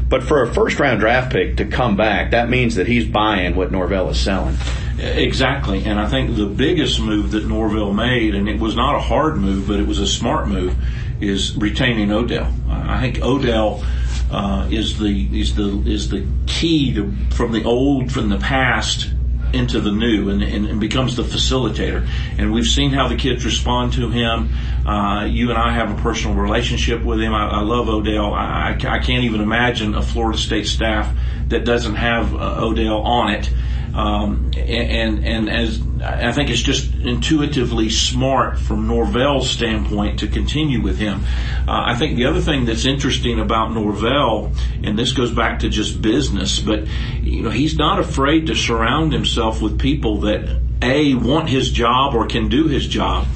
But 0.09 0.25
for 0.25 0.43
a 0.43 0.53
first 0.53 0.79
round 0.81 1.01
draft 1.01 1.33
pick 1.33 1.59
to 1.59 1.65
come 1.65 1.97
back, 1.97 2.33
that 2.33 2.51
means 2.51 2.75
that 2.75 2.87
he's 2.87 3.07
buying 3.07 3.55
what 3.55 3.71
Norvell 3.71 4.11
is 4.11 4.19
selling. 4.19 4.57
Exactly. 4.99 5.85
And 5.85 5.99
I 5.99 6.09
think 6.09 6.37
the 6.37 6.47
biggest 6.47 7.01
move 7.01 7.31
that 7.31 7.47
Norvell 7.47 7.93
made, 7.93 8.35
and 8.35 8.49
it 8.49 8.59
was 8.59 8.77
not 8.77 8.97
a 8.97 9.01
hard 9.01 9.37
move, 9.37 9.69
but 9.69 9.79
it 9.79 9.87
was 9.87 9.99
a 9.99 10.07
smart 10.07 10.49
move, 10.49 10.77
is 11.21 11.57
retaining 11.57 12.11
Odell. 12.11 12.53
I 12.69 13.01
think 13.01 13.23
Odell 13.23 13.85
uh, 14.31 14.69
is 14.71 14.99
the 14.99 15.41
is 15.41 15.55
the 15.55 15.83
is 15.87 16.09
the 16.09 16.27
key 16.47 16.95
to 16.95 17.13
from 17.31 17.53
the 17.53 17.65
old 17.65 18.13
from 18.13 18.29
the 18.29 18.39
past 18.39 19.11
into 19.53 19.81
the 19.81 19.93
new 19.93 20.31
and, 20.31 20.43
and, 20.43 20.67
and, 20.67 20.81
becomes 20.81 21.17
the 21.17 21.23
facilitator. 21.23 22.09
And 22.39 22.53
we've 22.53 22.67
seen 22.67 22.91
how 22.91 23.09
the 23.09 23.17
kids 23.17 23.45
respond 23.45 23.95
to 23.95 24.11
him. 24.11 24.51
Uh, 24.87 25.25
you 25.25 25.51
and 25.51 25.59
I 25.59 25.73
have 25.73 25.97
a 25.97 26.03
personal 26.03 26.37
relationship 26.37 27.03
with 27.05 27.21
him. 27.21 27.35
I, 27.35 27.49
I 27.49 27.61
love 27.61 27.89
Odell. 27.89 28.33
I, 28.33 28.77
I, 28.79 28.99
can't 28.99 29.25
even 29.25 29.41
imagine 29.41 29.95
a 29.95 30.03
Florida 30.03 30.39
State 30.39 30.67
staff 30.67 31.15
that 31.49 31.65
doesn't 31.65 31.97
have 31.97 32.35
uh, 32.35 32.61
Odell 32.61 33.03
on 33.03 33.35
it. 33.35 33.51
Um, 33.95 34.53
and 34.57 35.25
and 35.25 35.51
as 35.51 35.83
I 36.03 36.33
think 36.33 36.49
it's 36.49 36.63
just 36.63 36.95
intuitively 36.95 37.91
smart 37.91 38.59
from 38.59 38.87
Norvell's 38.87 39.51
standpoint 39.51 40.21
to 40.21 40.29
continue 40.29 40.81
with 40.81 40.97
him. 40.97 41.23
Uh, 41.67 41.83
I 41.87 41.97
think 41.97 42.17
the 42.17 42.27
other 42.27 42.41
thing 42.41 42.67
that's 42.67 42.87
interesting 42.87 43.41
about 43.41 43.73
Norvell, 43.73 44.53
and 44.85 44.99
this 44.99 45.13
goes 45.13 45.33
back 45.33 45.61
to 45.61 45.69
just 45.69 46.01
business, 46.01 46.61
but 46.61 46.85
you 47.31 47.43
know 47.43 47.51
he's 47.51 47.77
not 47.77 47.99
afraid 47.99 48.47
to 48.47 48.55
surround 48.55 49.13
himself 49.13 49.63
with 49.63 49.79
people 49.79 50.21
that 50.21 50.61
a 50.83 51.15
want 51.15 51.49
his 51.49 51.71
job 51.71 52.15
or 52.15 52.27
can 52.27 52.49
do 52.49 52.67
his 52.67 52.87
job 52.87 53.27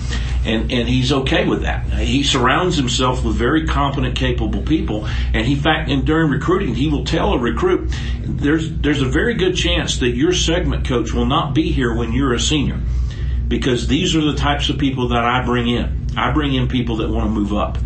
and 0.45 0.71
and 0.71 0.89
he's 0.89 1.13
okay 1.13 1.47
with 1.47 1.63
that. 1.63 1.87
He 1.95 2.23
surrounds 2.23 2.77
himself 2.77 3.25
with 3.25 3.35
very 3.37 3.67
competent, 3.67 4.15
capable 4.17 4.63
people, 4.63 5.09
and 5.33 5.47
he 5.47 5.55
fact 5.55 5.91
and 5.91 6.05
during 6.05 6.31
recruiting, 6.31 6.75
he 6.75 6.89
will 6.89 7.05
tell 7.05 7.33
a 7.33 7.39
recruit, 7.39 7.91
"There's 8.23 8.71
there's 8.71 9.01
a 9.01 9.07
very 9.07 9.35
good 9.35 9.57
chance 9.57 9.99
that 9.99 10.11
your 10.11 10.33
segment 10.33 10.87
coach 10.87 11.13
will 11.13 11.27
not 11.27 11.55
be 11.55 11.73
here 11.73 11.95
when 11.95 12.13
you're 12.13 12.35
a 12.35 12.41
senior, 12.41 12.81
because 13.49 13.87
these 13.87 14.15
are 14.15 14.21
the 14.21 14.35
types 14.35 14.69
of 14.69 14.79
people 14.79 15.09
that 15.09 15.25
I 15.25 15.43
bring 15.45 15.69
in. 15.69 16.07
I 16.17 16.31
bring 16.33 16.55
in 16.55 16.69
people 16.69 16.97
that 16.97 17.09
want 17.09 17.27
to 17.27 17.31
move 17.31 17.55
up, 17.55 17.79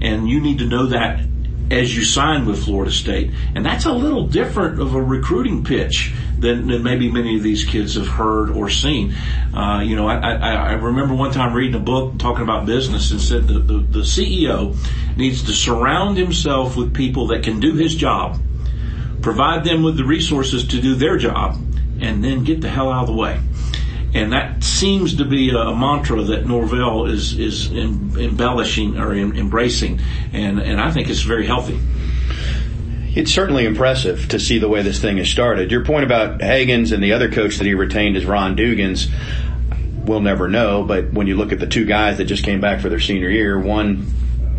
and 0.00 0.28
you 0.28 0.40
need 0.40 0.58
to 0.58 0.66
know 0.66 0.86
that." 0.86 1.31
As 1.72 1.96
you 1.96 2.04
sign 2.04 2.44
with 2.44 2.64
Florida 2.64 2.92
State, 2.92 3.30
and 3.54 3.64
that's 3.64 3.86
a 3.86 3.92
little 3.92 4.26
different 4.26 4.78
of 4.78 4.94
a 4.94 5.02
recruiting 5.02 5.64
pitch 5.64 6.12
than, 6.38 6.66
than 6.66 6.82
maybe 6.82 7.10
many 7.10 7.36
of 7.36 7.42
these 7.42 7.64
kids 7.64 7.94
have 7.94 8.08
heard 8.08 8.50
or 8.50 8.68
seen. 8.68 9.14
Uh, 9.54 9.80
you 9.82 9.96
know, 9.96 10.06
I, 10.06 10.16
I, 10.16 10.36
I, 10.36 10.72
remember 10.74 11.14
one 11.14 11.32
time 11.32 11.54
reading 11.54 11.74
a 11.76 11.82
book 11.82 12.18
talking 12.18 12.42
about 12.42 12.66
business 12.66 13.10
and 13.10 13.20
said 13.20 13.48
the, 13.48 13.58
the, 13.60 13.78
the 13.78 14.00
CEO 14.00 14.76
needs 15.16 15.44
to 15.44 15.52
surround 15.52 16.18
himself 16.18 16.76
with 16.76 16.92
people 16.92 17.28
that 17.28 17.42
can 17.42 17.58
do 17.58 17.74
his 17.74 17.94
job, 17.94 18.38
provide 19.22 19.64
them 19.64 19.82
with 19.82 19.96
the 19.96 20.04
resources 20.04 20.66
to 20.68 20.80
do 20.80 20.94
their 20.94 21.16
job, 21.16 21.54
and 22.00 22.22
then 22.22 22.44
get 22.44 22.60
the 22.60 22.68
hell 22.68 22.90
out 22.92 23.02
of 23.02 23.06
the 23.06 23.14
way. 23.14 23.40
And 24.14 24.32
that 24.32 24.62
seems 24.62 25.16
to 25.16 25.24
be 25.24 25.50
a, 25.50 25.74
mantra 25.74 26.22
that 26.22 26.46
Norvell 26.46 27.06
is 27.06 27.38
is 27.38 27.70
in, 27.70 28.14
embellishing 28.18 28.98
or 28.98 29.14
in, 29.14 29.36
embracing, 29.36 30.00
and 30.32 30.60
and 30.60 30.80
I 30.80 30.90
think 30.90 31.08
it's 31.08 31.22
very 31.22 31.46
healthy 31.46 31.80
it's 33.14 33.32
certainly 33.32 33.66
impressive 33.66 34.28
to 34.28 34.40
see 34.40 34.58
the 34.58 34.68
way 34.68 34.82
this 34.82 35.00
thing 35.00 35.18
has 35.18 35.28
started. 35.28 35.70
Your 35.70 35.84
point 35.84 36.04
about 36.04 36.40
Haggins 36.40 36.92
and 36.92 37.02
the 37.02 37.12
other 37.12 37.30
coach 37.30 37.58
that 37.58 37.66
he 37.66 37.74
retained 37.74 38.16
is 38.16 38.24
Ron 38.24 38.56
Dugans. 38.56 39.10
We'll 40.06 40.20
never 40.20 40.48
know, 40.48 40.82
but 40.82 41.12
when 41.12 41.26
you 41.26 41.36
look 41.36 41.52
at 41.52 41.60
the 41.60 41.66
two 41.66 41.84
guys 41.84 42.18
that 42.18 42.24
just 42.24 42.42
came 42.42 42.60
back 42.60 42.80
for 42.80 42.88
their 42.88 43.00
senior 43.00 43.28
year, 43.28 43.58
one 43.58 44.06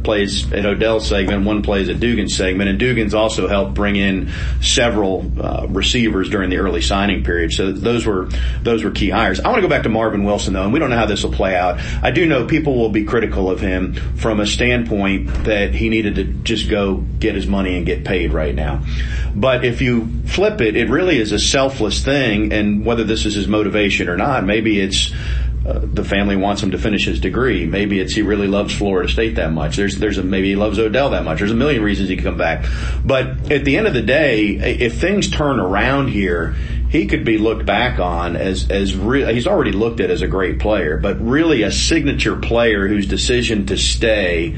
plays 0.04 0.52
at 0.52 0.66
Odell 0.66 1.00
segment, 1.00 1.46
one 1.46 1.62
plays 1.62 1.90
at 1.90 2.00
Dugan's 2.00 2.36
segment, 2.36 2.70
and 2.70 2.80
Dugan's 2.80 3.14
also 3.14 3.48
helped 3.48 3.74
bring 3.74 3.96
in 3.96 4.32
several 4.62 5.32
uh, 5.40 5.68
receivers 5.70 6.30
during 6.30 6.50
the 6.50 6.58
early 6.58 6.82
signing 6.82 7.24
period. 7.24 7.52
So 7.52 7.72
those 7.72 8.06
were 8.06 8.30
those 8.62 8.84
were 8.84 8.92
key 8.92 9.10
hires. 9.10 9.40
I 9.40 9.48
want 9.50 9.58
to 9.58 9.62
go 9.62 9.70
back 9.70 9.84
to 9.84 9.90
Marvin 9.90 10.24
Wilson 10.24 10.54
though, 10.54 10.64
and 10.64 10.74
we 10.74 10.80
don't 10.80 10.90
know 10.90 10.98
how 10.98 11.06
this 11.06 11.24
will 11.24 11.32
play 11.32 11.56
out. 11.56 11.80
I 12.02 12.12
do 12.12 12.26
know 12.26 12.46
people 12.46 12.78
will 12.78 12.90
be 12.90 13.04
critical 13.04 13.50
of 13.50 13.60
him 13.60 13.94
from 14.18 14.40
a 14.40 14.46
standpoint 14.46 15.46
that 15.46 15.74
he 15.74 15.90
needed 15.90 16.16
to 16.16 16.24
just 16.26 16.70
go 16.70 16.98
get 16.98 17.36
his 17.36 17.48
money 17.48 17.78
and 17.78 17.86
get 17.86 18.06
paid 18.06 18.34
right 18.34 18.54
now. 18.54 18.84
But 19.36 19.66
if 19.66 19.82
you 19.82 20.08
flip 20.26 20.62
it, 20.62 20.76
it 20.76 20.90
really 20.90 21.18
is 21.18 21.32
a 21.32 21.40
selfless 21.40 22.04
thing, 22.04 22.54
and 22.54 22.86
whether 22.86 23.04
this 23.04 23.26
is 23.26 23.34
his 23.34 23.48
motivation 23.48 24.10
or 24.10 24.18
not, 24.18 24.44
maybe 24.44 24.80
it's 24.80 25.12
the 25.64 26.04
family 26.04 26.36
wants 26.36 26.62
him 26.62 26.72
to 26.72 26.78
finish 26.78 27.06
his 27.06 27.20
degree. 27.20 27.66
Maybe 27.66 28.00
it's 28.00 28.14
he 28.14 28.22
really 28.22 28.48
loves 28.48 28.76
Florida 28.76 29.10
State 29.10 29.36
that 29.36 29.52
much. 29.52 29.78
There's 29.78 29.98
there's 29.98 30.18
a 30.18 30.24
maybe 30.24 30.50
he 30.50 30.56
loves 30.56 30.78
Odell 30.78 31.12
that 31.12 31.24
much. 31.24 31.40
There's 31.40 31.52
a 31.52 31.56
million 31.56 31.82
reasons 31.82 32.10
he 32.10 32.16
could 32.16 32.26
come 32.26 32.38
back. 32.38 32.66
But 33.04 33.52
at 33.52 33.64
the 33.64 33.78
end 33.78 33.88
of 33.88 33.94
the 33.94 34.02
day, 34.02 34.48
if 34.48 35.00
things 35.00 35.30
turn 35.30 35.60
around 35.60 36.10
here, 36.10 36.56
he 36.90 37.08
could 37.08 37.24
be 37.24 37.38
looked 37.38 37.66
back 37.66 38.00
on 38.00 38.36
as 38.36 38.70
as 38.70 38.96
real. 38.96 39.28
He's 39.30 39.48
already 39.48 39.72
looked 39.72 40.02
at 40.02 40.12
as 40.12 40.22
a 40.22 40.28
great 40.28 40.60
player, 40.60 40.98
but 40.98 41.22
really 41.22 41.64
a 41.64 41.72
signature 41.72 42.36
player 42.36 42.88
whose 42.88 43.08
decision 43.08 43.66
to 43.68 43.78
stay 43.78 44.58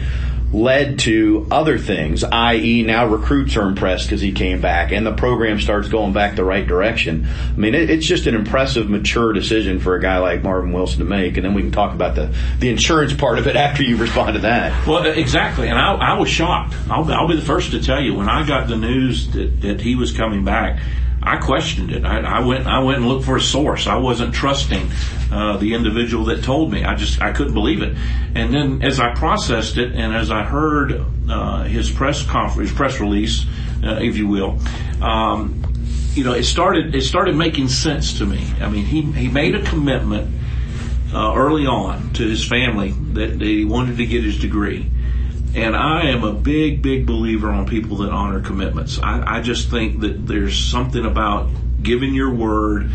led 0.55 0.99
to 0.99 1.45
other 1.51 1.77
things, 1.77 2.23
i.e., 2.23 2.83
now 2.83 3.05
recruits 3.05 3.57
are 3.57 3.67
impressed 3.67 4.05
because 4.05 4.21
he 4.21 4.31
came 4.31 4.61
back 4.61 4.93
and 4.93 5.05
the 5.05 5.13
program 5.13 5.59
starts 5.59 5.89
going 5.89 6.13
back 6.13 6.35
the 6.35 6.45
right 6.45 6.65
direction. 6.65 7.27
I 7.27 7.57
mean, 7.57 7.75
it, 7.75 7.89
it's 7.89 8.05
just 8.05 8.25
an 8.25 8.35
impressive, 8.35 8.89
mature 8.89 9.33
decision 9.33 9.79
for 9.81 9.95
a 9.95 10.01
guy 10.01 10.19
like 10.19 10.43
Marvin 10.43 10.71
Wilson 10.71 10.99
to 10.99 11.05
make. 11.05 11.35
And 11.35 11.45
then 11.45 11.53
we 11.53 11.61
can 11.61 11.71
talk 11.71 11.93
about 11.93 12.15
the, 12.15 12.33
the 12.59 12.69
insurance 12.69 13.13
part 13.13 13.37
of 13.37 13.47
it 13.47 13.55
after 13.65 13.83
you 13.83 13.97
respond 13.97 14.35
to 14.35 14.41
that. 14.41 14.87
Well, 14.87 15.05
exactly. 15.05 15.67
And 15.67 15.77
I, 15.77 15.93
I 15.93 16.19
was 16.19 16.29
shocked. 16.29 16.73
I'll, 16.89 17.11
I'll 17.11 17.27
be 17.27 17.35
the 17.35 17.41
first 17.41 17.71
to 17.71 17.83
tell 17.83 18.01
you 18.01 18.15
when 18.15 18.29
I 18.29 18.47
got 18.47 18.69
the 18.69 18.77
news 18.77 19.31
that, 19.31 19.61
that 19.61 19.81
he 19.81 19.95
was 19.95 20.13
coming 20.13 20.45
back. 20.45 20.79
I 21.25 21.37
questioned 21.37 21.91
it. 21.91 22.05
I, 22.05 22.19
I, 22.19 22.39
went. 22.45 22.67
I 22.67 22.79
went 22.79 22.99
and 22.99 23.07
looked 23.07 23.25
for 23.25 23.35
a 23.35 23.41
source. 23.41 23.87
I 23.87 23.97
wasn't 23.97 24.33
trusting 24.33 24.91
uh, 25.31 25.57
the 25.57 25.73
individual 25.73 26.25
that 26.25 26.43
told 26.43 26.71
me. 26.71 26.83
I 26.83 26.95
just 26.95 27.21
I 27.21 27.31
couldn't 27.33 27.53
believe 27.53 27.81
it. 27.81 27.97
And 28.35 28.53
then 28.53 28.83
as 28.83 28.99
I 28.99 29.13
processed 29.15 29.77
it, 29.77 29.93
and 29.93 30.15
as 30.15 30.29
I 30.29 30.43
heard 30.43 31.03
uh, 31.29 31.63
his 31.63 31.89
press 31.89 32.23
conference, 32.23 32.71
press 32.71 32.99
release, 32.99 33.45
uh, 33.83 33.99
if 34.01 34.17
you 34.17 34.27
will, 34.27 34.59
um, 35.01 35.63
you 36.13 36.23
know, 36.23 36.33
it 36.33 36.43
started. 36.43 36.93
It 36.93 37.01
started 37.01 37.35
making 37.35 37.69
sense 37.69 38.19
to 38.19 38.25
me. 38.25 38.45
I 38.61 38.69
mean, 38.69 38.85
he 38.85 39.01
he 39.01 39.27
made 39.27 39.55
a 39.55 39.63
commitment 39.63 40.31
uh, 41.13 41.33
early 41.35 41.65
on 41.65 42.13
to 42.13 42.27
his 42.27 42.47
family 42.47 42.91
that 43.13 43.41
he 43.41 43.65
wanted 43.65 43.97
to 43.97 44.05
get 44.05 44.23
his 44.23 44.37
degree. 44.39 44.91
And 45.55 45.73
I 45.73 46.07
am 46.07 46.25
a 46.25 46.33
big, 46.33 46.81
big 46.81 47.05
believer 47.05 47.49
on 47.49 47.65
people 47.65 47.97
that 47.97 48.11
honor 48.11 48.41
commitments. 48.41 48.99
I, 49.01 49.37
I 49.37 49.41
just 49.41 49.69
think 49.69 50.01
that 50.01 50.27
there's 50.27 50.61
something 50.61 51.05
about 51.05 51.49
giving 51.81 52.13
your 52.13 52.33
word, 52.33 52.91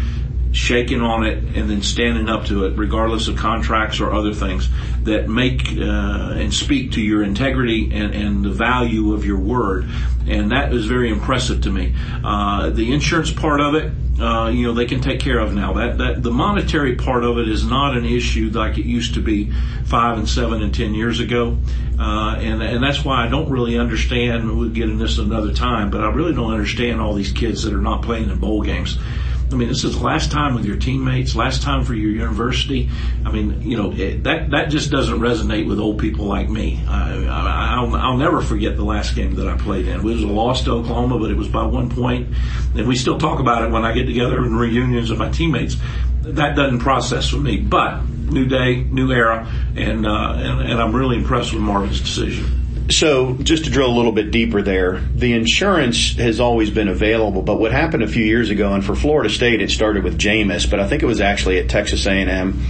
shaking 0.52 1.00
on 1.00 1.24
it, 1.24 1.38
and 1.56 1.70
then 1.70 1.82
standing 1.82 2.28
up 2.28 2.46
to 2.46 2.64
it, 2.64 2.76
regardless 2.76 3.28
of 3.28 3.36
contracts 3.36 4.00
or 4.00 4.12
other 4.12 4.34
things, 4.34 4.68
that 5.04 5.28
make 5.28 5.68
uh, 5.78 6.34
and 6.36 6.52
speak 6.52 6.92
to 6.92 7.00
your 7.00 7.22
integrity 7.22 7.90
and, 7.92 8.14
and 8.14 8.44
the 8.44 8.50
value 8.50 9.14
of 9.14 9.24
your 9.24 9.38
word. 9.38 9.88
And 10.26 10.50
that 10.52 10.72
is 10.72 10.86
very 10.86 11.10
impressive 11.10 11.62
to 11.62 11.70
me. 11.70 11.94
Uh, 12.24 12.70
the 12.70 12.92
insurance 12.92 13.32
part 13.32 13.60
of 13.60 13.74
it, 13.74 13.92
uh, 14.20 14.48
you 14.48 14.66
know, 14.66 14.74
they 14.74 14.84
can 14.84 15.00
take 15.00 15.20
care 15.20 15.38
of 15.38 15.54
now. 15.54 15.72
That 15.74 15.98
that 15.98 16.22
the 16.22 16.30
monetary 16.30 16.96
part 16.96 17.24
of 17.24 17.38
it 17.38 17.48
is 17.48 17.64
not 17.64 17.96
an 17.96 18.04
issue 18.04 18.50
like 18.52 18.76
it 18.76 18.84
used 18.84 19.14
to 19.14 19.22
be 19.22 19.52
five 19.86 20.18
and 20.18 20.28
seven 20.28 20.62
and 20.62 20.74
ten 20.74 20.94
years 20.94 21.20
ago, 21.20 21.56
uh, 21.98 22.36
and 22.38 22.62
and 22.62 22.82
that's 22.82 23.04
why 23.04 23.24
I 23.24 23.28
don't 23.28 23.48
really 23.48 23.78
understand. 23.78 24.58
We'll 24.58 24.68
get 24.68 24.90
into 24.90 25.02
this 25.02 25.18
another 25.18 25.54
time, 25.54 25.90
but 25.90 26.02
I 26.02 26.10
really 26.10 26.34
don't 26.34 26.52
understand 26.52 27.00
all 27.00 27.14
these 27.14 27.32
kids 27.32 27.62
that 27.62 27.72
are 27.72 27.80
not 27.80 28.02
playing 28.02 28.30
in 28.30 28.38
bowl 28.38 28.62
games. 28.62 28.98
I 29.52 29.56
mean, 29.56 29.68
this 29.68 29.82
is 29.82 30.00
last 30.00 30.30
time 30.30 30.54
with 30.54 30.64
your 30.64 30.76
teammates, 30.76 31.34
last 31.34 31.62
time 31.62 31.84
for 31.84 31.92
your 31.94 32.10
university. 32.10 32.88
I 33.24 33.32
mean, 33.32 33.62
you 33.62 33.76
know, 33.76 33.92
it, 33.92 34.22
that 34.22 34.50
that 34.50 34.70
just 34.70 34.90
doesn't 34.90 35.18
resonate 35.18 35.66
with 35.66 35.80
old 35.80 35.98
people 35.98 36.26
like 36.26 36.48
me. 36.48 36.80
I, 36.86 37.80
will 37.82 37.96
I'll 37.96 38.16
never 38.16 38.42
forget 38.42 38.76
the 38.76 38.84
last 38.84 39.16
game 39.16 39.34
that 39.36 39.48
I 39.48 39.56
played 39.56 39.88
in. 39.88 40.00
It 40.00 40.02
was 40.02 40.22
a 40.22 40.26
loss 40.28 40.62
to 40.64 40.72
Oklahoma, 40.72 41.18
but 41.18 41.30
it 41.32 41.36
was 41.36 41.48
by 41.48 41.64
one 41.64 41.90
point, 41.90 42.28
and 42.76 42.86
we 42.86 42.94
still 42.94 43.18
talk 43.18 43.40
about 43.40 43.64
it 43.64 43.70
when 43.70 43.84
I 43.84 43.92
get 43.92 44.06
together 44.06 44.38
in 44.38 44.54
reunions 44.54 45.10
with 45.10 45.18
my 45.18 45.30
teammates. 45.30 45.76
That 46.22 46.54
doesn't 46.54 46.80
process 46.80 47.28
for 47.28 47.38
me, 47.38 47.56
but 47.56 48.04
new 48.04 48.46
day, 48.46 48.82
new 48.84 49.10
era, 49.10 49.50
and, 49.74 50.06
uh, 50.06 50.34
and, 50.36 50.60
and 50.60 50.80
I'm 50.80 50.94
really 50.94 51.16
impressed 51.16 51.52
with 51.52 51.62
Marvin's 51.62 52.00
decision. 52.00 52.59
So, 52.90 53.34
just 53.34 53.64
to 53.64 53.70
drill 53.70 53.88
a 53.88 53.96
little 53.96 54.10
bit 54.10 54.32
deeper 54.32 54.62
there, 54.62 55.00
the 55.14 55.32
insurance 55.32 56.16
has 56.16 56.40
always 56.40 56.70
been 56.70 56.88
available, 56.88 57.40
but 57.40 57.60
what 57.60 57.70
happened 57.70 58.02
a 58.02 58.08
few 58.08 58.24
years 58.24 58.50
ago, 58.50 58.72
and 58.72 58.84
for 58.84 58.96
Florida 58.96 59.30
State, 59.30 59.62
it 59.62 59.70
started 59.70 60.02
with 60.02 60.18
Jameis, 60.18 60.68
but 60.68 60.80
I 60.80 60.88
think 60.88 61.04
it 61.04 61.06
was 61.06 61.20
actually 61.20 61.58
at 61.58 61.68
Texas 61.68 62.04
A&M 62.06 62.60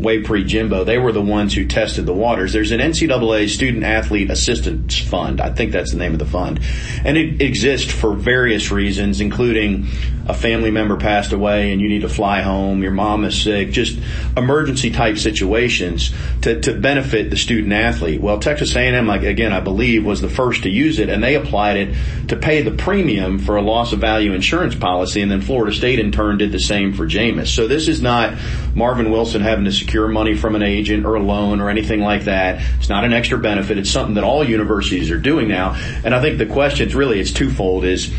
way 0.00 0.22
pre 0.22 0.44
Jimbo, 0.44 0.84
they 0.84 0.98
were 0.98 1.12
the 1.12 1.22
ones 1.22 1.54
who 1.54 1.66
tested 1.66 2.06
the 2.06 2.12
waters. 2.12 2.52
There's 2.52 2.72
an 2.72 2.80
NCAA 2.80 3.48
Student 3.48 3.84
Athlete 3.84 4.30
Assistance 4.30 4.98
Fund. 4.98 5.40
I 5.40 5.52
think 5.52 5.72
that's 5.72 5.92
the 5.92 5.98
name 5.98 6.12
of 6.12 6.18
the 6.18 6.26
fund. 6.26 6.60
And 7.04 7.16
it 7.16 7.42
exists 7.42 7.92
for 7.92 8.14
various 8.14 8.70
reasons, 8.70 9.20
including 9.20 9.88
a 10.30 10.34
family 10.34 10.70
member 10.70 10.96
passed 10.96 11.32
away 11.32 11.72
and 11.72 11.80
you 11.80 11.88
need 11.88 12.02
to 12.02 12.08
fly 12.08 12.40
home, 12.40 12.82
your 12.82 12.92
mom 12.92 13.24
is 13.24 13.40
sick, 13.40 13.70
just 13.70 13.98
emergency 14.36 14.90
type 14.90 15.18
situations 15.18 16.12
to, 16.42 16.60
to 16.60 16.72
benefit 16.74 17.30
the 17.30 17.36
student 17.36 17.72
athlete. 17.72 18.20
Well, 18.20 18.38
Texas 18.38 18.74
A&M, 18.76 19.06
like 19.06 19.22
again, 19.22 19.52
I 19.52 19.60
believe 19.60 20.04
was 20.04 20.20
the 20.20 20.28
first 20.28 20.62
to 20.62 20.70
use 20.70 20.98
it 20.98 21.08
and 21.08 21.22
they 21.22 21.34
applied 21.34 21.76
it 21.76 21.96
to 22.28 22.36
pay 22.36 22.62
the 22.62 22.70
premium 22.70 23.38
for 23.38 23.56
a 23.56 23.62
loss 23.62 23.92
of 23.92 23.98
value 23.98 24.32
insurance 24.32 24.74
policy 24.74 25.20
and 25.20 25.30
then 25.30 25.40
Florida 25.40 25.74
State 25.74 25.98
in 25.98 26.12
turn 26.12 26.38
did 26.38 26.52
the 26.52 26.60
same 26.60 26.92
for 26.92 27.06
Jameis. 27.06 27.48
So 27.48 27.66
this 27.66 27.88
is 27.88 28.00
not 28.00 28.34
Marvin 28.74 29.10
Wilson 29.10 29.42
having 29.42 29.64
to 29.64 29.72
secure 29.90 30.06
money 30.06 30.36
from 30.36 30.54
an 30.54 30.62
agent 30.62 31.04
or 31.04 31.16
a 31.16 31.20
loan 31.20 31.60
or 31.60 31.68
anything 31.68 31.98
like 31.98 32.22
that. 32.22 32.62
It's 32.78 32.88
not 32.88 33.04
an 33.04 33.12
extra 33.12 33.36
benefit. 33.36 33.76
It's 33.76 33.90
something 33.90 34.14
that 34.14 34.22
all 34.22 34.48
universities 34.48 35.10
are 35.10 35.18
doing 35.18 35.48
now. 35.48 35.74
And 36.04 36.14
I 36.14 36.22
think 36.22 36.38
the 36.38 36.46
question 36.46 36.86
is 36.86 36.94
really 36.94 37.18
it's 37.18 37.32
twofold 37.32 37.84
is 37.84 38.14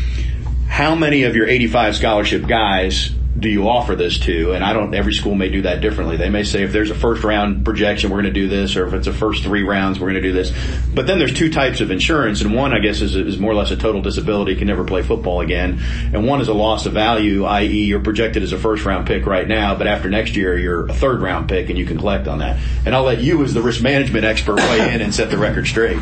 how 0.68 0.94
many 0.94 1.22
of 1.22 1.34
your 1.34 1.48
85 1.48 1.96
scholarship 1.96 2.46
guys 2.46 3.14
do 3.38 3.48
you 3.48 3.68
offer 3.68 3.96
this 3.96 4.18
to? 4.20 4.52
And 4.52 4.62
I 4.62 4.72
don't. 4.72 4.94
Every 4.94 5.14
school 5.14 5.34
may 5.34 5.48
do 5.48 5.62
that 5.62 5.80
differently. 5.80 6.16
They 6.16 6.28
may 6.28 6.44
say 6.44 6.62
if 6.62 6.72
there's 6.72 6.90
a 6.90 6.94
first 6.94 7.24
round 7.24 7.64
projection, 7.64 8.10
we're 8.10 8.22
going 8.22 8.32
to 8.32 8.40
do 8.40 8.48
this, 8.48 8.76
or 8.76 8.86
if 8.86 8.92
it's 8.92 9.06
a 9.06 9.12
first 9.12 9.42
three 9.42 9.62
rounds, 9.62 9.98
we're 9.98 10.10
going 10.10 10.22
to 10.22 10.28
do 10.28 10.32
this. 10.32 10.52
But 10.94 11.06
then 11.06 11.18
there's 11.18 11.32
two 11.32 11.50
types 11.50 11.80
of 11.80 11.90
insurance, 11.90 12.42
and 12.42 12.54
one 12.54 12.74
I 12.74 12.78
guess 12.78 13.00
is, 13.00 13.16
is 13.16 13.38
more 13.38 13.52
or 13.52 13.54
less 13.54 13.70
a 13.70 13.76
total 13.76 14.02
disability, 14.02 14.56
can 14.56 14.66
never 14.66 14.84
play 14.84 15.02
football 15.02 15.40
again, 15.40 15.80
and 16.12 16.26
one 16.26 16.40
is 16.40 16.48
a 16.48 16.54
loss 16.54 16.86
of 16.86 16.92
value, 16.92 17.44
i.e., 17.44 17.84
you're 17.84 18.00
projected 18.00 18.42
as 18.42 18.52
a 18.52 18.58
first 18.58 18.84
round 18.84 19.06
pick 19.06 19.26
right 19.26 19.48
now, 19.48 19.74
but 19.74 19.86
after 19.86 20.08
next 20.10 20.36
year 20.36 20.58
you're 20.58 20.86
a 20.88 20.94
third 20.94 21.22
round 21.22 21.48
pick, 21.48 21.70
and 21.70 21.78
you 21.78 21.86
can 21.86 21.98
collect 21.98 22.28
on 22.28 22.38
that. 22.38 22.60
And 22.84 22.94
I'll 22.94 23.04
let 23.04 23.20
you, 23.20 23.42
as 23.42 23.54
the 23.54 23.62
risk 23.62 23.82
management 23.82 24.24
expert, 24.24 24.56
weigh 24.56 24.94
in 24.94 25.00
and 25.00 25.14
set 25.14 25.30
the 25.30 25.38
record 25.38 25.66
straight. 25.66 25.98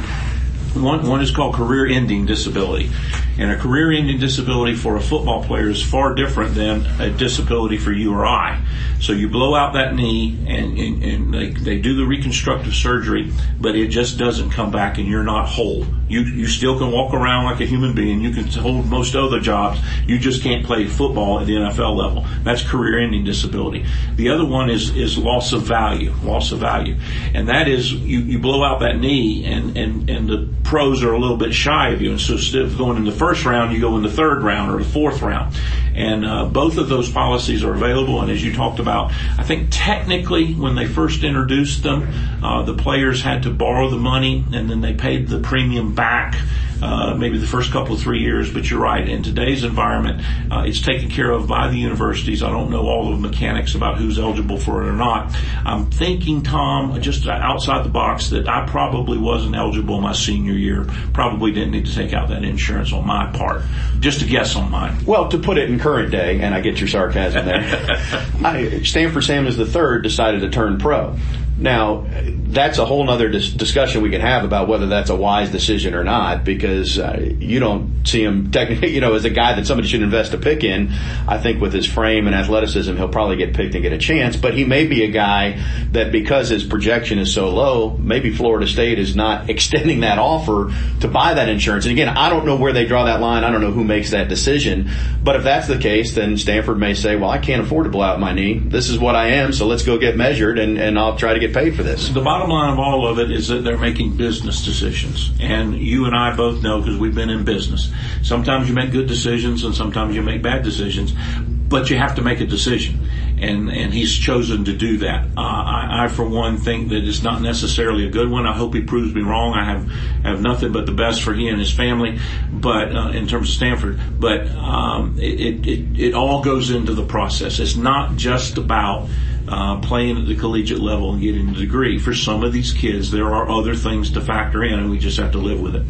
One, 0.74 1.06
one 1.08 1.20
is 1.20 1.30
called 1.30 1.54
career 1.54 1.86
ending 1.86 2.26
disability. 2.26 2.90
And 3.38 3.50
a 3.50 3.56
career 3.56 3.92
ending 3.92 4.18
disability 4.18 4.74
for 4.74 4.96
a 4.96 5.00
football 5.00 5.42
player 5.42 5.68
is 5.68 5.82
far 5.82 6.14
different 6.14 6.54
than 6.54 6.86
a 7.00 7.10
disability 7.10 7.76
for 7.78 7.92
you 7.92 8.12
or 8.14 8.24
I. 8.24 8.64
So 9.00 9.12
you 9.12 9.28
blow 9.28 9.54
out 9.54 9.72
that 9.74 9.94
knee 9.94 10.38
and, 10.46 10.78
and, 10.78 11.02
and 11.02 11.34
they, 11.34 11.50
they 11.50 11.78
do 11.80 11.96
the 11.96 12.04
reconstructive 12.04 12.74
surgery, 12.74 13.32
but 13.60 13.74
it 13.74 13.88
just 13.88 14.18
doesn't 14.18 14.50
come 14.50 14.70
back 14.70 14.98
and 14.98 15.08
you're 15.08 15.24
not 15.24 15.48
whole. 15.48 15.86
You, 16.10 16.22
you 16.22 16.46
still 16.46 16.78
can 16.78 16.90
walk 16.90 17.14
around 17.14 17.44
like 17.44 17.60
a 17.60 17.66
human 17.66 17.94
being. 17.94 18.20
You 18.20 18.32
can 18.32 18.46
hold 18.46 18.86
most 18.86 19.14
other 19.14 19.40
jobs. 19.40 19.80
You 20.06 20.18
just 20.18 20.42
can't 20.42 20.66
play 20.66 20.86
football 20.86 21.40
at 21.40 21.46
the 21.46 21.54
NFL 21.54 21.96
level. 21.96 22.26
That's 22.42 22.62
career 22.62 23.00
ending 23.00 23.24
disability. 23.24 23.86
The 24.16 24.30
other 24.30 24.44
one 24.44 24.70
is, 24.70 24.94
is 24.96 25.16
loss 25.16 25.52
of 25.52 25.62
value, 25.62 26.12
loss 26.22 26.52
of 26.52 26.58
value. 26.58 26.96
And 27.32 27.48
that 27.48 27.68
is 27.68 27.92
you, 27.92 28.20
you 28.20 28.38
blow 28.38 28.64
out 28.64 28.80
that 28.80 28.98
knee 28.98 29.44
and, 29.44 29.76
and, 29.76 30.10
and 30.10 30.28
the 30.28 30.48
pros 30.64 31.02
are 31.02 31.12
a 31.12 31.18
little 31.18 31.36
bit 31.36 31.54
shy 31.54 31.90
of 31.90 32.02
you. 32.02 32.10
And 32.10 32.20
so 32.20 32.34
instead 32.34 32.62
of 32.62 32.76
going 32.76 32.96
in 32.96 33.04
the 33.04 33.12
first 33.12 33.44
round, 33.44 33.72
you 33.72 33.80
go 33.80 33.96
in 33.96 34.02
the 34.02 34.10
third 34.10 34.42
round 34.42 34.72
or 34.72 34.78
the 34.82 34.88
fourth 34.88 35.22
round. 35.22 35.56
And 35.94 36.24
uh, 36.24 36.46
both 36.46 36.78
of 36.78 36.88
those 36.88 37.10
policies 37.10 37.64
are 37.64 37.74
available. 37.74 38.20
And 38.20 38.30
as 38.30 38.42
you 38.42 38.54
talked 38.54 38.78
about, 38.78 39.12
I 39.38 39.42
think 39.42 39.68
technically 39.70 40.54
when 40.54 40.74
they 40.74 40.86
first 40.86 41.24
introduced 41.24 41.82
them, 41.82 42.08
uh, 42.42 42.62
the 42.62 42.74
players 42.74 43.22
had 43.22 43.42
to 43.44 43.50
borrow 43.50 43.90
the 43.90 43.96
money 43.96 44.44
and 44.52 44.70
then 44.70 44.80
they 44.80 44.94
paid 44.94 45.28
the 45.28 45.40
premium 45.40 45.94
back 46.00 46.34
uh, 46.82 47.14
maybe 47.14 47.38
the 47.38 47.46
first 47.46 47.72
couple 47.72 47.94
of 47.94 48.00
three 48.00 48.20
years. 48.20 48.52
But 48.52 48.70
you're 48.70 48.80
right. 48.80 49.06
In 49.06 49.22
today's 49.22 49.64
environment, 49.64 50.22
uh, 50.50 50.64
it's 50.66 50.80
taken 50.80 51.10
care 51.10 51.30
of 51.30 51.46
by 51.46 51.68
the 51.68 51.76
universities. 51.76 52.42
I 52.42 52.50
don't 52.50 52.70
know 52.70 52.86
all 52.86 53.10
the 53.10 53.16
mechanics 53.16 53.74
about 53.74 53.98
who's 53.98 54.18
eligible 54.18 54.58
for 54.58 54.82
it 54.82 54.88
or 54.88 54.92
not. 54.92 55.34
I'm 55.64 55.90
thinking, 55.90 56.42
Tom, 56.42 57.00
just 57.02 57.26
outside 57.26 57.84
the 57.84 57.90
box, 57.90 58.30
that 58.30 58.48
I 58.48 58.66
probably 58.66 59.18
wasn't 59.18 59.56
eligible 59.56 60.00
my 60.00 60.12
senior 60.12 60.54
year. 60.54 60.86
Probably 61.12 61.52
didn't 61.52 61.72
need 61.72 61.86
to 61.86 61.94
take 61.94 62.12
out 62.12 62.28
that 62.30 62.44
insurance 62.44 62.92
on 62.92 63.06
my 63.06 63.30
part. 63.32 63.62
Just 64.00 64.22
a 64.22 64.24
guess 64.24 64.56
on 64.56 64.70
mine. 64.70 65.04
Well, 65.04 65.28
to 65.28 65.38
put 65.38 65.58
it 65.58 65.70
in 65.70 65.78
current 65.78 66.10
day, 66.10 66.40
and 66.40 66.54
I 66.54 66.60
get 66.60 66.80
your 66.80 66.88
sarcasm 66.88 67.44
there, 67.44 67.60
I, 68.44 68.82
Stanford 68.82 69.24
Samuels 69.24 69.56
the 69.56 69.66
third 69.66 70.02
decided 70.02 70.40
to 70.40 70.50
turn 70.50 70.78
pro. 70.78 71.16
Now, 71.58 72.06
that's 72.52 72.78
a 72.78 72.84
whole 72.84 73.08
other 73.08 73.28
dis- 73.28 73.50
discussion 73.50 74.02
we 74.02 74.10
can 74.10 74.20
have 74.20 74.44
about 74.44 74.68
whether 74.68 74.86
that's 74.86 75.10
a 75.10 75.16
wise 75.16 75.50
decision 75.50 75.94
or 75.94 76.04
not, 76.04 76.44
because 76.44 76.98
uh, 76.98 77.18
you 77.38 77.60
don't 77.60 78.06
see 78.06 78.22
him 78.22 78.50
technically, 78.50 78.90
you 78.94 79.00
know, 79.00 79.14
as 79.14 79.24
a 79.24 79.30
guy 79.30 79.54
that 79.54 79.66
somebody 79.66 79.88
should 79.88 80.02
invest 80.02 80.34
a 80.34 80.38
pick 80.38 80.64
in. 80.64 80.92
I 81.28 81.38
think 81.38 81.60
with 81.60 81.72
his 81.72 81.86
frame 81.86 82.26
and 82.26 82.34
athleticism, 82.34 82.96
he'll 82.96 83.08
probably 83.08 83.36
get 83.36 83.54
picked 83.54 83.74
and 83.74 83.82
get 83.82 83.92
a 83.92 83.98
chance, 83.98 84.36
but 84.36 84.54
he 84.54 84.64
may 84.64 84.86
be 84.86 85.04
a 85.04 85.10
guy 85.10 85.62
that 85.92 86.12
because 86.12 86.48
his 86.48 86.64
projection 86.64 87.18
is 87.18 87.32
so 87.32 87.50
low, 87.50 87.96
maybe 87.96 88.32
Florida 88.32 88.66
State 88.66 88.98
is 88.98 89.14
not 89.14 89.48
extending 89.60 90.00
that 90.00 90.18
offer 90.18 90.72
to 91.00 91.08
buy 91.08 91.34
that 91.34 91.48
insurance. 91.48 91.84
And 91.84 91.92
again, 91.92 92.08
I 92.08 92.30
don't 92.30 92.46
know 92.46 92.56
where 92.56 92.72
they 92.72 92.86
draw 92.86 93.04
that 93.04 93.20
line. 93.20 93.44
I 93.44 93.50
don't 93.50 93.60
know 93.60 93.72
who 93.72 93.84
makes 93.84 94.10
that 94.10 94.28
decision, 94.28 94.90
but 95.22 95.36
if 95.36 95.44
that's 95.44 95.68
the 95.68 95.78
case, 95.78 96.14
then 96.14 96.36
Stanford 96.36 96.78
may 96.78 96.94
say, 96.94 97.16
well, 97.16 97.30
I 97.30 97.38
can't 97.38 97.62
afford 97.62 97.84
to 97.84 97.90
blow 97.90 98.04
out 98.04 98.20
my 98.20 98.32
knee. 98.32 98.58
This 98.58 98.88
is 98.88 98.98
what 98.98 99.14
I 99.14 99.28
am, 99.28 99.52
so 99.52 99.66
let's 99.66 99.84
go 99.84 99.98
get 99.98 100.16
measured 100.16 100.58
and, 100.58 100.78
and 100.78 100.98
I'll 100.98 101.16
try 101.16 101.34
to 101.34 101.40
get 101.40 101.54
paid 101.54 101.76
for 101.76 101.82
this. 101.82 102.08
The 102.08 102.20
bottom 102.20 102.39
line 102.48 102.72
of 102.72 102.78
all 102.78 103.06
of 103.06 103.18
it 103.18 103.30
is 103.30 103.48
that 103.48 103.64
they're 103.64 103.78
making 103.78 104.16
business 104.16 104.64
decisions. 104.64 105.30
And 105.40 105.76
you 105.76 106.06
and 106.06 106.14
I 106.14 106.34
both 106.34 106.62
know 106.62 106.80
because 106.80 106.98
we've 106.98 107.14
been 107.14 107.30
in 107.30 107.44
business. 107.44 107.90
Sometimes 108.22 108.68
you 108.68 108.74
make 108.74 108.92
good 108.92 109.06
decisions 109.06 109.64
and 109.64 109.74
sometimes 109.74 110.14
you 110.14 110.22
make 110.22 110.42
bad 110.42 110.62
decisions, 110.62 111.12
but 111.12 111.90
you 111.90 111.96
have 111.96 112.16
to 112.16 112.22
make 112.22 112.40
a 112.40 112.46
decision. 112.46 113.08
And, 113.38 113.70
and 113.70 113.94
he's 113.94 114.14
chosen 114.14 114.66
to 114.66 114.76
do 114.76 114.98
that. 114.98 115.24
Uh, 115.36 115.40
I, 115.40 116.04
I, 116.04 116.08
for 116.08 116.28
one, 116.28 116.58
think 116.58 116.90
that 116.90 117.04
it's 117.04 117.22
not 117.22 117.40
necessarily 117.40 118.06
a 118.06 118.10
good 118.10 118.30
one. 118.30 118.46
I 118.46 118.54
hope 118.54 118.74
he 118.74 118.82
proves 118.82 119.14
me 119.14 119.22
wrong. 119.22 119.54
I 119.54 119.64
have, 119.64 119.90
have 120.24 120.42
nothing 120.42 120.72
but 120.72 120.84
the 120.84 120.92
best 120.92 121.22
for 121.22 121.32
he 121.32 121.48
and 121.48 121.58
his 121.58 121.72
family, 121.72 122.18
but 122.52 122.94
uh, 122.94 123.08
in 123.10 123.26
terms 123.26 123.48
of 123.48 123.54
Stanford, 123.54 123.98
but 124.20 124.46
um, 124.48 125.16
it, 125.18 125.66
it, 125.66 125.98
it 125.98 126.14
all 126.14 126.42
goes 126.42 126.70
into 126.70 126.92
the 126.92 127.04
process. 127.04 127.58
It's 127.60 127.76
not 127.76 128.16
just 128.16 128.58
about 128.58 129.08
uh, 129.50 129.80
playing 129.80 130.16
at 130.16 130.26
the 130.26 130.36
collegiate 130.36 130.78
level 130.78 131.12
and 131.12 131.20
getting 131.20 131.48
a 131.48 131.54
degree. 131.54 131.98
For 131.98 132.14
some 132.14 132.44
of 132.44 132.52
these 132.52 132.72
kids, 132.72 133.10
there 133.10 133.26
are 133.34 133.50
other 133.50 133.74
things 133.74 134.12
to 134.12 134.20
factor 134.20 134.62
in, 134.62 134.78
and 134.78 134.90
we 134.90 134.98
just 134.98 135.18
have 135.18 135.32
to 135.32 135.38
live 135.38 135.60
with 135.60 135.74
it. 135.74 135.84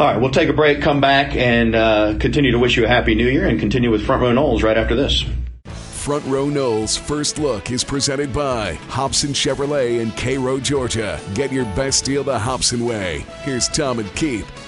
All 0.00 0.06
right, 0.06 0.20
we'll 0.20 0.30
take 0.30 0.48
a 0.48 0.52
break, 0.52 0.80
come 0.80 1.00
back, 1.00 1.34
and 1.34 1.74
uh, 1.74 2.14
continue 2.20 2.52
to 2.52 2.58
wish 2.58 2.76
you 2.76 2.84
a 2.84 2.88
happy 2.88 3.16
new 3.16 3.26
year 3.26 3.48
and 3.48 3.58
continue 3.58 3.90
with 3.90 4.06
Front 4.06 4.22
Row 4.22 4.32
Noles 4.32 4.62
right 4.62 4.78
after 4.78 4.94
this. 4.94 5.24
Front 5.64 6.24
Row 6.26 6.46
Noles 6.46 6.96
First 6.96 7.38
Look 7.38 7.72
is 7.72 7.82
presented 7.82 8.32
by 8.32 8.74
Hobson 8.88 9.30
Chevrolet 9.30 10.00
in 10.00 10.12
Cairo, 10.12 10.60
Georgia. 10.60 11.20
Get 11.34 11.52
your 11.52 11.64
best 11.74 12.04
deal 12.04 12.22
the 12.22 12.38
Hobson 12.38 12.86
way. 12.86 13.26
Here's 13.42 13.66
Tom 13.68 13.98
and 13.98 14.14
Keith. 14.14 14.67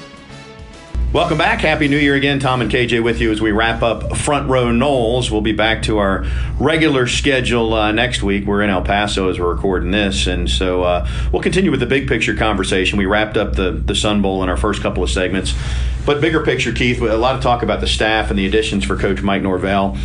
Welcome 1.13 1.39
back. 1.39 1.63
Happy 1.63 1.89
New 1.89 1.99
Year 1.99 2.15
again. 2.15 2.39
Tom 2.39 2.61
and 2.61 2.71
KJ 2.71 3.03
with 3.03 3.21
you 3.21 3.33
as 3.33 3.41
we 3.41 3.51
wrap 3.51 3.83
up 3.83 4.17
Front 4.17 4.49
Row 4.49 4.67
Noles. 4.67 5.29
We'll 5.29 5.41
be 5.41 5.51
back 5.51 5.83
to 5.83 5.99
our 5.99 6.25
regular 6.61 7.09
schedule 7.09 7.75
uh, 7.75 7.91
next 7.91 8.23
week. 8.23 8.47
We're 8.47 8.63
in 8.63 8.71
El 8.71 8.83
Paso 8.83 9.29
as 9.29 9.37
we're 9.37 9.53
recording 9.53 9.91
this, 9.91 10.29
and 10.29 10.49
so 10.49 10.85
uh, 10.85 11.09
we'll 11.33 11.43
continue 11.43 11.73
with 11.73 11.81
the 11.81 11.87
big 11.87 12.07
picture 12.07 12.37
conversation. 12.37 12.97
We 12.97 13.07
wrapped 13.07 13.37
up 13.37 13.57
the 13.57 13.73
the 13.73 13.97
Sun 13.97 14.23
Bowl 14.23 14.41
in 14.45 14.49
our 14.49 14.57
first 14.57 14.83
couple 14.83 15.03
of 15.03 15.11
segments, 15.11 15.53
but 16.07 16.21
bigger 16.21 16.45
picture, 16.45 16.73
Keith, 16.73 17.01
a 17.01 17.17
lot 17.17 17.35
of 17.35 17.43
talk 17.43 17.65
about 17.65 17.81
the 17.81 17.89
staff 17.89 18.31
and 18.31 18.39
the 18.39 18.47
additions 18.47 18.85
for 18.85 18.97
Coach 18.97 19.21
Mike 19.21 19.43
Norvell 19.43 19.97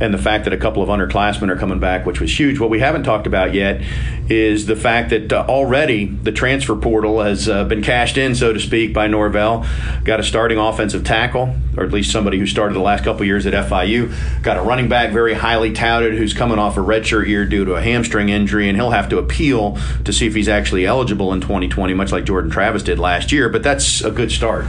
and 0.00 0.12
the 0.12 0.18
fact 0.18 0.44
that 0.44 0.52
a 0.52 0.56
couple 0.56 0.82
of 0.82 0.88
underclassmen 0.88 1.48
are 1.48 1.56
coming 1.56 1.78
back, 1.78 2.06
which 2.06 2.20
was 2.20 2.38
huge. 2.38 2.58
What 2.58 2.70
we 2.70 2.80
haven't 2.80 3.04
talked 3.04 3.26
about 3.26 3.54
yet 3.54 3.82
is 4.28 4.66
the 4.66 4.76
fact 4.76 5.10
that 5.10 5.32
uh, 5.32 5.44
already 5.48 6.06
the 6.06 6.32
transfer 6.32 6.76
portal 6.76 7.22
has 7.22 7.48
uh, 7.48 7.64
been 7.64 7.82
cashed 7.82 8.16
in, 8.16 8.34
so 8.34 8.52
to 8.52 8.60
speak, 8.60 8.92
by 8.92 9.06
Norvell. 9.06 9.66
Got 10.04 10.20
a 10.20 10.24
starting 10.24 10.58
offensive 10.58 11.04
tackle, 11.04 11.54
or 11.76 11.84
at 11.84 11.92
least 11.92 12.10
somebody 12.10 12.38
who 12.38 12.46
started 12.46 12.74
the 12.74 12.80
last 12.80 13.04
couple 13.04 13.24
years 13.24 13.46
at 13.46 13.52
FIU. 13.52 14.12
Got 14.42 14.56
a 14.56 14.62
running 14.62 14.88
back, 14.88 15.12
very 15.12 15.34
highly 15.34 15.72
touted, 15.72 16.14
who's 16.14 16.34
coming 16.34 16.58
off 16.58 16.76
a 16.76 16.80
redshirt 16.80 17.26
year 17.26 17.44
due 17.44 17.64
to 17.64 17.74
a 17.74 17.82
hamstring 17.82 18.28
injury, 18.28 18.68
and 18.68 18.76
he'll 18.76 18.90
have 18.90 19.08
to 19.10 19.18
appeal 19.18 19.78
to 20.04 20.12
see 20.12 20.26
if 20.26 20.34
he's 20.34 20.48
actually 20.48 20.86
eligible 20.86 21.32
in 21.32 21.40
2020, 21.40 21.94
much 21.94 22.12
like 22.12 22.24
Jordan 22.24 22.50
Travis 22.50 22.82
did 22.82 22.98
last 22.98 23.32
year. 23.32 23.48
But 23.48 23.62
that's 23.62 24.02
a 24.02 24.10
good 24.10 24.32
start 24.32 24.66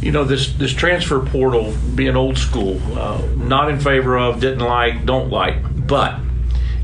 you 0.00 0.12
know 0.12 0.24
this 0.24 0.52
this 0.54 0.72
transfer 0.72 1.20
portal 1.20 1.74
being 1.94 2.16
old 2.16 2.38
school 2.38 2.80
uh, 2.98 3.20
not 3.36 3.70
in 3.70 3.78
favor 3.78 4.16
of 4.16 4.40
didn't 4.40 4.60
like 4.60 5.04
don't 5.04 5.30
like 5.30 5.58
but 5.86 6.18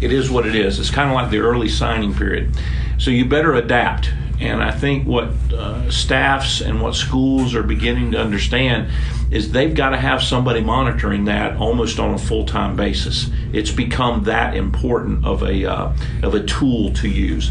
it 0.00 0.12
is 0.12 0.30
what 0.30 0.46
it 0.46 0.54
is. 0.54 0.78
It's 0.78 0.90
kind 0.90 1.08
of 1.08 1.14
like 1.14 1.30
the 1.30 1.38
early 1.38 1.68
signing 1.68 2.14
period. 2.14 2.54
So 2.98 3.10
you 3.10 3.24
better 3.24 3.54
adapt 3.54 4.10
and 4.40 4.62
i 4.62 4.70
think 4.70 5.06
what 5.06 5.28
uh, 5.52 5.90
staffs 5.90 6.60
and 6.60 6.80
what 6.80 6.94
schools 6.94 7.54
are 7.54 7.62
beginning 7.62 8.10
to 8.10 8.20
understand 8.20 8.90
is 9.30 9.50
they've 9.50 9.74
got 9.74 9.90
to 9.90 9.96
have 9.96 10.22
somebody 10.22 10.60
monitoring 10.60 11.24
that 11.24 11.56
almost 11.56 11.98
on 11.98 12.14
a 12.14 12.18
full-time 12.18 12.76
basis. 12.76 13.28
It's 13.52 13.72
become 13.72 14.24
that 14.24 14.54
important 14.56 15.24
of 15.24 15.42
a 15.42 15.66
uh, 15.66 15.92
of 16.22 16.34
a 16.34 16.44
tool 16.44 16.92
to 16.94 17.08
use. 17.08 17.50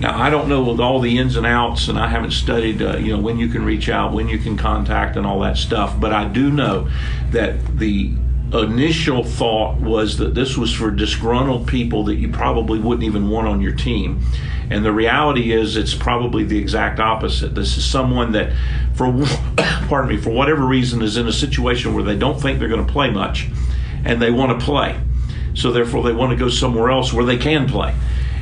Now 0.00 0.20
I 0.20 0.30
don't 0.30 0.48
know 0.48 0.80
all 0.80 1.00
the 1.00 1.18
ins 1.18 1.36
and 1.36 1.46
outs, 1.46 1.88
and 1.88 1.98
I 1.98 2.08
haven't 2.08 2.30
studied 2.30 2.80
uh, 2.80 2.98
you 2.98 3.12
know 3.12 3.20
when 3.20 3.38
you 3.38 3.48
can 3.48 3.64
reach 3.64 3.88
out, 3.88 4.12
when 4.12 4.28
you 4.28 4.38
can 4.38 4.56
contact, 4.56 5.16
and 5.16 5.26
all 5.26 5.40
that 5.40 5.56
stuff. 5.56 5.98
But 5.98 6.12
I 6.12 6.28
do 6.28 6.50
know 6.50 6.88
that 7.30 7.78
the 7.78 8.12
initial 8.52 9.24
thought 9.24 9.80
was 9.80 10.18
that 10.18 10.34
this 10.34 10.56
was 10.56 10.72
for 10.72 10.92
disgruntled 10.92 11.66
people 11.66 12.04
that 12.04 12.14
you 12.14 12.28
probably 12.28 12.78
wouldn't 12.78 13.04
even 13.04 13.28
want 13.28 13.48
on 13.48 13.60
your 13.60 13.74
team. 13.74 14.24
And 14.70 14.84
the 14.84 14.92
reality 14.92 15.52
is, 15.52 15.76
it's 15.76 15.94
probably 15.94 16.44
the 16.44 16.58
exact 16.58 16.98
opposite. 16.98 17.54
This 17.54 17.76
is 17.76 17.84
someone 17.84 18.32
that, 18.32 18.52
for 18.94 19.06
pardon 19.88 20.10
me, 20.10 20.16
for 20.16 20.30
whatever 20.30 20.64
reason, 20.64 21.02
is 21.02 21.16
in 21.16 21.26
a 21.28 21.32
situation 21.32 21.94
where 21.94 22.04
they 22.04 22.16
don't 22.16 22.40
think 22.40 22.58
they're 22.58 22.68
going 22.68 22.86
to 22.86 22.92
play 22.92 23.10
much, 23.10 23.48
and 24.04 24.20
they 24.20 24.30
want 24.30 24.58
to 24.58 24.64
play. 24.64 25.00
So 25.54 25.72
therefore, 25.72 26.02
they 26.02 26.12
want 26.12 26.30
to 26.32 26.36
go 26.36 26.48
somewhere 26.48 26.90
else 26.90 27.12
where 27.12 27.24
they 27.24 27.38
can 27.38 27.68
play. 27.68 27.94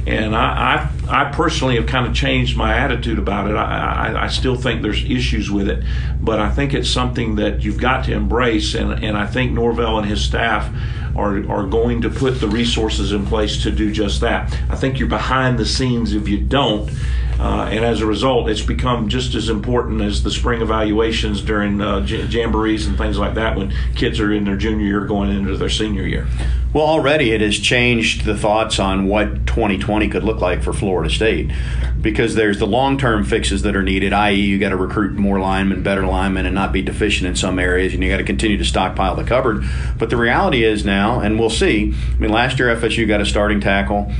And 0.07 0.37
I, 0.37 0.91
I, 1.09 1.23
I 1.23 1.33
personally 1.33 1.77
have 1.77 1.87
kind 1.87 2.07
of 2.07 2.15
changed 2.15 2.57
my 2.57 2.77
attitude 2.77 3.19
about 3.19 3.51
it. 3.51 3.55
I, 3.55 4.13
I, 4.13 4.25
I, 4.25 4.29
still 4.29 4.55
think 4.55 4.83
there's 4.83 5.03
issues 5.03 5.51
with 5.51 5.67
it, 5.67 5.83
but 6.21 6.39
I 6.39 6.51
think 6.51 6.75
it's 6.75 6.91
something 6.91 7.37
that 7.37 7.63
you've 7.63 7.81
got 7.81 8.05
to 8.05 8.13
embrace. 8.13 8.75
And, 8.75 9.03
and 9.03 9.17
I 9.17 9.27
think 9.27 9.53
Norvell 9.53 9.99
and 9.99 10.07
his 10.07 10.23
staff 10.23 10.71
are, 11.17 11.49
are 11.51 11.67
going 11.67 12.03
to 12.03 12.11
put 12.11 12.41
the 12.41 12.49
resources 12.49 13.13
in 13.13 13.27
place 13.27 13.63
to 13.63 13.71
do 13.71 13.93
just 13.93 14.21
that. 14.21 14.57
I 14.69 14.77
think 14.77 14.99
you're 14.99 15.09
behind 15.09 15.59
the 15.59 15.67
scenes 15.67 16.15
if 16.15 16.29
you 16.29 16.39
don't. 16.39 16.91
Uh, 17.39 17.69
and 17.71 17.85
as 17.85 18.01
a 18.01 18.07
result, 18.07 18.49
it's 18.49 18.63
become 18.63 19.09
just 19.09 19.35
as 19.35 19.49
important 19.49 20.01
as 20.01 20.23
the 20.23 20.31
spring 20.31 20.63
evaluations 20.63 21.43
during 21.43 21.81
uh, 21.81 22.01
jamborees 22.01 22.87
and 22.87 22.97
things 22.97 23.19
like 23.19 23.35
that 23.35 23.57
when 23.57 23.75
kids 23.97 24.21
are 24.21 24.33
in 24.33 24.45
their 24.45 24.57
junior 24.57 24.87
year 24.87 25.05
going 25.05 25.31
into 25.31 25.57
their 25.57 25.69
senior 25.69 26.07
year. 26.07 26.29
Well, 26.73 26.87
already 26.87 27.31
it 27.31 27.41
has 27.41 27.59
changed 27.59 28.25
the 28.25 28.37
thoughts 28.37 28.81
on 28.81 29.07
what 29.07 29.47
2020 29.47 30.09
could 30.09 30.25
look 30.25 30.41
like 30.41 30.61
for 30.61 30.73
Florida 30.73 31.09
State 31.09 31.53
because 32.01 32.35
there's 32.35 32.59
the 32.59 32.67
long 32.67 32.99
term 32.99 33.25
fixes 33.25 33.63
that 33.63 33.77
are 33.77 33.83
needed, 33.83 34.13
i.e., 34.13 34.35
you 34.35 34.59
got 34.59 34.71
to 34.71 34.77
recruit 34.77 35.13
more 35.13 35.39
linemen, 35.39 35.85
better 35.85 36.05
linemen, 36.05 36.47
and 36.47 36.55
not 36.55 36.73
be 36.73 36.83
deficient 36.83 37.29
in 37.29 37.37
some 37.37 37.61
areas, 37.61 37.95
and 37.95 38.03
you 38.03 38.11
got 38.11 38.17
to 38.17 38.25
continue 38.25 38.59
to 38.59 38.65
stockpile 38.65 39.15
the 39.15 39.23
cupboard. 39.23 39.65
But 39.99 40.11
the 40.11 40.17
reality 40.17 40.65
is 40.65 40.85
now, 40.85 41.04
and 41.13 41.39
we'll 41.39 41.51
see, 41.51 41.95
I 41.95 42.19
mean, 42.19 42.31
last 42.31 42.59
year 42.59 42.75
FSU 42.75 43.07
got 43.07 43.21
a 43.21 43.27
starting 43.27 43.61
tackle 43.61 44.13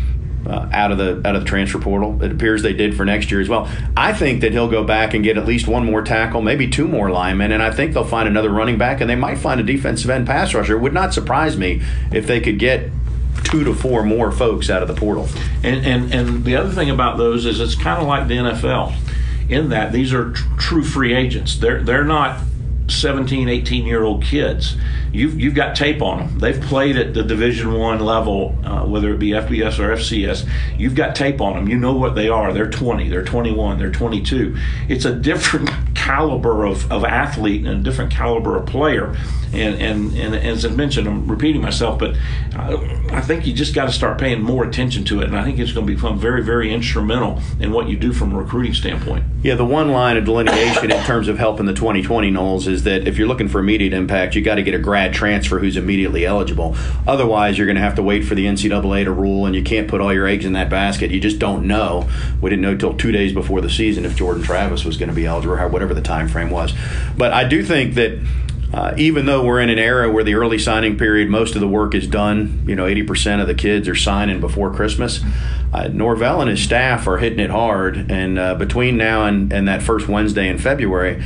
uh, 0.47 0.69
out 0.73 0.93
of 0.93 0.99
the 0.99 1.27
out 1.27 1.37
of 1.37 1.43
the 1.43 1.49
transfer 1.49 1.79
portal. 1.79 2.23
It 2.23 2.33
appears 2.33 2.63
they 2.63 2.73
did 2.73 2.97
for 2.97 3.05
next 3.05 3.31
year 3.31 3.41
as 3.41 3.49
well. 3.49 3.69
I 3.97 4.13
think 4.13 4.43
that 4.43 4.53
he'll 4.53 4.71
go 4.71 4.85
back 4.85 5.15
and 5.15 5.25
get 5.25 5.39
at 5.39 5.47
least 5.47 5.67
one 5.67 5.85
more 5.87 6.03
tackle, 6.03 6.43
maybe 6.43 6.69
two 6.69 6.87
more 6.87 7.11
linemen, 7.11 7.53
and 7.53 7.63
I 7.63 7.71
think 7.71 7.95
they'll 7.95 8.05
find 8.05 8.29
another 8.29 8.51
running 8.51 8.79
back, 8.79 9.01
and 9.01 9.09
they 9.09 9.17
might 9.17 9.39
find 9.39 9.61
a 9.61 9.65
defensive 9.65 10.11
end 10.11 10.27
pass 10.27 10.55
rusher. 10.55 10.77
It 10.77 10.81
would 10.81 10.93
not 10.93 11.15
surprise 11.15 11.57
me 11.57 11.83
if 12.13 12.27
they 12.27 12.41
could 12.41 12.59
get 12.59 12.91
two 13.45 13.65
to 13.65 13.75
four 13.75 14.03
more 14.03 14.33
folks 14.33 14.71
out 14.71 14.83
of 14.83 14.89
the 14.89 14.95
portal. 14.95 15.29
And 15.63 15.85
and 15.87 16.13
and 16.13 16.45
the 16.45 16.57
other 16.57 16.71
thing 16.71 16.91
about 16.91 17.17
those 17.17 17.47
is 17.47 17.61
it's 17.61 17.75
kind 17.75 18.01
of 18.01 18.07
like 18.07 18.29
the 18.29 18.37
NFL, 18.37 18.95
in 19.49 19.71
that 19.71 19.93
these 19.93 20.13
are 20.13 20.33
tr- 20.33 20.57
true 20.59 20.85
free 20.85 21.15
agents. 21.15 21.57
They're 21.57 21.83
they're 21.83 22.05
not 22.05 22.41
17 22.89 23.49
18 23.49 23.87
year 23.87 24.05
old 24.05 24.23
kids. 24.23 24.77
You've, 25.13 25.39
you've 25.41 25.55
got 25.55 25.77
tape 25.77 26.03
on 26.03 26.19
them 26.19 26.39
they've 26.41 26.61
played 26.61 26.97
at 26.97 27.15
the 27.15 27.23
division 27.23 27.73
one 27.73 28.01
level 28.01 28.59
uh, 28.65 28.85
whether 28.85 29.15
it 29.15 29.19
be 29.19 29.31
fbs 29.31 29.79
or 29.79 29.95
fcs 29.97 30.49
you've 30.77 30.97
got 30.97 31.15
tape 31.15 31.41
on 31.41 31.55
them 31.55 31.69
you 31.69 31.79
know 31.79 31.93
what 31.93 32.17
they 32.17 32.29
are. 32.29 32.53
They're 32.53 32.69
20 32.69 33.09
they're 33.09 33.25
21 33.25 33.79
they're 33.79 33.93
22 33.93 34.57
it's 34.89 35.05
a 35.05 35.15
different 35.31 35.71
caliber 36.05 36.65
of, 36.65 36.91
of 36.93 37.05
athlete 37.05 37.67
and 37.67 37.81
a 37.81 37.83
different 37.83 38.13
caliber 38.13 38.57
of 38.57 38.67
player 38.67 39.17
and, 39.55 39.81
and, 39.81 40.19
and 40.19 40.35
as 40.35 40.65
I 40.65 40.71
mentioned, 40.71 41.07
I'm 41.07 41.29
repeating 41.29 41.63
myself, 41.63 41.99
but 41.99 42.17
I, 42.55 43.21
think 43.21 43.47
you 43.47 43.53
just 43.53 43.75
got 43.75 43.87
to 43.87 43.93
start 43.93 44.19
paying 44.19 44.43
more 44.43 44.65
attention 44.65 45.05
to 45.05 45.21
it. 45.21 45.29
And 45.29 45.39
I 45.39 45.45
think 45.45 45.59
it's 45.59 45.73
going 45.73 45.87
to 45.87 45.95
become 45.95 46.19
very, 46.19 46.43
very 46.43 46.73
instrumental 46.73 47.41
in 47.61 47.71
what 47.71 47.89
you 47.89 47.97
do 47.97 48.13
from 48.13 48.33
a 48.33 48.39
recruiting 48.39 48.75
standpoint. 48.75 49.25
Yeah, 49.43 49.55
the 49.55 49.65
one 49.65 49.91
line 49.91 50.17
of 50.17 50.25
delineation 50.25 50.91
in 50.91 51.05
terms 51.05 51.29
of 51.29 51.39
helping 51.39 51.67
the 51.67 51.75
2020 51.75 52.31
Noles 52.31 52.67
is 52.67 52.83
that 52.85 53.07
if 53.07 53.17
you're 53.17 53.29
looking 53.29 53.49
for 53.49 53.61
immediate 53.61 53.93
impact, 53.93 54.35
you 54.35 54.43
got 54.43 54.57
to 54.57 54.63
get 54.63 54.75
a 54.75 54.79
grad 54.79 55.15
transfer 55.15 55.59
who's 55.59 55.77
immediately 55.77 56.27
eligible. 56.27 56.77
Otherwise, 57.07 57.57
you're 57.57 57.67
going 57.67 57.77
to 57.77 57.83
have 57.83 57.95
to 57.97 58.03
wait 58.03 58.25
for 58.25 58.35
the 58.35 58.47
NCAA 58.47 59.05
to 59.05 59.13
rule, 59.13 59.47
and 59.47 59.55
you 59.55 59.63
can't 59.63 59.87
put 59.87 60.01
all 60.01 60.13
your 60.13 60.27
eggs 60.27 60.45
in 60.45 60.55
that 60.55 60.69
basket. 60.69 61.11
You 61.11 61.21
just 61.21 61.39
don't 61.39 61.67
know. 61.67 62.09
We 62.41 62.51
didn't 62.51 62.63
know 62.63 62.73
until 62.73 62.95
two 62.95 63.13
days 63.13 63.33
before 63.33 63.61
the 63.61 63.71
season 63.71 64.05
if 64.05 64.17
Jordan 64.17 64.43
Travis 64.43 64.85
was 64.85 64.97
going 64.97 65.11
to 65.11 65.15
be 65.15 65.27
eligible, 65.27 65.55
or 65.55 65.69
whatever 65.69 65.94
the 65.95 66.03
time 66.03 66.29
frame 66.29 66.51
was. 66.51 66.75
But 67.17 67.33
I 67.33 67.45
do 67.45 67.63
think 67.65 67.95
that 67.95 68.19
uh, 68.75 68.93
even 68.97 69.27
though 69.27 69.45
we're 69.45 69.61
in 69.61 69.71
an 69.71 69.79
era 69.79 70.11
where 70.11 70.25
the 70.25 70.35
early 70.35 70.59
signing 70.59 70.99
period, 70.99 71.29
most 71.29 71.55
of 71.55 71.61
the 71.61 71.69
work 71.69 71.95
is 71.95 72.09
done, 72.09 72.65
you 72.67 72.75
know, 72.75 72.87
80% 72.87 73.41
of 73.41 73.47
the 73.47 73.55
kids 73.55 73.89
are 73.89 73.95
signing 73.95 74.41
before 74.41 74.75
Christmas. 74.75 75.21
Uh, 75.73 75.89
Norvell 75.93 76.41
and 76.41 76.51
his 76.51 76.61
staff 76.61 77.07
are 77.07 77.19
hitting 77.19 77.39
it 77.39 77.51
hard. 77.51 78.11
And 78.11 78.37
uh, 78.37 78.57
between 78.57 78.97
now 78.97 79.27
and, 79.27 79.53
and 79.53 79.69
that 79.69 79.81
first 79.81 80.09
Wednesday 80.09 80.49
in 80.49 80.59
February, 80.59 81.23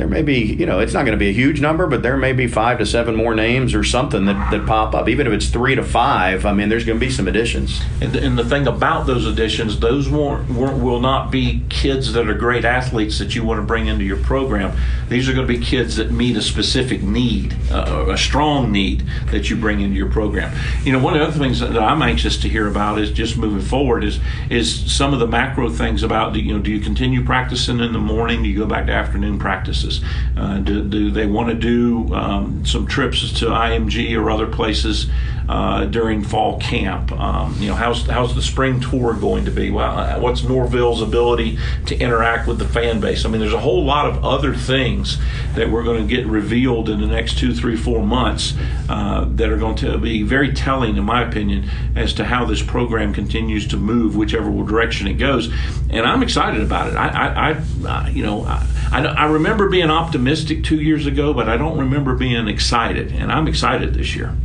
there 0.00 0.08
may 0.08 0.22
be, 0.22 0.38
you 0.38 0.64
know, 0.64 0.78
it's 0.78 0.94
not 0.94 1.04
going 1.04 1.12
to 1.12 1.18
be 1.18 1.28
a 1.28 1.32
huge 1.32 1.60
number, 1.60 1.86
but 1.86 2.02
there 2.02 2.16
may 2.16 2.32
be 2.32 2.46
five 2.46 2.78
to 2.78 2.86
seven 2.86 3.14
more 3.14 3.34
names 3.34 3.74
or 3.74 3.84
something 3.84 4.24
that, 4.24 4.50
that 4.50 4.66
pop 4.66 4.94
up. 4.94 5.10
Even 5.10 5.26
if 5.26 5.32
it's 5.34 5.50
three 5.50 5.74
to 5.74 5.82
five, 5.82 6.46
I 6.46 6.54
mean, 6.54 6.70
there's 6.70 6.86
going 6.86 6.98
to 6.98 7.06
be 7.06 7.12
some 7.12 7.28
additions. 7.28 7.82
And 8.00 8.14
the, 8.14 8.24
and 8.24 8.38
the 8.38 8.44
thing 8.46 8.66
about 8.66 9.06
those 9.06 9.26
additions, 9.26 9.78
those 9.78 10.08
won't, 10.08 10.48
won't, 10.48 10.82
will 10.82 11.00
not 11.00 11.30
be 11.30 11.64
kids 11.68 12.14
that 12.14 12.30
are 12.30 12.34
great 12.34 12.64
athletes 12.64 13.18
that 13.18 13.34
you 13.34 13.44
want 13.44 13.58
to 13.60 13.62
bring 13.62 13.88
into 13.88 14.02
your 14.02 14.16
program. 14.16 14.74
These 15.10 15.28
are 15.28 15.34
going 15.34 15.46
to 15.46 15.52
be 15.52 15.62
kids 15.62 15.96
that 15.96 16.10
meet 16.10 16.34
a 16.34 16.40
specific 16.40 17.02
need, 17.02 17.54
uh, 17.70 18.06
a 18.08 18.16
strong 18.16 18.72
need 18.72 19.04
that 19.32 19.50
you 19.50 19.56
bring 19.56 19.82
into 19.82 19.96
your 19.96 20.08
program. 20.08 20.56
You 20.82 20.94
know, 20.94 20.98
one 20.98 21.12
of 21.12 21.20
the 21.20 21.26
other 21.26 21.38
things 21.38 21.60
that 21.60 21.76
I'm 21.76 22.00
anxious 22.00 22.38
to 22.38 22.48
hear 22.48 22.66
about 22.68 22.98
is 22.98 23.10
just 23.10 23.36
moving 23.36 23.60
forward 23.60 24.02
is 24.04 24.18
is 24.48 24.90
some 24.90 25.12
of 25.12 25.20
the 25.20 25.26
macro 25.26 25.68
things 25.68 26.02
about, 26.02 26.34
you 26.36 26.54
know, 26.54 26.58
do 26.58 26.70
you 26.70 26.80
continue 26.80 27.22
practicing 27.22 27.80
in 27.80 27.92
the 27.92 27.98
morning? 27.98 28.42
Do 28.42 28.48
you 28.48 28.56
go 28.56 28.66
back 28.66 28.86
to 28.86 28.92
afternoon 28.92 29.38
practices? 29.38 29.89
Uh, 30.36 30.58
do, 30.58 30.84
do, 30.84 31.10
they 31.10 31.26
want 31.26 31.48
to 31.48 31.54
do 31.54 32.14
um, 32.14 32.64
some 32.64 32.86
trips 32.86 33.32
to 33.40 33.46
IMG 33.46 34.16
or 34.16 34.30
other 34.30 34.46
places 34.46 35.08
uh, 35.48 35.84
during 35.86 36.22
fall 36.22 36.58
camp? 36.60 37.10
Um, 37.12 37.56
you 37.58 37.68
know, 37.68 37.74
how's 37.74 38.06
how's 38.06 38.34
the 38.34 38.42
spring 38.42 38.80
tour 38.80 39.14
going 39.14 39.44
to 39.46 39.50
be? 39.50 39.70
Well, 39.70 39.98
uh, 39.98 40.20
what's 40.20 40.44
Norvell's 40.44 41.02
ability 41.02 41.58
to 41.86 41.98
interact 41.98 42.46
with 42.46 42.58
the 42.58 42.68
fan 42.68 43.00
base? 43.00 43.24
I 43.24 43.28
mean, 43.28 43.40
there's 43.40 43.52
a 43.52 43.60
whole 43.60 43.84
lot 43.84 44.06
of 44.06 44.24
other 44.24 44.54
things 44.54 45.18
that 45.54 45.70
we're 45.70 45.84
going 45.84 46.06
to 46.06 46.14
get 46.14 46.26
revealed 46.26 46.88
in 46.88 47.00
the 47.00 47.06
next 47.06 47.38
two, 47.38 47.54
three, 47.54 47.76
four 47.76 48.04
months 48.04 48.54
uh, 48.88 49.24
that 49.30 49.50
are 49.50 49.56
going 49.56 49.76
to 49.76 49.98
be 49.98 50.22
very 50.22 50.52
telling, 50.52 50.96
in 50.96 51.04
my 51.04 51.26
opinion, 51.26 51.68
as 51.96 52.12
to 52.14 52.24
how 52.24 52.44
this 52.44 52.62
program 52.62 53.12
continues 53.12 53.66
to 53.68 53.76
move, 53.76 54.16
whichever 54.16 54.50
direction 54.64 55.06
it 55.06 55.14
goes. 55.14 55.52
And 55.90 56.06
I'm 56.06 56.22
excited 56.22 56.62
about 56.62 56.88
it. 56.88 56.96
I, 56.96 57.08
I, 57.08 57.62
I 57.88 58.08
you 58.10 58.22
know, 58.22 58.44
I, 58.44 58.66
I 58.90 59.04
I 59.04 59.26
remember 59.26 59.68
being 59.68 59.90
optimistic 59.90 60.64
two 60.64 60.80
years 60.80 61.06
ago, 61.06 61.32
but 61.32 61.48
I 61.48 61.56
don't 61.56 61.78
remember 61.78 62.14
being 62.14 62.48
excited, 62.48 63.12
and 63.12 63.30
I'm 63.30 63.48
excited 63.48 63.94
this 63.94 64.14
year. 64.16 64.36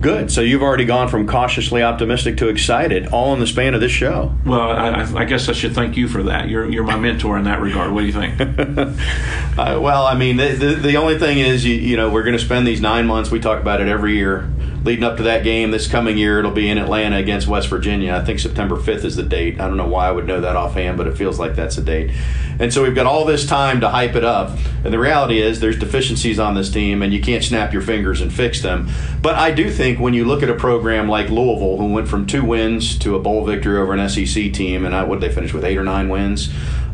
Good. 0.00 0.30
So 0.30 0.42
you've 0.42 0.62
already 0.62 0.84
gone 0.84 1.08
from 1.08 1.26
cautiously 1.26 1.82
optimistic 1.82 2.36
to 2.38 2.48
excited, 2.48 3.06
all 3.08 3.32
in 3.32 3.40
the 3.40 3.46
span 3.46 3.72
of 3.72 3.80
this 3.80 3.92
show. 3.92 4.34
Well, 4.44 4.70
I, 4.70 5.02
I 5.22 5.24
guess 5.24 5.48
I 5.48 5.52
should 5.52 5.74
thank 5.74 5.96
you 5.96 6.06
for 6.06 6.24
that. 6.24 6.48
You're 6.48 6.70
you're 6.70 6.84
my 6.84 6.98
mentor 6.98 7.38
in 7.38 7.44
that 7.44 7.60
regard. 7.62 7.92
What 7.92 8.02
do 8.02 8.06
you 8.06 8.12
think? 8.12 8.38
uh, 9.58 9.80
well, 9.80 10.06
I 10.06 10.14
mean, 10.14 10.36
the, 10.36 10.48
the, 10.48 10.74
the 10.74 10.96
only 10.96 11.18
thing 11.18 11.38
is, 11.38 11.64
you, 11.64 11.74
you 11.74 11.96
know, 11.96 12.10
we're 12.10 12.24
going 12.24 12.36
to 12.36 12.44
spend 12.44 12.66
these 12.66 12.80
nine 12.80 13.06
months. 13.06 13.30
We 13.30 13.40
talk 13.40 13.60
about 13.60 13.80
it 13.80 13.88
every 13.88 14.16
year 14.16 14.50
leading 14.86 15.02
up 15.02 15.16
to 15.16 15.24
that 15.24 15.42
game 15.42 15.72
this 15.72 15.88
coming 15.88 16.16
year. 16.16 16.38
It'll 16.38 16.52
be 16.52 16.70
in 16.70 16.78
Atlanta 16.78 17.16
against 17.16 17.48
West 17.48 17.68
Virginia. 17.68 18.14
I 18.14 18.24
think 18.24 18.38
September 18.38 18.76
5th 18.76 19.04
is 19.04 19.16
the 19.16 19.24
date. 19.24 19.60
I 19.60 19.66
don't 19.66 19.76
know 19.76 19.88
why 19.88 20.06
I 20.06 20.12
would 20.12 20.26
know 20.26 20.40
that 20.40 20.54
offhand, 20.54 20.96
but 20.96 21.08
it 21.08 21.18
feels 21.18 21.40
like 21.40 21.56
that's 21.56 21.74
the 21.74 21.82
date. 21.82 22.12
And 22.60 22.72
so 22.72 22.84
we've 22.84 22.94
got 22.94 23.04
all 23.04 23.24
this 23.24 23.44
time 23.44 23.80
to 23.80 23.88
hype 23.88 24.14
it 24.14 24.24
up. 24.24 24.56
And 24.84 24.94
the 24.94 24.98
reality 24.98 25.40
is 25.40 25.58
there's 25.58 25.78
deficiencies 25.78 26.38
on 26.38 26.54
this 26.54 26.70
team, 26.70 27.02
and 27.02 27.12
you 27.12 27.20
can't 27.20 27.42
snap 27.42 27.72
your 27.72 27.82
fingers 27.82 28.20
and 28.20 28.32
fix 28.32 28.62
them. 28.62 28.88
But 29.20 29.34
I 29.34 29.50
do 29.50 29.70
think 29.70 29.98
when 29.98 30.14
you 30.14 30.24
look 30.24 30.44
at 30.44 30.48
a 30.48 30.54
program 30.54 31.08
like 31.08 31.28
Louisville, 31.30 31.78
who 31.78 31.92
went 31.92 32.06
from 32.06 32.24
two 32.24 32.44
wins 32.44 32.96
to 33.00 33.16
a 33.16 33.18
bowl 33.18 33.44
victory 33.44 33.78
over 33.78 33.92
an 33.92 34.08
SEC 34.08 34.52
team, 34.52 34.86
and 34.86 34.94
I, 34.94 35.02
what 35.02 35.20
they 35.20 35.30
finish 35.30 35.52
with, 35.52 35.64
eight 35.64 35.76
or 35.76 35.84
nine 35.84 36.08
wins? 36.08 36.48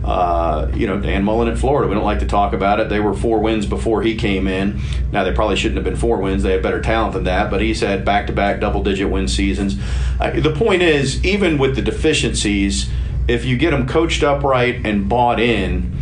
Uh, 0.04 0.68
you 0.74 0.86
know, 0.86 0.98
Dan 0.98 1.22
Mullen 1.22 1.48
at 1.48 1.56
Florida. 1.56 1.88
We 1.88 1.94
don't 1.94 2.04
like 2.04 2.18
to 2.18 2.26
talk 2.26 2.52
about 2.52 2.80
it. 2.80 2.88
They 2.88 2.98
were 2.98 3.14
four 3.14 3.38
wins 3.38 3.66
before 3.66 4.02
he 4.02 4.16
came 4.16 4.48
in. 4.48 4.80
Now, 5.12 5.22
they 5.22 5.32
probably 5.32 5.54
shouldn't 5.54 5.76
have 5.76 5.84
been 5.84 5.96
four 5.96 6.20
wins. 6.20 6.42
They 6.42 6.52
had 6.52 6.62
better 6.62 6.80
talent 6.80 7.14
than 7.14 7.24
that, 7.24 7.50
but 7.50 7.60
he's 7.60 7.80
had 7.80 8.04
back 8.04 8.26
to 8.26 8.32
back 8.32 8.60
double 8.60 8.82
digit 8.82 9.08
win 9.08 9.28
seasons. 9.28 9.76
Uh, 10.20 10.32
the 10.40 10.52
point 10.52 10.82
is, 10.82 11.24
even 11.24 11.56
with 11.56 11.76
the 11.76 11.82
deficiencies, 11.82 12.90
if 13.28 13.44
you 13.44 13.56
get 13.56 13.70
them 13.70 13.86
coached 13.86 14.24
up 14.24 14.42
right 14.42 14.84
and 14.84 15.08
bought 15.08 15.38
in, 15.38 15.96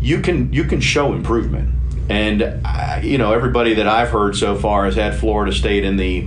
you 0.00 0.20
can 0.20 0.52
you 0.52 0.64
can 0.64 0.80
show 0.80 1.12
improvement. 1.12 1.74
And 2.08 2.60
uh, 2.64 3.00
you 3.02 3.18
know, 3.18 3.32
everybody 3.32 3.74
that 3.74 3.86
I've 3.86 4.08
heard 4.08 4.34
so 4.34 4.56
far 4.56 4.86
has 4.86 4.96
had 4.96 5.14
Florida 5.14 5.52
State 5.52 5.84
in 5.84 5.96
the 5.96 6.26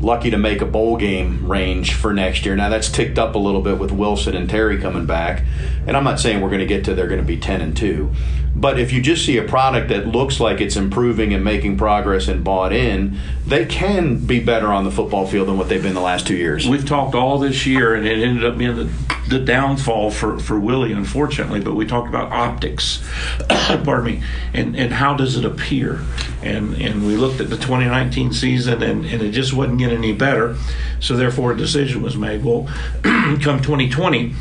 lucky 0.00 0.30
to 0.30 0.38
make 0.38 0.60
a 0.60 0.66
bowl 0.66 0.96
game 0.96 1.46
range 1.46 1.94
for 1.94 2.12
next 2.12 2.44
year. 2.46 2.56
Now 2.56 2.68
that's 2.68 2.90
ticked 2.90 3.18
up 3.18 3.34
a 3.34 3.38
little 3.38 3.60
bit 3.60 3.78
with 3.78 3.92
Wilson 3.92 4.34
and 4.34 4.48
Terry 4.48 4.78
coming 4.78 5.06
back, 5.06 5.44
and 5.86 5.96
I'm 5.96 6.04
not 6.04 6.18
saying 6.18 6.40
we're 6.40 6.48
going 6.48 6.60
to 6.60 6.66
get 6.66 6.84
to 6.86 6.94
they're 6.94 7.08
going 7.08 7.20
to 7.20 7.26
be 7.26 7.36
10 7.36 7.60
and 7.60 7.76
2. 7.76 8.10
But 8.54 8.80
if 8.80 8.92
you 8.92 9.00
just 9.00 9.24
see 9.24 9.36
a 9.36 9.44
product 9.44 9.88
that 9.88 10.08
looks 10.08 10.40
like 10.40 10.60
it's 10.60 10.76
improving 10.76 11.32
and 11.32 11.44
making 11.44 11.76
progress 11.76 12.26
and 12.26 12.42
bought 12.42 12.72
in, 12.72 13.18
they 13.46 13.64
can 13.64 14.26
be 14.26 14.40
better 14.40 14.72
on 14.72 14.84
the 14.84 14.90
football 14.90 15.26
field 15.26 15.48
than 15.48 15.56
what 15.56 15.68
they've 15.68 15.82
been 15.82 15.94
the 15.94 16.00
last 16.00 16.26
two 16.26 16.36
years. 16.36 16.68
We've 16.68 16.86
talked 16.86 17.14
all 17.14 17.38
this 17.38 17.64
year, 17.66 17.94
and 17.94 18.06
it 18.06 18.18
ended 18.18 18.44
up 18.44 18.58
being 18.58 18.76
the, 18.76 18.90
the 19.30 19.38
downfall 19.38 20.10
for, 20.10 20.38
for 20.38 20.58
Willie, 20.58 20.92
unfortunately. 20.92 21.60
But 21.60 21.74
we 21.74 21.86
talked 21.86 22.08
about 22.08 22.30
optics, 22.32 23.02
pardon 23.48 24.04
me, 24.04 24.22
and, 24.52 24.76
and 24.76 24.92
how 24.92 25.14
does 25.14 25.36
it 25.36 25.44
appear? 25.44 26.00
And 26.42 26.74
and 26.74 27.06
we 27.06 27.16
looked 27.16 27.40
at 27.40 27.50
the 27.50 27.56
2019 27.56 28.32
season, 28.32 28.82
and, 28.82 29.04
and 29.06 29.22
it 29.22 29.30
just 29.30 29.52
wasn't 29.52 29.78
getting 29.78 29.98
any 29.98 30.12
better. 30.12 30.56
So 30.98 31.16
therefore, 31.16 31.52
a 31.52 31.56
decision 31.56 32.02
was 32.02 32.16
made. 32.16 32.44
Well, 32.44 32.68
come 33.02 33.60
2020 33.60 34.34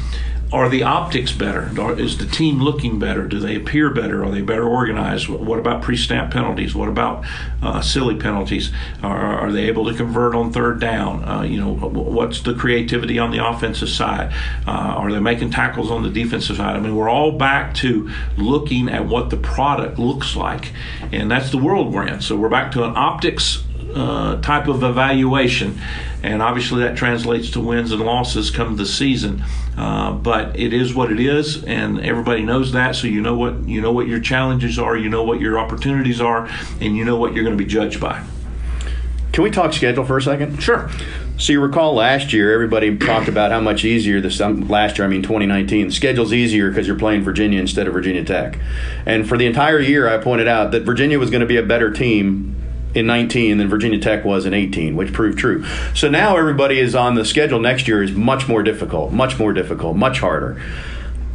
are 0.51 0.67
the 0.67 0.81
optics 0.81 1.31
better? 1.31 1.69
Is 1.99 2.17
the 2.17 2.25
team 2.25 2.59
looking 2.59 2.97
better? 2.97 3.27
Do 3.27 3.39
they 3.39 3.55
appear 3.55 3.91
better? 3.91 4.23
Are 4.23 4.31
they 4.31 4.41
better 4.41 4.67
organized? 4.67 5.29
What 5.29 5.59
about 5.59 5.83
pre-snap 5.83 6.31
penalties? 6.31 6.73
What 6.73 6.89
about 6.89 7.23
uh, 7.61 7.81
silly 7.81 8.15
penalties? 8.15 8.71
Are, 9.03 9.17
are, 9.17 9.51
they 9.51 9.65
able 9.65 9.85
to 9.85 9.93
convert 9.93 10.33
on 10.33 10.51
third 10.51 10.79
down? 10.79 11.23
Uh, 11.23 11.43
you 11.43 11.59
know, 11.59 11.73
what's 11.73 12.41
the 12.41 12.55
creativity 12.55 13.19
on 13.19 13.29
the 13.29 13.45
offensive 13.45 13.89
side? 13.89 14.33
Uh, 14.65 14.71
are 14.71 15.11
they 15.11 15.19
making 15.19 15.51
tackles 15.51 15.91
on 15.91 16.01
the 16.01 16.09
defensive 16.09 16.57
side? 16.57 16.75
I 16.75 16.79
mean, 16.79 16.95
we're 16.95 17.09
all 17.09 17.31
back 17.31 17.75
to 17.75 18.09
looking 18.35 18.89
at 18.89 19.05
what 19.05 19.29
the 19.29 19.37
product 19.37 19.99
looks 19.99 20.35
like, 20.35 20.73
and 21.11 21.29
that's 21.29 21.51
the 21.51 21.59
world 21.59 21.93
we're 21.93 22.07
in. 22.07 22.21
So 22.21 22.35
we're 22.35 22.49
back 22.49 22.71
to 22.71 22.83
an 22.83 22.93
optics 22.95 23.63
uh, 23.95 24.41
type 24.41 24.67
of 24.67 24.83
evaluation, 24.83 25.79
and 26.23 26.41
obviously 26.41 26.83
that 26.83 26.97
translates 26.97 27.51
to 27.51 27.59
wins 27.59 27.91
and 27.91 28.01
losses 28.01 28.51
come 28.51 28.75
the 28.75 28.85
season. 28.85 29.43
Uh, 29.77 30.11
but 30.11 30.59
it 30.59 30.73
is 30.73 30.93
what 30.93 31.11
it 31.11 31.19
is, 31.19 31.63
and 31.63 31.99
everybody 32.01 32.43
knows 32.43 32.73
that. 32.73 32.95
So 32.95 33.07
you 33.07 33.21
know 33.21 33.35
what 33.35 33.67
you 33.67 33.81
know 33.81 33.91
what 33.91 34.07
your 34.07 34.19
challenges 34.19 34.77
are, 34.77 34.97
you 34.97 35.09
know 35.09 35.23
what 35.23 35.39
your 35.39 35.57
opportunities 35.57 36.21
are, 36.21 36.49
and 36.81 36.95
you 36.95 37.05
know 37.05 37.15
what 37.15 37.33
you're 37.33 37.43
going 37.43 37.57
to 37.57 37.63
be 37.63 37.69
judged 37.69 37.99
by. 37.99 38.23
Can 39.31 39.43
we 39.43 39.51
talk 39.51 39.73
schedule 39.73 40.05
for 40.05 40.17
a 40.17 40.21
second? 40.21 40.61
Sure. 40.61 40.89
So 41.37 41.53
you 41.53 41.61
recall 41.61 41.93
last 41.93 42.33
year, 42.33 42.51
everybody 42.53 42.97
talked 42.97 43.29
about 43.29 43.51
how 43.51 43.61
much 43.61 43.85
easier 43.85 44.19
this 44.19 44.41
um, 44.41 44.67
last 44.67 44.97
year. 44.97 45.05
I 45.05 45.09
mean, 45.09 45.21
2019, 45.21 45.87
the 45.87 45.93
schedule's 45.93 46.33
easier 46.33 46.69
because 46.69 46.85
you're 46.85 46.99
playing 46.99 47.23
Virginia 47.23 47.61
instead 47.61 47.87
of 47.87 47.93
Virginia 47.93 48.25
Tech. 48.25 48.59
And 49.05 49.29
for 49.29 49.37
the 49.37 49.45
entire 49.45 49.79
year, 49.79 50.09
I 50.09 50.17
pointed 50.17 50.49
out 50.49 50.71
that 50.71 50.83
Virginia 50.83 51.17
was 51.17 51.29
going 51.29 51.39
to 51.39 51.47
be 51.47 51.55
a 51.55 51.63
better 51.63 51.91
team 51.91 52.58
in 52.95 53.05
19 53.05 53.57
than 53.57 53.67
Virginia 53.67 53.99
Tech 53.99 54.25
was 54.25 54.45
in 54.45 54.53
18, 54.53 54.95
which 54.95 55.13
proved 55.13 55.37
true. 55.37 55.65
So 55.93 56.09
now 56.09 56.37
everybody 56.37 56.79
is 56.79 56.95
on 56.95 57.15
the 57.15 57.25
schedule 57.25 57.59
next 57.59 57.87
year 57.87 58.01
is 58.01 58.11
much 58.11 58.47
more 58.47 58.63
difficult, 58.63 59.11
much 59.11 59.37
more 59.37 59.53
difficult, 59.53 59.95
much 59.95 60.19
harder. 60.19 60.61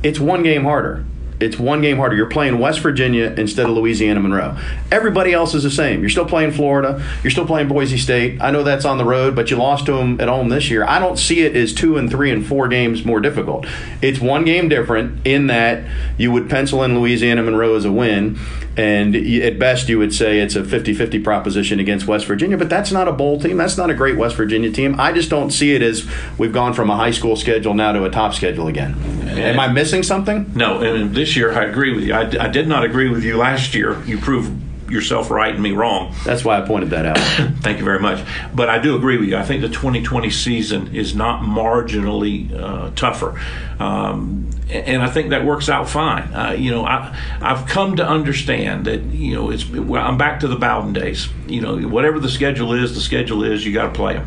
It's 0.03 0.19
one 0.19 0.43
game 0.43 0.65
harder. 0.65 1.05
It's 1.45 1.59
one 1.59 1.82
game 1.82 1.99
harder. 1.99 2.16
You're 2.16 2.26
playing 2.26 2.59
West 2.59 2.80
Virginia 2.80 3.34
instead 3.36 3.66
of 3.66 3.72
Louisiana 3.76 4.20
Monroe. 4.20 4.57
Everybody 4.90 5.32
else 5.32 5.55
is 5.55 5.62
the 5.62 5.70
same. 5.70 6.01
You're 6.01 6.11
still 6.11 6.24
playing 6.24 6.53
Florida. 6.53 7.05
You're 7.22 7.30
still 7.30 7.47
playing 7.47 7.68
Boise 7.68 7.99
State. 7.99 8.40
I 8.40 8.51
know 8.51 8.62
that's 8.62 8.84
on 8.84 8.99
the 8.99 9.05
road, 9.05 9.36
but 9.36 9.51
you 9.51 9.57
lost 9.57 9.86
to 9.86 9.92
them 9.92 10.20
at 10.20 10.28
home 10.28 10.49
this 10.49 10.70
year. 10.70 10.84
I 10.84 10.99
don't 10.99 11.18
see 11.18 11.40
it 11.40 11.55
as 11.55 11.74
two 11.74 11.97
and 11.97 12.11
three 12.11 12.30
and 12.30 12.47
four 12.47 12.68
games 12.68 13.05
more 13.05 13.20
difficult. 13.20 13.66
It's 14.01 14.20
one 14.20 14.45
game 14.45 14.68
different 14.68 15.26
in 15.26 15.49
that 15.49 15.84
you 16.16 16.32
would 16.32 16.49
pencil 16.49 16.82
in 16.82 16.99
Louisiana 16.99 17.42
Monroe 17.42 17.76
as 17.76 17.84
a 17.84 17.92
win, 17.92 18.38
and 18.76 19.14
at 19.14 19.59
best 19.59 19.88
you 19.88 19.99
would 19.99 20.14
say 20.14 20.40
it's 20.40 20.57
a 20.57 20.62
50-50 20.62 21.22
proposition 21.22 21.78
against 21.78 22.07
West 22.07 22.26
Virginia. 22.26 22.57
But 22.57 22.70
that's 22.70 22.90
not 22.90 23.07
a 23.07 23.12
bowl 23.12 23.40
team. 23.40 23.57
That's 23.57 23.76
not 23.76 23.90
a 23.90 23.95
great 23.95 24.16
West 24.16 24.36
Virginia 24.36 24.70
team. 24.70 24.99
I 24.99 25.12
just 25.12 25.30
don't 25.30 25.51
see 25.51 25.74
it 25.74 25.82
as 25.82 26.09
we've 26.38 26.53
gone 26.53 26.72
from 26.72 26.90
a 26.90 26.97
high 26.97 27.11
school 27.11 27.36
schedule 27.36 27.74
now 27.74 27.92
to 27.92 28.05
a 28.05 28.11
top 28.11 28.34
schedule 28.34 28.66
again. 28.66 28.95
Am 29.28 29.61
I 29.61 29.68
missing 29.68 30.03
something? 30.03 30.51
No, 30.55 30.80
and 30.80 31.14
this 31.14 31.34
year 31.37 31.53
I 31.53 31.64
agree 31.64 31.95
with 31.95 32.05
you. 32.05 32.14
I, 32.14 32.22
I 32.45 32.49
did 32.49 32.68
not 32.68 32.85
agree 32.85 33.09
with 33.09 33.24
you 33.24 33.37
last 33.37 33.74
year. 33.74 34.03
You 34.05 34.18
proved 34.18 34.91
yourself 34.91 35.30
right 35.30 35.55
and 35.55 35.62
me 35.62 35.72
wrong. 35.72 36.14
That's 36.24 36.45
why 36.45 36.61
I 36.61 36.66
pointed 36.66 36.91
that 36.91 37.07
out. 37.07 37.18
Thank 37.62 37.78
you 37.78 37.85
very 37.85 38.01
much. 38.01 38.24
But 38.55 38.68
I 38.68 38.78
do 38.78 38.97
agree 38.97 39.18
with 39.18 39.28
you. 39.28 39.37
I 39.37 39.43
think 39.43 39.62
the 39.62 39.68
2020 39.68 40.30
season 40.30 40.95
is 40.95 41.14
not 41.14 41.43
marginally 41.43 42.53
uh, 42.53 42.91
tougher. 42.95 43.41
Um, 43.78 44.51
and 44.70 45.03
I 45.03 45.09
think 45.09 45.30
that 45.30 45.45
works 45.45 45.68
out 45.68 45.89
fine. 45.89 46.32
Uh, 46.35 46.51
you 46.53 46.70
know, 46.70 46.85
I, 46.85 47.16
I've 47.41 47.66
come 47.66 47.97
to 47.97 48.07
understand 48.07 48.87
that, 48.87 49.03
you 49.03 49.35
know, 49.35 49.51
it's, 49.51 49.68
well, 49.68 50.05
I'm 50.05 50.18
back 50.18 50.41
to 50.41 50.49
the 50.49 50.57
Bowden 50.57 50.93
days. 50.93 51.28
You 51.47 51.61
know, 51.61 51.78
whatever 51.89 52.18
the 52.18 52.30
schedule 52.30 52.72
is, 52.72 52.95
the 52.95 53.01
schedule 53.01 53.45
is, 53.45 53.64
you 53.64 53.72
got 53.72 53.87
to 53.87 53.93
play 53.93 54.14
them 54.14 54.26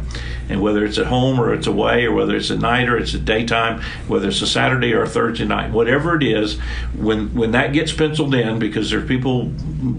and 0.50 0.62
whether 0.62 0.86
it's 0.86 0.98
at 0.98 1.08
home 1.08 1.40
or 1.40 1.54
it's 1.54 1.68
away 1.68 2.06
or 2.06 2.14
whether 2.14 2.36
it's 2.36 2.52
at 2.52 2.60
night 2.60 2.90
or 2.90 2.98
it's 2.98 3.14
at 3.14 3.26
daytime, 3.26 3.82
whether 4.08 4.28
it's 4.28 4.42
a 4.42 4.48
Saturday 4.48 4.94
or 4.94 5.04
a 5.04 5.10
Thursday 5.10 5.46
night, 5.46 5.72
whatever 5.72 6.16
it 6.16 6.24
is, 6.24 6.60
when 6.98 7.34
when 7.34 7.52
that 7.52 7.74
gets 7.74 7.92
penciled 7.92 8.34
in, 8.34 8.60
because 8.60 8.90
there's 8.90 9.08
people 9.08 9.52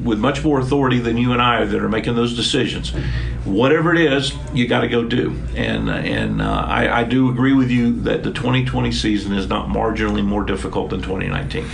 with 0.04 0.18
much 0.18 0.44
more 0.44 0.60
authority 0.60 0.98
than 0.98 1.16
you 1.16 1.32
and 1.32 1.42
I 1.42 1.64
that 1.64 1.82
are 1.82 1.88
making 1.88 2.14
those 2.14 2.34
decisions. 2.34 2.90
Whatever 3.44 3.94
it 3.94 4.00
is, 4.00 4.32
you 4.52 4.66
got 4.66 4.80
to 4.80 4.88
go 4.88 5.04
do. 5.04 5.36
And 5.54 5.88
and 5.90 6.42
uh, 6.42 6.64
I, 6.66 7.00
I 7.00 7.04
do 7.04 7.30
agree 7.30 7.52
with 7.52 7.70
you 7.70 7.92
that 8.02 8.22
the 8.22 8.32
2020 8.32 8.92
season 8.92 9.32
is 9.32 9.48
not 9.48 9.68
marginally 9.68 10.24
more 10.24 10.44
difficult 10.44 10.90
than 10.90 11.02
2019. 11.02 11.66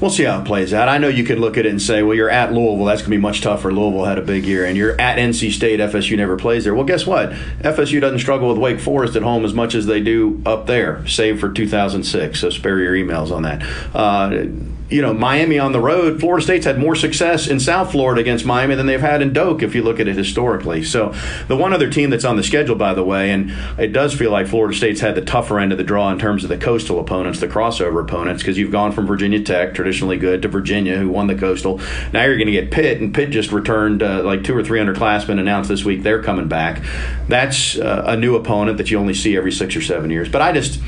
We'll 0.00 0.10
see 0.10 0.24
how 0.24 0.40
it 0.40 0.44
plays 0.44 0.72
out. 0.72 0.88
I 0.88 0.98
know 0.98 1.08
you 1.08 1.24
could 1.24 1.40
look 1.40 1.56
at 1.56 1.66
it 1.66 1.70
and 1.70 1.82
say, 1.82 2.02
well, 2.02 2.14
you're 2.14 2.30
at 2.30 2.52
Louisville. 2.52 2.84
That's 2.84 3.00
going 3.00 3.10
to 3.10 3.16
be 3.16 3.20
much 3.20 3.40
tougher. 3.40 3.72
Louisville 3.72 4.04
had 4.04 4.18
a 4.18 4.22
big 4.22 4.44
year. 4.44 4.64
And 4.64 4.76
you're 4.76 4.98
at 5.00 5.18
NC 5.18 5.50
State. 5.50 5.80
FSU 5.80 6.16
never 6.16 6.36
plays 6.36 6.64
there. 6.64 6.74
Well, 6.74 6.84
guess 6.84 7.04
what? 7.04 7.30
FSU 7.60 8.00
doesn't 8.00 8.20
struggle 8.20 8.48
with 8.48 8.58
Wake 8.58 8.78
Forest 8.78 9.16
at 9.16 9.22
home 9.22 9.44
as 9.44 9.54
much 9.54 9.74
as 9.74 9.86
they 9.86 10.00
do 10.00 10.40
up 10.46 10.66
there, 10.66 11.06
save 11.08 11.40
for 11.40 11.50
2006. 11.50 12.38
So 12.40 12.50
spare 12.50 12.78
your 12.78 12.94
emails 12.94 13.32
on 13.32 13.42
that. 13.42 13.62
Uh, 13.94 14.46
you 14.90 15.02
know, 15.02 15.12
Miami 15.12 15.58
on 15.58 15.72
the 15.72 15.80
road, 15.80 16.18
Florida 16.18 16.42
State's 16.42 16.64
had 16.64 16.78
more 16.78 16.94
success 16.94 17.46
in 17.46 17.60
South 17.60 17.92
Florida 17.92 18.20
against 18.20 18.46
Miami 18.46 18.74
than 18.74 18.86
they've 18.86 19.00
had 19.00 19.20
in 19.20 19.32
Doak 19.32 19.62
if 19.62 19.74
you 19.74 19.82
look 19.82 20.00
at 20.00 20.08
it 20.08 20.16
historically. 20.16 20.82
So, 20.82 21.14
the 21.46 21.56
one 21.56 21.72
other 21.72 21.90
team 21.90 22.10
that's 22.10 22.24
on 22.24 22.36
the 22.36 22.42
schedule, 22.42 22.74
by 22.74 22.94
the 22.94 23.04
way, 23.04 23.30
and 23.30 23.52
it 23.78 23.92
does 23.92 24.14
feel 24.14 24.30
like 24.30 24.46
Florida 24.46 24.74
State's 24.74 25.00
had 25.00 25.14
the 25.14 25.22
tougher 25.22 25.58
end 25.58 25.72
of 25.72 25.78
the 25.78 25.84
draw 25.84 26.10
in 26.10 26.18
terms 26.18 26.42
of 26.42 26.48
the 26.48 26.56
coastal 26.56 26.98
opponents, 27.00 27.40
the 27.40 27.48
crossover 27.48 28.02
opponents, 28.02 28.42
because 28.42 28.56
you've 28.56 28.72
gone 28.72 28.92
from 28.92 29.06
Virginia 29.06 29.42
Tech, 29.42 29.74
traditionally 29.74 30.16
good, 30.16 30.40
to 30.42 30.48
Virginia, 30.48 30.96
who 30.96 31.10
won 31.10 31.26
the 31.26 31.34
coastal. 31.34 31.78
Now 32.12 32.24
you're 32.24 32.36
going 32.36 32.46
to 32.46 32.52
get 32.52 32.70
Pitt, 32.70 33.00
and 33.00 33.14
Pitt 33.14 33.30
just 33.30 33.52
returned 33.52 34.02
uh, 34.02 34.22
like 34.22 34.42
two 34.42 34.56
or 34.56 34.64
three 34.64 34.80
underclassmen 34.80 35.38
announced 35.38 35.68
this 35.68 35.84
week 35.84 36.02
they're 36.02 36.22
coming 36.22 36.48
back. 36.48 36.82
That's 37.28 37.78
uh, 37.78 38.04
a 38.06 38.16
new 38.16 38.36
opponent 38.36 38.78
that 38.78 38.90
you 38.90 38.98
only 38.98 39.14
see 39.14 39.36
every 39.36 39.52
six 39.52 39.76
or 39.76 39.82
seven 39.82 40.10
years. 40.10 40.28
But 40.28 40.40
I 40.40 40.52
just 40.52 40.80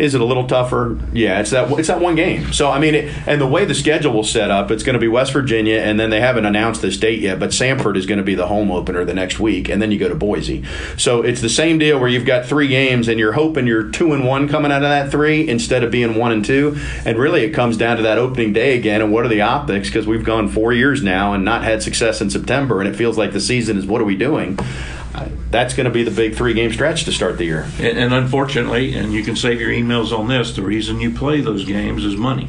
is 0.00 0.14
it 0.14 0.20
a 0.20 0.24
little 0.24 0.46
tougher? 0.46 0.98
Yeah, 1.12 1.40
it's 1.40 1.50
that 1.50 1.70
it's 1.78 1.88
that 1.88 2.00
one 2.00 2.14
game. 2.14 2.52
So 2.52 2.70
I 2.70 2.78
mean, 2.78 2.94
it, 2.94 3.28
and 3.28 3.40
the 3.40 3.46
way 3.46 3.64
the 3.64 3.74
schedule 3.74 4.12
will 4.12 4.24
set 4.24 4.50
up, 4.50 4.70
it's 4.70 4.82
going 4.82 4.94
to 4.94 5.00
be 5.00 5.08
West 5.08 5.32
Virginia, 5.32 5.76
and 5.76 6.00
then 6.00 6.10
they 6.10 6.20
haven't 6.20 6.46
announced 6.46 6.82
this 6.82 6.96
date 6.96 7.20
yet. 7.20 7.38
But 7.38 7.50
Samford 7.50 7.96
is 7.96 8.06
going 8.06 8.18
to 8.18 8.24
be 8.24 8.34
the 8.34 8.46
home 8.46 8.70
opener 8.70 9.04
the 9.04 9.14
next 9.14 9.38
week, 9.38 9.68
and 9.68 9.80
then 9.80 9.92
you 9.92 9.98
go 9.98 10.08
to 10.08 10.14
Boise. 10.14 10.64
So 10.96 11.22
it's 11.22 11.40
the 11.40 11.48
same 11.48 11.78
deal 11.78 12.00
where 12.00 12.08
you've 12.08 12.24
got 12.24 12.46
three 12.46 12.68
games, 12.68 13.08
and 13.08 13.20
you're 13.20 13.32
hoping 13.32 13.66
you're 13.66 13.90
two 13.90 14.12
and 14.12 14.26
one 14.26 14.48
coming 14.48 14.72
out 14.72 14.82
of 14.82 14.88
that 14.88 15.10
three 15.10 15.46
instead 15.46 15.84
of 15.84 15.90
being 15.90 16.14
one 16.14 16.32
and 16.32 16.44
two. 16.44 16.78
And 17.04 17.18
really, 17.18 17.42
it 17.42 17.50
comes 17.50 17.76
down 17.76 17.98
to 17.98 18.02
that 18.02 18.18
opening 18.18 18.52
day 18.52 18.78
again, 18.78 19.02
and 19.02 19.12
what 19.12 19.24
are 19.24 19.28
the 19.28 19.42
optics? 19.42 19.88
Because 19.88 20.06
we've 20.06 20.24
gone 20.24 20.48
four 20.48 20.72
years 20.72 21.02
now 21.02 21.34
and 21.34 21.44
not 21.44 21.62
had 21.62 21.82
success 21.82 22.20
in 22.20 22.30
September, 22.30 22.80
and 22.80 22.88
it 22.88 22.96
feels 22.96 23.18
like 23.18 23.32
the 23.32 23.40
season 23.40 23.76
is 23.76 23.86
what 23.86 24.00
are 24.00 24.04
we 24.04 24.16
doing? 24.16 24.58
That's 25.50 25.74
going 25.74 25.84
to 25.84 25.90
be 25.90 26.02
the 26.02 26.10
big 26.10 26.34
three 26.34 26.54
game 26.54 26.72
stretch 26.72 27.04
to 27.04 27.12
start 27.12 27.38
the 27.38 27.44
year. 27.44 27.68
And, 27.78 27.98
and, 27.98 28.14
unfortunately, 28.14 28.94
and 28.94 29.12
you 29.12 29.22
can 29.22 29.36
save 29.36 29.60
your 29.60 29.70
emails 29.70 30.16
on 30.16 30.28
this, 30.28 30.54
the 30.54 30.62
reason 30.62 31.00
you 31.00 31.10
play 31.10 31.40
those 31.40 31.64
games 31.64 32.04
is 32.04 32.16
money. 32.16 32.46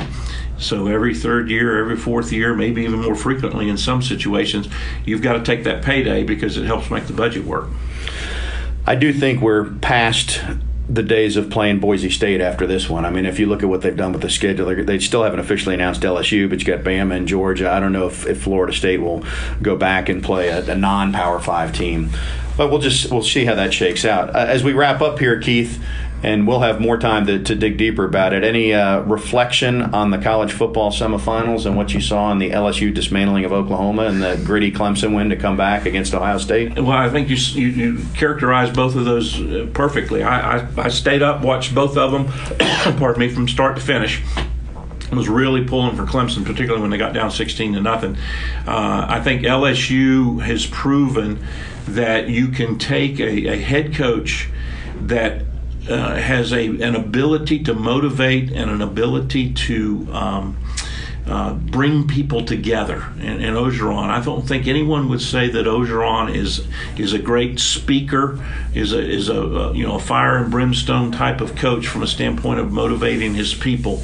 So 0.57 0.86
every 0.86 1.16
third 1.16 1.49
year, 1.49 1.80
every 1.80 1.97
fourth 1.97 2.32
year, 2.32 2.53
maybe 2.53 2.84
even 2.84 3.01
more 3.01 3.16
frequently 3.16 3.68
in 3.68 3.78
some 3.78 4.03
situations, 4.03 4.70
you've 5.05 5.24
got 5.24 5.34
to 5.34 5.43
take 5.43 5.64
that 5.64 5.84
payday 5.84 6.24
because 6.24 6.55
it 6.55 6.66
helps 6.66 6.91
make 6.91 7.07
the 7.07 7.14
budget 7.14 7.45
work. 7.45 7.68
I 8.86 8.95
do 8.95 9.12
think 9.12 9.41
we're 9.41 9.66
past 9.66 10.39
the 10.88 11.03
days 11.03 11.38
of 11.38 11.49
playing 11.49 11.80
Boise 11.80 12.09
State 12.09 12.41
after 12.41 12.68
this 12.68 12.89
one. 12.89 13.05
I 13.05 13.12
mean, 13.12 13.26
if 13.26 13.39
you 13.39 13.45
look 13.45 13.64
at 13.64 13.70
what 13.70 13.82
they've 13.82 13.95
done 13.95 14.12
with 14.12 14.22
the 14.22 14.30
schedule, 14.30 14.84
they 14.84 14.99
still 14.99 15.24
haven't 15.24 15.39
officially 15.39 15.74
announced 15.74 16.01
LSU, 16.01 16.49
but 16.49 16.59
you 16.59 16.66
got 16.66 16.84
Bama 16.84 17.16
and 17.16 17.28
Georgia. 17.28 17.72
I 17.72 17.80
don't 17.80 17.93
know 17.93 18.07
if, 18.07 18.28
if 18.28 18.41
Florida 18.41 18.74
State 18.74 18.99
will 18.99 19.24
go 19.62 19.78
back 19.78 20.09
and 20.09 20.22
play 20.22 20.49
a, 20.49 20.72
a 20.72 20.76
non-Power 20.76 21.39
Five 21.39 21.74
team 21.74 22.09
but 22.62 22.70
we'll 22.70 22.80
just 22.80 23.09
we'll 23.09 23.24
see 23.24 23.43
how 23.43 23.55
that 23.55 23.74
shakes 23.74 24.05
out. 24.05 24.36
Uh, 24.36 24.45
as 24.47 24.64
we 24.64 24.72
wrap 24.72 25.01
up 25.01 25.18
here, 25.18 25.39
Keith, 25.39 25.84
and 26.22 26.47
we'll 26.47 26.59
have 26.59 26.80
more 26.80 26.95
time 26.95 27.26
to, 27.26 27.41
to 27.41 27.55
dig 27.55 27.76
deeper 27.76 28.05
about 28.05 28.34
it. 28.34 28.43
Any 28.43 28.72
uh, 28.72 28.99
reflection 28.99 29.82
on 29.82 30.12
the 30.12 30.20
college 30.20 30.51
football 30.51 30.91
semifinals 30.91 31.66
and 31.66 31.76
what 31.76 31.91
you 31.95 32.01
saw 32.01 32.32
in 32.32 32.38
the 32.38 32.51
LSU 32.51 32.93
dismantling 32.93 33.45
of 33.45 33.51
Oklahoma 33.51 34.03
and 34.03 34.22
the 34.22 34.39
gritty 34.45 34.72
Clemson 34.72 35.16
win 35.16 35.32
to 35.32 35.36
come 35.36 35.57
back 35.57 35.88
against 35.88 36.14
Ohio 36.14 36.38
State? 36.38 36.76
Well, 36.76 36.91
I 36.91 37.09
think 37.09 37.30
you 37.30 37.36
you, 37.36 37.68
you 37.70 38.05
characterized 38.14 38.76
both 38.76 38.95
of 38.95 39.05
those 39.05 39.41
uh, 39.41 39.68
perfectly. 39.74 40.22
I, 40.22 40.59
I, 40.59 40.68
I 40.78 40.89
stayed 40.89 41.24
up, 41.24 41.41
watched 41.41 41.74
both 41.74 41.97
of 41.97 42.12
them. 42.12 42.28
pardon 42.99 43.22
me, 43.22 43.30
from 43.30 43.47
start 43.47 43.76
to 43.78 43.82
finish 43.82 44.22
was 45.12 45.28
really 45.28 45.66
pulling 45.66 45.95
for 45.95 46.05
Clemson, 46.05 46.45
particularly 46.45 46.82
when 46.82 46.89
they 46.89 46.97
got 46.97 47.14
down 47.14 47.32
16 47.32 47.74
to 47.74 47.82
nothing. 47.82 48.16
Uh, 48.66 49.05
I 49.09 49.20
think 49.22 49.41
LSU 49.41 50.41
has 50.41 50.66
proven 50.66 51.45
that 51.88 52.30
you 52.30 52.50
can 52.50 52.78
take 52.78 53.20
a, 53.20 53.48
a 53.48 53.58
head 53.58 53.94
coach 53.96 54.50
that 55.02 55.44
uh, 55.90 56.16
has 56.16 56.54
a, 56.54 56.68
an 56.68 56.96
ability 56.96 57.64
to 57.64 57.74
motivate 57.74 58.52
and 58.52 58.70
an 58.70 58.82
ability 58.82 59.52
to 59.54 60.08
um, 60.12 60.58
uh, 61.26 61.54
bring 61.54 62.08
people 62.08 62.44
together. 62.44 63.06
And, 63.20 63.44
and 63.44 63.56
Orgeron, 63.56 64.10
I 64.10 64.22
don't 64.24 64.48
think 64.48 64.68
anyone 64.68 65.10
would 65.10 65.22
say 65.22 65.50
that 65.50 65.66
Orgeron 65.66 66.36
is 66.36 66.68
is 66.98 67.14
a 67.14 67.20
great 67.20 67.60
speaker, 67.60 68.44
is 68.74 68.94
a 68.94 69.00
is 69.00 69.30
a, 69.30 69.42
a 69.42 69.74
you 69.74 69.86
know 69.86 69.96
a 69.96 70.00
fire 70.00 70.38
and 70.38 70.52
brimstone 70.52 71.12
type 71.12 71.42
of 71.42 71.56
coach 71.56 71.88
from 71.88 72.04
a 72.04 72.08
standpoint 72.08 72.60
of 72.60 72.72
motivating 72.72 73.34
his 73.34 73.54
people 73.54 74.04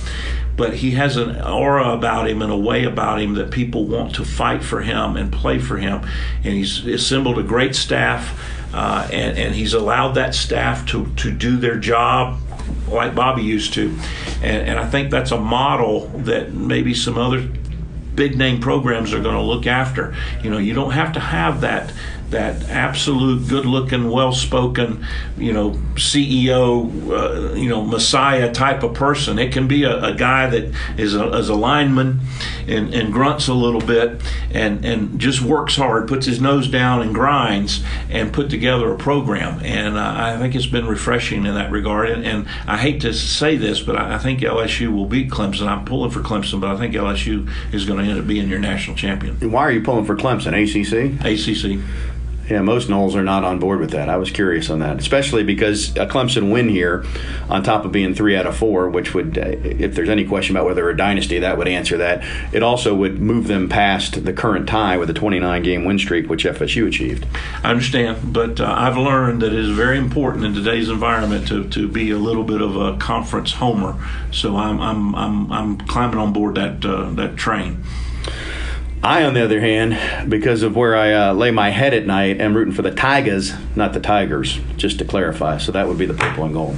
but 0.57 0.73
he 0.73 0.91
has 0.91 1.15
an 1.15 1.39
aura 1.39 1.91
about 1.93 2.27
him 2.27 2.41
and 2.41 2.51
a 2.51 2.57
way 2.57 2.83
about 2.83 3.21
him 3.21 3.35
that 3.35 3.51
people 3.51 3.85
want 3.85 4.15
to 4.15 4.25
fight 4.25 4.63
for 4.63 4.81
him 4.81 5.15
and 5.15 5.31
play 5.31 5.59
for 5.59 5.77
him. 5.77 6.01
And 6.43 6.53
he's 6.53 6.85
assembled 6.85 7.37
a 7.37 7.43
great 7.43 7.75
staff, 7.75 8.37
uh, 8.73 9.07
and, 9.13 9.37
and 9.37 9.55
he's 9.55 9.73
allowed 9.73 10.13
that 10.13 10.33
staff 10.33 10.85
to, 10.87 11.05
to 11.17 11.31
do 11.31 11.57
their 11.57 11.77
job 11.77 12.39
like 12.89 13.15
Bobby 13.15 13.43
used 13.43 13.73
to. 13.75 13.95
And, 14.41 14.69
and 14.69 14.79
I 14.79 14.89
think 14.89 15.11
that's 15.11 15.31
a 15.31 15.39
model 15.39 16.07
that 16.25 16.53
maybe 16.53 16.93
some 16.93 17.17
other 17.17 17.47
big 18.15 18.35
name 18.35 18.59
programs 18.59 19.13
are 19.13 19.21
going 19.21 19.35
to 19.35 19.41
look 19.41 19.67
after. 19.67 20.15
You 20.43 20.49
know, 20.49 20.57
you 20.57 20.73
don't 20.73 20.91
have 20.91 21.13
to 21.13 21.19
have 21.19 21.61
that 21.61 21.93
that 22.29 22.69
absolute 22.69 23.47
good 23.47 23.65
looking, 23.65 24.09
well 24.09 24.33
spoken, 24.33 25.05
you 25.37 25.53
know, 25.53 25.71
CEO, 25.95 26.91
uh, 27.09 27.53
you 27.53 27.69
know, 27.69 27.83
messiah 27.83 28.51
type 28.51 28.83
of 28.83 28.93
person. 28.93 29.39
It 29.39 29.53
can 29.53 29.67
be 29.67 29.83
a, 29.83 30.03
a 30.03 30.13
guy 30.13 30.49
that 30.49 30.73
is 30.97 31.15
a, 31.15 31.31
is 31.37 31.47
a 31.47 31.55
lineman 31.55 32.19
and, 32.67 32.93
and 32.93 33.13
grunts 33.13 33.47
a 33.47 33.53
little 33.53 33.79
bit 33.79 34.21
and, 34.51 34.83
and 34.83 35.19
just 35.19 35.41
works 35.41 35.77
hard, 35.77 36.07
puts 36.09 36.25
his 36.25 36.41
nose 36.41 36.67
down 36.67 37.01
and 37.01 37.13
grinds 37.13 37.81
and 38.09 38.33
put 38.33 38.49
together 38.49 38.91
a 38.91 38.97
program. 38.97 39.61
And 39.63 39.97
uh, 39.97 40.13
I 40.17 40.37
think 40.37 40.53
it's 40.53 40.65
been 40.65 40.85
refreshing 40.85 41.45
in 41.45 41.55
that 41.55 41.71
regard. 41.71 42.09
And, 42.09 42.25
and 42.25 42.47
I 42.67 42.77
hate 42.77 43.01
to 43.01 43.13
say 43.13 43.55
this, 43.55 43.79
but 43.79 43.95
I, 43.95 44.15
I 44.15 44.17
think 44.17 44.41
LSU 44.41 44.93
will 44.93 45.05
beat 45.05 45.29
Clemson. 45.29 45.67
I'm 45.67 45.85
pulling 45.85 46.11
for 46.11 46.19
Clemson, 46.19 46.59
but 46.59 46.69
I 46.71 46.77
think 46.77 46.93
LSU 46.93 47.49
is 47.73 47.85
going 47.85 48.03
to 48.03 48.11
end 48.11 48.19
up 48.19 48.27
being 48.27 48.49
your 48.49 48.59
national 48.59 48.97
champion. 48.97 49.37
And 49.39 49.53
why 49.53 49.61
are 49.61 49.71
you 49.71 49.81
pulling 49.81 50.03
for 50.03 50.17
Clemson? 50.17 50.51
ACC? 50.51 51.23
ACC. 51.23 51.81
Yeah, 52.49 52.61
most 52.61 52.87
Noles 52.87 53.13
are 53.13 53.23
not 53.23 53.43
on 53.43 53.59
board 53.59 53.81
with 53.81 53.91
that. 53.91 54.07
I 54.07 54.15
was 54.15 54.31
curious 54.31 54.69
on 54.69 54.79
that, 54.79 54.99
especially 54.99 55.43
because 55.43 55.89
a 55.97 56.05
Clemson 56.05 56.49
win 56.49 56.69
here, 56.69 57.05
on 57.49 57.61
top 57.61 57.83
of 57.83 57.91
being 57.91 58.15
three 58.15 58.37
out 58.37 58.45
of 58.45 58.55
four, 58.55 58.89
which 58.89 59.13
would, 59.13 59.37
uh, 59.37 59.41
if 59.63 59.95
there's 59.95 60.07
any 60.07 60.23
question 60.23 60.55
about 60.55 60.65
whether 60.65 60.89
a 60.89 60.95
dynasty, 60.95 61.39
that 61.39 61.57
would 61.57 61.67
answer 61.67 61.97
that. 61.97 62.23
It 62.53 62.63
also 62.63 62.95
would 62.95 63.19
move 63.19 63.47
them 63.47 63.67
past 63.67 64.23
the 64.23 64.31
current 64.31 64.67
tie 64.67 64.95
with 64.97 65.09
a 65.09 65.13
29 65.13 65.61
game 65.61 65.83
win 65.83 65.99
streak, 65.99 66.29
which 66.29 66.45
FSU 66.45 66.87
achieved. 66.87 67.27
I 67.63 67.71
understand, 67.71 68.33
but 68.33 68.61
uh, 68.61 68.73
I've 68.77 68.97
learned 68.97 69.41
that 69.41 69.51
it 69.51 69.59
is 69.59 69.71
very 69.71 69.97
important 69.97 70.45
in 70.45 70.53
today's 70.53 70.89
environment 70.89 71.49
to, 71.49 71.67
to 71.69 71.87
be 71.87 72.11
a 72.11 72.17
little 72.17 72.45
bit 72.45 72.61
of 72.61 72.77
a 72.77 72.97
conference 72.97 73.53
homer. 73.53 73.95
So 74.31 74.55
I'm 74.55 74.79
I'm 74.79 75.15
I'm, 75.15 75.51
I'm 75.51 75.77
climbing 75.79 76.17
on 76.17 76.31
board 76.31 76.55
that 76.55 76.85
uh, 76.85 77.09
that 77.11 77.35
train. 77.35 77.83
I, 79.03 79.23
on 79.23 79.33
the 79.35 79.43
other 79.43 79.61
hand, 79.61 80.29
because 80.29 80.63
of 80.63 80.75
where 80.75 80.95
I 80.97 81.13
uh, 81.13 81.33
lay 81.33 81.51
my 81.51 81.69
head 81.69 81.93
at 81.93 82.05
night, 82.05 82.41
am 82.41 82.55
rooting 82.55 82.73
for 82.73 82.81
the 82.81 82.91
Tigers, 82.91 83.53
not 83.75 83.93
the 83.93 83.99
Tigers, 83.99 84.59
just 84.75 84.97
to 84.99 85.05
clarify. 85.05 85.59
So 85.59 85.71
that 85.71 85.87
would 85.87 85.97
be 85.97 86.05
the 86.05 86.15
purple 86.15 86.45
and 86.45 86.53
gold. 86.53 86.77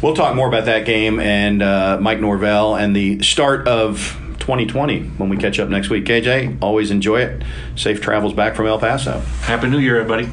We'll 0.00 0.14
talk 0.14 0.36
more 0.36 0.48
about 0.48 0.66
that 0.66 0.86
game 0.86 1.18
and 1.18 1.62
uh, 1.62 1.98
Mike 2.00 2.20
Norvell 2.20 2.76
and 2.76 2.94
the 2.94 3.20
start 3.22 3.66
of 3.66 4.16
2020 4.38 5.00
when 5.18 5.28
we 5.28 5.36
catch 5.36 5.58
up 5.58 5.68
next 5.68 5.90
week. 5.90 6.04
KJ, 6.04 6.58
always 6.62 6.92
enjoy 6.92 7.22
it. 7.22 7.42
Safe 7.74 8.00
travels 8.00 8.32
back 8.32 8.54
from 8.54 8.66
El 8.66 8.78
Paso. 8.78 9.18
Happy 9.42 9.68
New 9.68 9.78
Year, 9.78 10.00
everybody. 10.00 10.30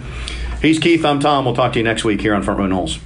He's 0.62 0.80
Keith. 0.80 1.04
I'm 1.04 1.20
Tom. 1.20 1.46
We'll 1.46 1.56
talk 1.56 1.74
to 1.74 1.80
you 1.80 1.84
next 1.84 2.04
week 2.04 2.22
here 2.22 2.36
on 2.36 2.44
Front 2.44 2.60
Row 2.60 2.68
Noles. 2.68 3.00